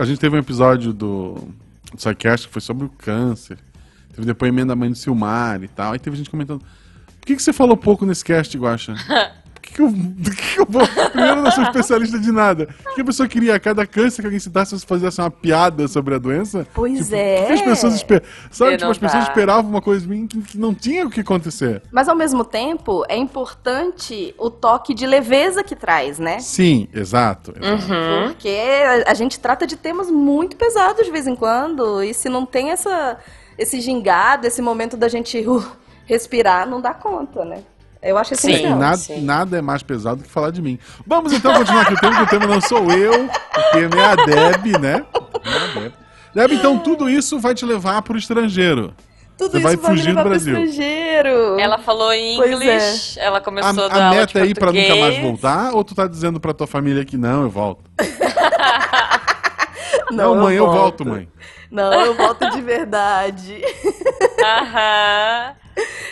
a 0.00 0.04
gente 0.04 0.20
teve 0.20 0.36
um 0.36 0.38
episódio 0.38 0.92
do, 0.92 1.48
que 2.46 2.52
foi 2.52 2.60
sobre 2.60 2.84
o 2.84 2.88
câncer. 2.88 3.58
Teve 4.10 4.26
depoimento 4.26 4.68
da 4.68 4.76
mãe 4.76 4.90
do 4.90 4.96
Silmar 4.96 5.62
e 5.62 5.68
tal. 5.68 5.92
Aí 5.92 5.98
teve 5.98 6.16
gente 6.16 6.30
comentando. 6.30 6.60
Por 6.60 7.26
que, 7.26 7.36
que 7.36 7.42
você 7.42 7.52
falou 7.52 7.76
pouco 7.76 8.04
nesse 8.04 8.24
cast, 8.24 8.56
Guaxa? 8.56 8.94
Que, 9.68 9.74
que 9.74 9.82
eu, 9.82 9.90
que, 9.90 10.30
que 10.54 10.60
eu 10.60 10.66
vou. 10.68 10.86
Primeiro, 10.86 11.38
eu 11.38 11.42
não 11.42 11.50
sou 11.50 11.64
especialista 11.64 12.18
de 12.18 12.32
nada. 12.32 12.68
Por 12.82 12.94
que 12.94 13.00
a 13.00 13.04
pessoa 13.04 13.28
queria, 13.28 13.58
cada 13.60 13.86
câncer 13.86 14.22
que 14.22 14.26
alguém 14.26 14.40
citasse, 14.40 14.78
você 14.78 14.86
fizesse 14.86 15.20
uma 15.20 15.30
piada 15.30 15.86
sobre 15.88 16.14
a 16.14 16.18
doença? 16.18 16.66
Pois 16.74 16.98
Tipo, 17.04 17.16
é. 17.16 17.46
que 17.46 17.52
as 17.52 17.62
pessoas 17.62 17.94
esperavam. 17.94 18.28
Sabe, 18.50 18.76
tipo, 18.76 18.90
as 18.90 18.98
pessoas 18.98 19.24
dá. 19.24 19.30
esperavam 19.30 19.70
uma 19.70 19.80
coisa 19.82 20.00
de 20.02 20.08
mim 20.08 20.26
que, 20.26 20.40
que 20.42 20.58
não 20.58 20.74
tinha 20.74 21.06
o 21.06 21.10
que 21.10 21.20
acontecer. 21.20 21.82
Mas 21.92 22.08
ao 22.08 22.16
mesmo 22.16 22.44
tempo, 22.44 23.04
é 23.08 23.16
importante 23.16 24.34
o 24.38 24.50
toque 24.50 24.94
de 24.94 25.06
leveza 25.06 25.62
que 25.62 25.76
traz, 25.76 26.18
né? 26.18 26.38
Sim, 26.40 26.88
exato. 26.92 27.52
exato. 27.60 27.92
Uhum. 27.92 28.28
Porque 28.28 28.48
a, 29.06 29.10
a 29.10 29.14
gente 29.14 29.38
trata 29.38 29.66
de 29.66 29.76
temas 29.76 30.10
muito 30.10 30.56
pesados 30.56 31.04
de 31.04 31.10
vez 31.10 31.26
em 31.26 31.36
quando. 31.36 32.02
E 32.02 32.12
se 32.14 32.28
não 32.28 32.44
tem 32.44 32.70
essa, 32.70 33.18
esse 33.56 33.80
gingado, 33.80 34.46
esse 34.46 34.62
momento 34.62 34.96
da 34.96 35.08
gente 35.08 35.38
uh, 35.46 35.64
respirar, 36.06 36.68
não 36.68 36.80
dá 36.80 36.94
conta, 36.94 37.44
né? 37.44 37.62
Eu 38.02 38.16
acho 38.16 38.34
Sim. 38.36 38.52
E 38.52 38.68
nada, 38.74 38.96
sim. 38.96 39.20
nada 39.22 39.58
é 39.58 39.62
mais 39.62 39.82
pesado 39.82 40.22
que 40.22 40.30
falar 40.30 40.50
de 40.50 40.62
mim. 40.62 40.78
Vamos 41.06 41.32
então 41.32 41.52
continuar 41.54 41.82
aqui 41.82 41.94
o 41.94 41.96
tema, 41.98 42.16
que 42.16 42.22
o 42.22 42.26
tema 42.26 42.46
não 42.46 42.60
sou 42.60 42.90
eu, 42.92 43.24
o 43.24 43.72
tema 43.72 43.96
é 44.00 44.04
a 44.04 44.14
Deb, 44.14 44.66
né? 44.80 45.04
É 45.44 45.56
a 45.56 45.80
Deb. 45.80 45.92
Deb, 46.34 46.52
então 46.52 46.78
tudo 46.78 47.10
isso 47.10 47.38
vai 47.40 47.54
te 47.54 47.64
levar 47.66 48.00
pro 48.02 48.16
estrangeiro. 48.16 48.94
Tudo 49.36 49.52
Você 49.52 49.58
isso 49.58 49.66
vai 49.66 49.76
vai 49.76 49.90
me 49.92 49.98
fugir 49.98 50.14
do 50.16 50.22
Brasil. 50.24 50.52
estrangeiro. 50.64 51.58
Ela 51.60 51.78
falou 51.78 52.12
em 52.12 52.36
Pois 52.36 52.50
inglês, 52.52 53.16
ela 53.20 53.38
A, 53.38 53.40
começou 53.40 53.84
a 53.84 53.86
a 53.86 53.88
dar 53.88 53.94
aula 54.06 54.10
de 54.10 54.16
meta 54.16 54.40
é 54.40 54.46
ir 54.46 54.54
pra 54.54 54.72
nunca 54.72 54.96
mais 54.96 55.18
voltar, 55.18 55.74
ou 55.74 55.84
tu 55.84 55.94
tá 55.94 56.06
dizendo 56.08 56.40
pra 56.40 56.52
tua 56.52 56.66
família 56.66 57.04
que 57.04 57.16
não, 57.16 57.42
eu 57.42 57.50
volto? 57.50 57.84
Não, 60.10 60.34
Não, 60.34 60.42
mãe, 60.42 60.56
eu 60.56 60.66
volto, 60.66 61.04
volto. 61.04 61.06
mãe. 61.06 61.28
Não, 61.70 61.92
eu 61.92 62.14
volto 62.14 62.48
de 62.50 62.60
verdade. 62.60 63.62
Aham. 64.42 65.54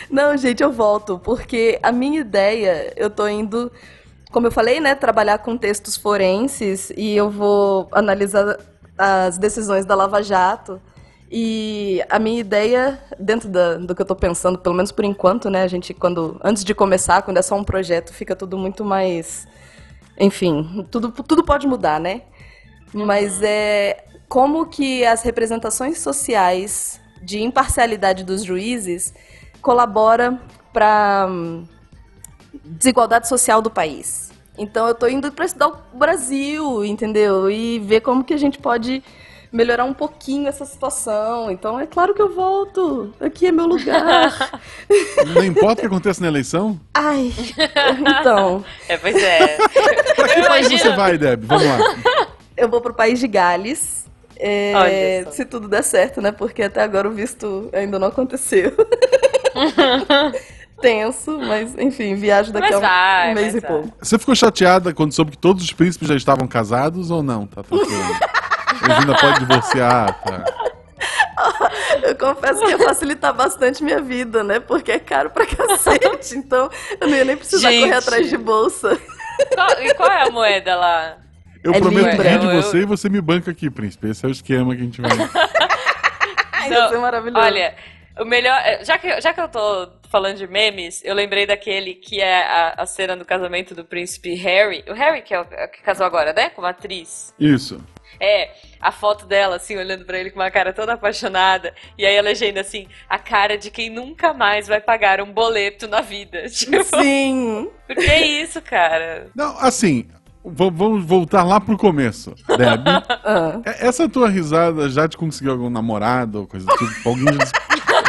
Não, 0.09 0.37
gente, 0.37 0.63
eu 0.63 0.71
volto, 0.71 1.19
porque 1.19 1.79
a 1.83 1.91
minha 1.91 2.21
ideia, 2.21 2.93
eu 2.95 3.09
tô 3.09 3.27
indo 3.27 3.71
como 4.31 4.47
eu 4.47 4.51
falei, 4.51 4.79
né, 4.79 4.93
trabalhar 4.93 5.37
com 5.39 5.57
textos 5.57 5.95
forenses 5.95 6.91
e 6.95 7.15
eu 7.15 7.29
vou 7.29 7.87
analisar 7.91 8.57
as 8.97 9.37
decisões 9.37 9.85
da 9.85 9.95
Lava 9.95 10.21
Jato. 10.21 10.81
E 11.29 12.01
a 12.09 12.19
minha 12.19 12.39
ideia, 12.39 13.01
dentro 13.19 13.49
da, 13.49 13.75
do 13.75 13.93
que 13.93 14.01
eu 14.01 14.05
estou 14.05 14.15
pensando, 14.15 14.57
pelo 14.57 14.75
menos 14.75 14.91
por 14.91 15.03
enquanto, 15.03 15.49
né, 15.49 15.63
a 15.63 15.67
gente, 15.67 15.93
quando, 15.93 16.39
antes 16.43 16.63
de 16.63 16.73
começar, 16.73 17.21
quando 17.21 17.37
é 17.37 17.41
só 17.41 17.55
um 17.55 17.63
projeto, 17.63 18.13
fica 18.13 18.35
tudo 18.35 18.57
muito 18.57 18.85
mais. 18.85 19.47
Enfim, 20.19 20.85
tudo, 20.89 21.11
tudo 21.11 21.43
pode 21.43 21.67
mudar, 21.67 21.99
né? 21.99 22.21
Mas 22.93 23.41
é 23.43 24.05
como 24.27 24.65
que 24.65 25.05
as 25.05 25.21
representações 25.23 25.99
sociais 25.99 26.99
de 27.21 27.41
imparcialidade 27.41 28.23
dos 28.23 28.43
juízes 28.43 29.13
colabora 29.61 30.39
para 30.71 31.27
desigualdade 32.63 33.27
social 33.27 33.61
do 33.61 33.69
país. 33.69 34.31
Então 34.57 34.85
eu 34.87 34.93
estou 34.93 35.09
indo 35.09 35.31
para 35.31 35.45
estudar 35.45 35.67
o 35.67 35.97
Brasil, 35.97 36.83
entendeu? 36.83 37.49
E 37.49 37.79
ver 37.79 38.01
como 38.01 38.23
que 38.23 38.33
a 38.33 38.37
gente 38.37 38.57
pode 38.57 39.03
melhorar 39.51 39.85
um 39.85 39.93
pouquinho 39.93 40.47
essa 40.47 40.65
situação. 40.65 41.51
Então 41.51 41.79
é 41.79 41.85
claro 41.85 42.13
que 42.13 42.21
eu 42.21 42.33
volto. 42.33 43.13
Aqui 43.19 43.47
é 43.47 43.51
meu 43.51 43.67
lugar. 43.67 44.59
Não 45.33 45.43
importa 45.43 45.73
o 45.73 45.81
que 45.81 45.85
aconteça 45.87 46.21
na 46.21 46.27
eleição? 46.27 46.79
Ai, 46.93 47.31
então. 47.99 48.65
É, 48.87 48.97
pois 48.97 49.15
é. 49.15 49.57
Pra 50.15 50.27
que 50.27 50.41
país 50.41 50.67
você 50.67 50.95
vai, 50.95 51.17
Deb? 51.17 51.43
Vamos 51.45 51.65
lá. 51.65 51.77
Eu 52.55 52.67
vou 52.67 52.81
pro 52.81 52.93
país 52.93 53.19
de 53.19 53.27
Gales. 53.27 54.06
É, 54.39 54.73
Olha 54.75 55.23
só. 55.25 55.31
se 55.31 55.45
tudo 55.45 55.67
der 55.67 55.83
certo, 55.83 56.21
né? 56.21 56.31
Porque 56.31 56.63
até 56.63 56.81
agora 56.83 57.07
o 57.07 57.11
visto 57.11 57.69
ainda 57.73 57.97
não 57.97 58.07
aconteceu. 58.07 58.71
Tenso, 60.79 61.39
mas 61.39 61.75
enfim, 61.77 62.13
viajo 62.13 62.51
daqui 62.51 62.67
Mas 62.67 62.75
a 62.75 62.77
um, 62.77 62.81
vai, 62.81 63.33
mês 63.33 63.55
e 63.55 63.59
vai. 63.59 63.69
pouco. 63.71 63.93
Você 63.99 64.19
ficou 64.19 64.35
chateada 64.35 64.93
quando 64.93 65.11
soube 65.11 65.31
que 65.31 65.37
todos 65.37 65.63
os 65.63 65.73
príncipes 65.73 66.07
já 66.07 66.15
estavam 66.15 66.47
casados 66.47 67.09
ou 67.09 67.23
não? 67.23 67.47
Tá 67.47 67.63
tranquilo. 67.63 68.15
Eles 68.83 68.97
ainda 68.99 69.15
podem 69.15 69.39
divorciar, 69.39 70.21
tá? 70.21 70.43
Eu 72.03 72.15
confesso 72.15 72.61
que 72.63 72.69
ia 72.69 72.77
facilitar 72.79 73.33
bastante 73.33 73.83
minha 73.83 74.01
vida, 74.01 74.43
né? 74.43 74.59
Porque 74.59 74.91
é 74.91 74.99
caro 74.99 75.29
pra 75.29 75.45
cacete. 75.45 76.35
Então 76.37 76.69
eu 76.99 77.07
não 77.07 77.15
ia 77.15 77.25
nem 77.25 77.37
precisar 77.37 77.69
Gente. 77.71 77.81
correr 77.81 77.95
atrás 77.97 78.29
de 78.29 78.37
bolsa. 78.37 78.99
Qual, 79.53 79.69
e 79.81 79.93
qual 79.93 80.09
é 80.11 80.27
a 80.27 80.31
moeda 80.31 80.75
lá? 80.75 81.17
Eu 81.63 81.73
É 81.73 81.79
prometo 81.79 82.11
Libra. 82.11 82.29
rir 82.29 82.39
de 82.39 82.45
Eu- 82.45 82.61
você 82.61 82.77
e 82.79 82.85
você 82.85 83.09
me 83.09 83.21
banca 83.21 83.51
aqui, 83.51 83.69
príncipe. 83.69 84.09
Esse 84.09 84.25
é 84.25 84.29
o 84.29 84.31
esquema 84.31 84.75
que 84.75 84.81
a 84.81 84.85
gente 84.85 85.01
vai. 85.01 85.11
Ia 86.69 86.89
ser 86.89 86.97
maravilhoso. 86.97 87.45
Olha, 87.45 87.75
o 88.19 88.25
melhor. 88.25 88.59
é, 88.63 88.83
Já 88.83 88.97
que, 88.97 89.21
já 89.21 89.33
que 89.33 89.39
eu 89.39 89.47
tô 89.47 89.89
falando 90.09 90.37
de 90.37 90.47
memes, 90.47 91.01
eu 91.05 91.13
lembrei 91.15 91.45
daquele 91.45 91.93
que 91.95 92.19
é 92.21 92.43
a, 92.43 92.73
a 92.77 92.85
cena 92.85 93.15
do 93.15 93.23
casamento 93.25 93.73
do 93.75 93.85
príncipe 93.85 94.33
Harry. 94.35 94.83
O 94.87 94.93
Harry, 94.93 95.21
que 95.21 95.33
é 95.33 95.39
o 95.41 95.45
é 95.51 95.67
que 95.67 95.81
casou 95.81 96.05
agora, 96.05 96.33
né? 96.33 96.49
Com 96.49 96.61
uma 96.61 96.69
atriz. 96.69 97.33
Isso. 97.39 97.81
É, 98.19 98.49
a 98.81 98.91
foto 98.91 99.25
dela, 99.25 99.57
assim, 99.57 99.77
olhando 99.77 100.03
pra 100.03 100.17
ele 100.17 100.31
com 100.31 100.39
uma 100.39 100.49
cara 100.49 100.73
toda 100.73 100.93
apaixonada. 100.93 101.73
E 101.97 102.05
aí 102.05 102.17
a 102.17 102.21
legenda, 102.21 102.61
assim, 102.61 102.87
a 103.07 103.19
cara 103.19 103.57
de 103.57 103.69
quem 103.69 103.89
nunca 103.89 104.33
mais 104.33 104.67
vai 104.67 104.81
pagar 104.81 105.21
um 105.21 105.31
boleto 105.31 105.87
na 105.87 106.01
vida. 106.01 106.47
Tipo, 106.49 106.83
Sim. 106.83 107.69
por 107.85 107.95
que 107.95 108.15
isso, 108.15 108.61
cara? 108.61 109.27
Não, 109.35 109.57
assim, 109.59 110.07
vamos 110.53 111.05
voltar 111.05 111.43
lá 111.43 111.59
pro 111.59 111.77
começo, 111.77 112.33
Deb. 112.47 112.87
Ah. 112.87 113.59
E- 113.65 113.87
Essa 113.87 114.07
tua 114.09 114.29
risada 114.29 114.89
já 114.89 115.07
te 115.07 115.17
conseguiu 115.17 115.51
algum 115.53 115.69
namorado 115.69 116.39
ou 116.41 116.47
coisa 116.47 116.65
do 116.65 116.75
tipo? 116.77 117.09
Alguém 117.09 117.25
já. 117.33 117.39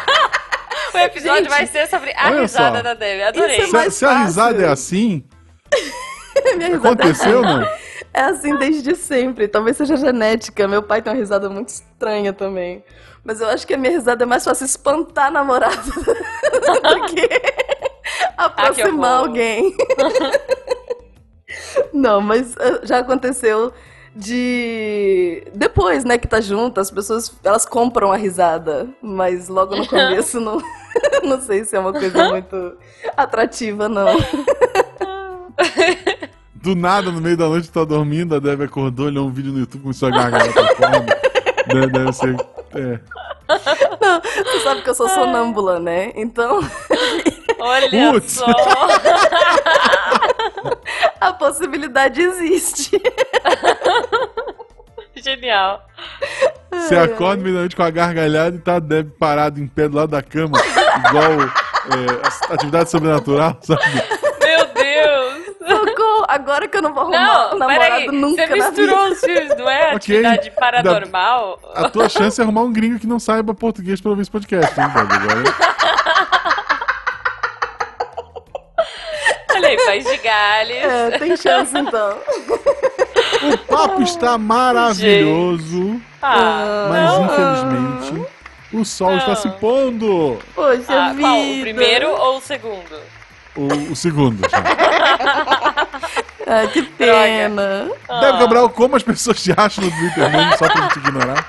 O 0.94 0.98
episódio 1.00 1.36
Gente, 1.44 1.48
vai 1.50 1.64
ser 1.66 1.86
sobre 1.86 2.10
a 2.12 2.28
risada 2.40 2.78
só. 2.78 2.82
da 2.82 2.94
Debbie. 2.94 3.22
Adorei. 3.22 3.58
Isso 3.60 3.76
é 3.76 3.84
se, 3.84 3.90
se 3.98 4.04
a 4.04 4.24
risada 4.24 4.62
é 4.64 4.68
assim, 4.68 5.22
aconteceu 6.74 7.40
não? 7.42 7.62
É 8.12 8.22
assim 8.22 8.56
desde 8.56 8.96
sempre. 8.96 9.46
Talvez 9.46 9.76
seja 9.76 9.96
genética. 9.96 10.66
Meu 10.66 10.82
pai 10.82 11.00
tem 11.00 11.12
uma 11.12 11.18
risada 11.18 11.48
muito 11.48 11.68
estranha 11.68 12.32
também. 12.32 12.82
Mas 13.22 13.40
eu 13.40 13.48
acho 13.48 13.64
que 13.66 13.74
a 13.74 13.78
minha 13.78 13.92
risada 13.92 14.24
é 14.24 14.26
mais 14.26 14.42
fácil 14.44 14.64
espantar 14.64 15.30
namorado 15.30 15.76
do 15.92 17.04
que 17.14 17.28
aproximar 18.36 19.12
horror. 19.20 19.28
alguém. 19.28 19.76
Não, 21.92 22.20
mas 22.20 22.56
eh, 22.58 22.80
já 22.84 22.98
aconteceu 22.98 23.72
de 24.14 25.46
depois, 25.54 26.04
né, 26.04 26.18
que 26.18 26.26
tá 26.26 26.40
junto, 26.40 26.80
as 26.80 26.90
pessoas 26.90 27.32
elas 27.44 27.64
compram 27.64 28.10
a 28.10 28.16
risada, 28.16 28.88
mas 29.00 29.48
logo 29.48 29.76
no 29.76 29.86
começo 29.88 30.40
não, 30.40 30.60
não 31.22 31.40
sei 31.40 31.64
se 31.64 31.76
é 31.76 31.78
uma 31.78 31.92
coisa 31.92 32.28
muito 32.28 32.76
atrativa 33.16 33.88
não. 33.88 34.16
Do 36.54 36.74
nada, 36.74 37.12
no 37.12 37.20
meio 37.20 37.36
da 37.36 37.48
noite, 37.48 37.68
tu 37.68 37.72
tá 37.72 37.84
dormindo, 37.84 38.34
a 38.34 38.40
Deb 38.40 38.62
acordou, 38.62 39.06
olhou 39.06 39.28
um 39.28 39.30
vídeo 39.30 39.52
no 39.52 39.60
YouTube, 39.60 39.82
começou 39.82 40.08
a 40.08 40.10
gargalhar 40.10 40.52
pra 40.52 40.74
fora. 40.74 41.06
Deve, 41.68 41.86
deve 41.86 42.12
ser... 42.12 42.36
É. 42.74 43.00
Você 44.44 44.60
sabe 44.64 44.82
que 44.82 44.90
eu 44.90 44.94
sou 44.94 45.08
sonâmbula, 45.08 45.78
né? 45.78 46.12
Então, 46.16 46.60
Olha 47.58 48.12
Putz. 48.12 48.32
só. 48.34 48.46
a 51.20 51.32
possibilidade 51.32 52.20
existe. 52.20 53.00
Genial. 55.16 55.84
Você 56.70 56.96
acorda 56.96 57.38
no 57.38 57.42
meio 57.42 57.54
da 57.56 57.60
noite 57.60 57.74
com 57.74 57.82
a 57.82 57.90
gargalhada 57.90 58.56
e 58.56 58.60
tá 58.60 58.76
a 58.76 58.78
Deb 58.78 59.10
parada 59.18 59.58
em 59.58 59.66
pé 59.66 59.88
do 59.88 59.96
lado 59.96 60.10
da 60.10 60.22
cama, 60.22 60.60
igual 61.08 61.32
é, 61.42 62.54
atividade 62.54 62.88
sobrenatural, 62.90 63.58
sabe? 63.60 63.82
Meu 64.40 64.66
Deus. 64.74 65.56
Socorro! 65.58 66.24
Agora 66.28 66.68
que 66.68 66.76
eu 66.76 66.82
não 66.82 66.94
vou 66.94 67.02
arrumar 67.02 67.50
Não, 67.50 67.58
namorado 67.58 67.94
peraí. 67.94 68.06
nunca 68.12 68.46
Você 68.46 68.54
misturou 68.54 69.08
os 69.08 69.20
filmes, 69.20 69.56
não 69.56 69.68
é? 69.68 69.94
Ok. 69.94 70.24
Atividade 70.24 70.50
paranormal. 70.52 71.58
A 71.74 71.88
tua 71.88 72.08
chance 72.08 72.40
é 72.40 72.44
arrumar 72.44 72.62
um 72.62 72.72
gringo 72.72 73.00
que 73.00 73.06
não 73.06 73.18
saiba 73.18 73.52
português 73.54 74.00
pra 74.00 74.10
ouvir 74.10 74.22
esse 74.22 74.30
podcast, 74.30 74.78
hein? 74.78 74.86
Agora... 74.86 75.42
Olha 79.58 79.68
aí, 79.68 79.76
País 79.84 80.04
de 80.04 80.16
Gales. 80.18 80.76
É, 80.84 81.18
tem 81.18 81.36
chance 81.36 81.76
então. 81.78 82.18
O 83.52 83.58
papo 83.66 84.02
está 84.02 84.38
maravilhoso, 84.38 86.00
Ah, 86.22 86.86
mas 86.88 87.12
não. 87.12 87.24
infelizmente 87.24 88.26
o 88.72 88.84
sol 88.84 89.16
está 89.16 89.28
Não. 89.28 89.36
se 89.36 89.48
pondo. 89.52 90.38
Poxa 90.54 90.84
Ah, 90.88 91.08
vida. 91.12 91.20
qual? 91.22 91.40
O 91.40 91.60
primeiro 91.60 92.08
ou 92.10 92.36
o 92.38 92.40
segundo? 92.40 93.00
O, 93.56 93.92
o 93.92 93.96
segundo. 93.96 94.48
já. 94.48 94.58
Ai, 96.46 96.68
que 96.68 96.82
pena. 96.82 97.90
Deb 98.20 98.38
Cabral, 98.38 98.68
como 98.70 98.96
as 98.96 99.02
pessoas 99.02 99.42
te 99.42 99.52
acham 99.56 99.84
no 99.84 99.90
Twitter 99.90 100.30
mesmo, 100.30 100.56
só 100.56 100.66
pra 100.68 100.88
te 100.88 100.98
ignorar? 100.98 101.46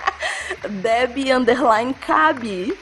Deb 0.69 1.17
underline 1.31 1.93
cabe. 1.93 2.77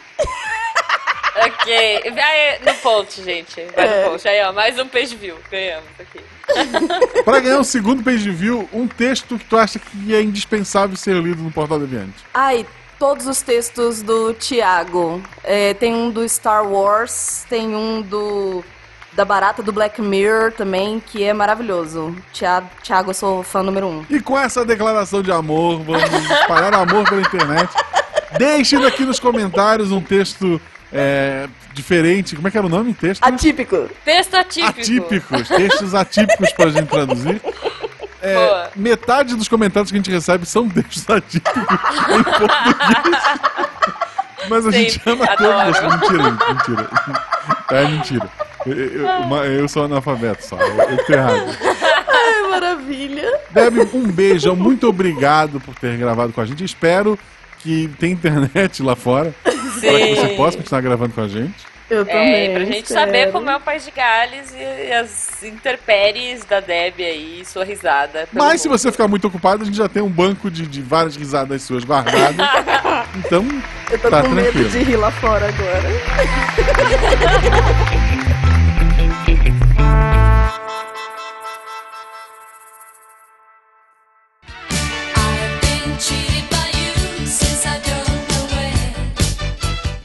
Ok. 1.45 2.11
Vai 2.11 2.59
no 2.65 2.73
post, 2.79 3.23
gente. 3.23 3.61
Vai 3.75 3.88
É. 3.88 4.03
no 4.05 4.11
post. 4.11 4.27
Aí, 4.27 4.43
ó, 4.43 4.51
mais 4.53 4.77
um 4.79 4.88
page 4.88 5.15
view. 5.15 5.38
Ganhamos 5.51 5.89
aqui. 5.99 6.19
Pra 7.23 7.39
ganhar 7.39 7.59
um 7.59 7.63
segundo 7.63 8.03
page 8.03 8.29
view, 8.31 8.67
um 8.73 8.88
texto 8.88 9.38
que 9.38 9.45
tu 9.45 9.57
acha 9.57 9.77
que 9.79 10.15
é 10.15 10.21
indispensável 10.21 10.95
ser 10.95 11.15
lido 11.15 11.41
no 11.43 11.51
Portal 11.51 11.79
Deviante. 11.79 12.23
Ai, 12.33 12.65
todos 12.97 13.27
os 13.27 13.41
textos 13.41 14.01
do 14.01 14.33
Tiago. 14.33 15.21
É, 15.43 15.73
tem 15.73 15.93
um 15.93 16.09
do 16.09 16.27
Star 16.27 16.65
Wars, 16.67 17.45
tem 17.49 17.75
um 17.75 18.01
do 18.01 18.63
da 19.13 19.25
Barata 19.25 19.63
do 19.63 19.71
Black 19.71 19.99
Mirror 19.99 20.51
também, 20.51 20.99
que 21.03 21.23
é 21.23 21.33
maravilhoso. 21.33 22.15
Tiago, 22.31 22.69
Tiago 22.83 23.09
eu 23.09 23.13
sou 23.15 23.41
fã 23.43 23.63
número 23.63 23.88
um. 23.88 24.05
E 24.11 24.19
com 24.19 24.38
essa 24.38 24.63
declaração 24.63 25.23
de 25.23 25.31
amor, 25.31 25.81
vamos 25.81 26.03
espalhar 26.29 26.71
amor 26.75 27.03
pela 27.09 27.21
internet. 27.21 27.67
Deixem 28.38 28.85
aqui 28.85 29.03
nos 29.05 29.19
comentários 29.19 29.91
um 29.91 29.99
texto 30.01 30.61
é, 30.91 31.47
diferente. 31.73 32.35
Como 32.35 32.47
é 32.47 32.51
que 32.51 32.57
era 32.57 32.65
o 32.65 32.69
nome? 32.69 32.93
Texto? 32.93 33.23
Atípico. 33.23 33.89
Texto 34.05 34.35
atípico. 34.35 34.79
Atípicos. 34.79 35.47
Textos 35.47 35.93
atípicos 35.95 36.51
pra 36.53 36.69
gente 36.69 36.88
traduzir. 36.88 37.41
É, 38.21 38.33
Boa. 38.33 38.69
metade 38.75 39.35
dos 39.35 39.47
comentários 39.47 39.91
que 39.91 39.97
a 39.97 39.99
gente 39.99 40.11
recebe 40.11 40.45
são 40.45 40.67
textos 40.67 41.07
atípicos 41.09 41.63
em 41.63 42.23
português. 42.23 43.23
Mas 44.49 44.65
a 44.65 44.71
gente 44.71 44.93
Sempre. 44.93 45.11
ama 45.13 45.25
Adoro. 45.25 45.73
todos. 45.73 45.93
Mentira, 46.01 46.23
gente, 46.23 46.53
mentira. 46.53 46.89
É 47.71 47.88
mentira. 47.88 48.29
Eu, 48.65 48.73
eu- 48.73 49.07
uma- 49.21 49.45
eu 49.45 49.67
sou 49.67 49.83
analfabeto 49.85 50.43
só. 50.45 50.57
Eu, 50.59 50.77
eu 50.89 51.05
tô 51.05 51.13
errado. 51.13 51.57
Ai, 52.07 52.49
maravilha. 52.49 53.39
Deb, 53.51 53.77
um 53.93 54.07
beijo. 54.11 54.55
Muito 54.55 54.88
obrigado 54.88 55.59
por 55.59 55.75
ter 55.75 55.97
gravado 55.97 56.31
com 56.33 56.41
a 56.41 56.45
gente. 56.45 56.63
Espero 56.63 57.19
que 57.60 57.88
tenha 57.99 58.14
internet 58.14 58.82
lá 58.84 58.95
fora. 58.95 59.34
Para 59.43 59.51
que 59.53 60.16
você 60.16 60.28
Sim. 60.30 60.36
possa 60.36 60.58
continuar 60.58 60.82
gravando 60.82 61.14
com 61.14 61.22
a 61.22 61.28
gente. 61.28 61.53
Eu 61.89 62.01
É, 62.01 62.05
também. 62.05 62.51
pra 62.53 62.66
gente 62.66 62.84
espero. 62.84 62.99
saber 62.99 63.32
como 63.32 63.49
é 63.49 63.55
o 63.55 63.62
País 63.62 63.86
de 63.86 63.91
Gales 63.91 64.53
e, 64.53 64.89
e 64.89 64.91
as 64.91 65.41
intempéries 65.41 66.43
da 66.43 66.60
Deb 66.60 66.99
aí, 66.99 67.43
sua 67.45 67.64
risada. 67.64 68.28
Mas 68.34 68.62
se 68.62 68.68
mundo. 68.68 68.78
você 68.78 68.91
ficar 68.91 69.08
muito 69.08 69.26
ocupado, 69.28 69.64
a 69.64 69.66
gente 69.66 69.78
já 69.78 69.88
tem 69.88 70.03
um 70.03 70.10
banco 70.10 70.51
de, 70.51 70.68
de 70.68 70.82
várias 70.82 71.16
risadas 71.16 71.62
suas 71.62 71.84
guardadas. 71.86 72.36
Então, 73.26 73.43
Eu 73.89 73.97
tô 73.99 74.10
tá 74.10 74.22
com 74.22 74.30
medo 74.30 74.51
tranquilo. 74.51 74.70
de 74.70 74.80
rir 74.84 74.95
lá 74.97 75.10
fora 75.12 75.47
agora. 75.47 75.89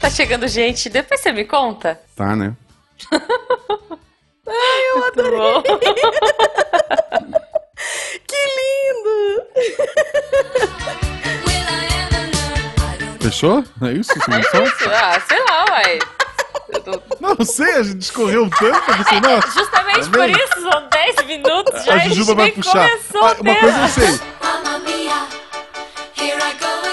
chegando 0.09 0.47
gente, 0.47 0.89
depois 0.89 1.19
você 1.21 1.31
me 1.31 1.45
conta. 1.45 1.99
Tá, 2.15 2.35
né? 2.35 2.53
Ai, 4.45 4.81
eu 4.91 4.99
Muito 4.99 5.23
bom. 5.31 5.63
Que 8.27 8.37
lindo! 8.57 9.45
Fechou? 13.21 13.63
É 13.81 13.91
isso? 13.93 14.11
Simulação? 14.23 14.63
ah, 14.91 15.19
sei 15.27 15.39
lá, 15.39 15.65
uai. 15.69 15.99
Tô- 16.83 17.01
Não 17.19 17.35
sei, 17.45 17.73
a 17.75 17.83
gente 17.83 18.01
escorreu 18.01 18.49
tanto 18.49 18.81
que 18.81 18.91
você 19.03 19.19
não. 19.19 19.41
Justamente 19.41 20.09
Tá 20.09 20.17
por 20.17 20.29
isso, 20.29 20.61
são 20.61 20.89
10 20.89 21.15
minutos 21.25 21.85
já 21.85 21.93
A 21.93 21.97
Jujuba 21.99 22.13
gente 22.15 22.35
vai 22.35 22.45
nem 22.45 22.53
puxar. 22.53 22.89
começou 22.89 23.23
Ah, 23.25 23.35
uma 23.39 23.55
coisa 23.55 23.77
eu 23.79 23.87
sei. 23.87 24.19
Mamma 24.41 24.79
mia, 24.79 25.27
here 26.17 26.37
I 26.37 26.53
go 26.59 26.92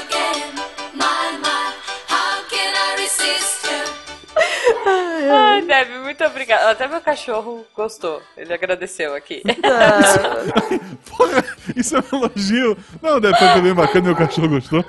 Ai, 5.60 5.66
Deb, 5.66 5.90
muito 6.02 6.24
obrigada. 6.24 6.70
Até 6.70 6.88
meu 6.88 7.00
cachorro 7.00 7.66
gostou. 7.76 8.22
Ele 8.36 8.52
agradeceu 8.52 9.14
aqui. 9.14 9.42
Porra, 11.06 11.44
isso 11.76 11.96
é 11.96 12.00
um 12.00 12.18
elogio. 12.18 12.76
Não, 13.02 13.20
deve 13.20 13.36
foi 13.36 13.60
bem 13.60 13.74
bacana, 13.74 14.06
meu 14.06 14.16
cachorro 14.16 14.48
gostou. 14.48 14.84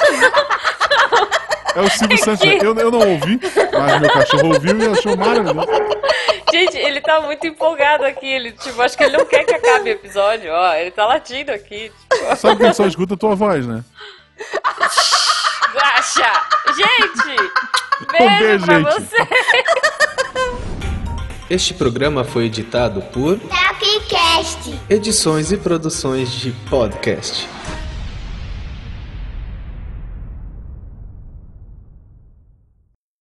É 1.76 1.82
o 1.82 1.89
Silvio 1.89 2.17
Santos. 2.17 2.45
né? 2.45 2.57
Eu, 2.61 2.76
eu 2.76 2.91
não 2.91 2.99
ouvi, 2.99 3.39
mas 3.72 4.01
meu 4.01 4.11
cachorro 4.11 4.47
ouviu 4.47 4.78
e 4.78 4.88
achou 4.88 5.17
maravilhoso. 5.17 5.67
Gente, 6.51 6.78
ele 6.78 6.99
tá 7.01 7.22
muito 7.22 7.47
empolgado 7.47 8.05
aqui. 8.05 8.28
Ele, 8.28 8.51
tipo, 8.51 8.82
acho 8.82 8.97
que 8.97 9.03
ele 9.03 9.17
não 9.17 9.26
quer 9.26 9.45
que 9.45 9.53
acabe 9.53 9.89
o 9.89 9.93
episódio, 9.93 10.51
ó. 10.51 10.74
Ele 10.74 10.91
tá 10.91 11.05
latindo 11.05 11.51
aqui. 11.51 11.91
Tipo, 12.09 12.36
Sabe 12.36 12.57
que 12.57 12.63
ele 12.63 12.74
só 12.74 12.86
escuta 12.86 13.13
a 13.13 13.17
tua 13.17 13.36
voz, 13.36 13.65
né? 13.65 13.84
Guaxa! 15.74 16.32
Gente! 16.76 17.51
Um 18.13 18.17
Beijo, 18.17 18.39
beijo, 18.39 18.65
pra 18.65 18.79
gente. 18.79 18.93
você! 18.93 19.15
Este 21.49 21.73
programa 21.73 22.23
foi 22.23 22.45
editado 22.45 23.01
por 23.01 23.37
Tapcast. 23.37 24.79
Edições 24.89 25.51
e 25.51 25.57
Produções 25.57 26.31
de 26.31 26.51
Podcast. 26.69 27.45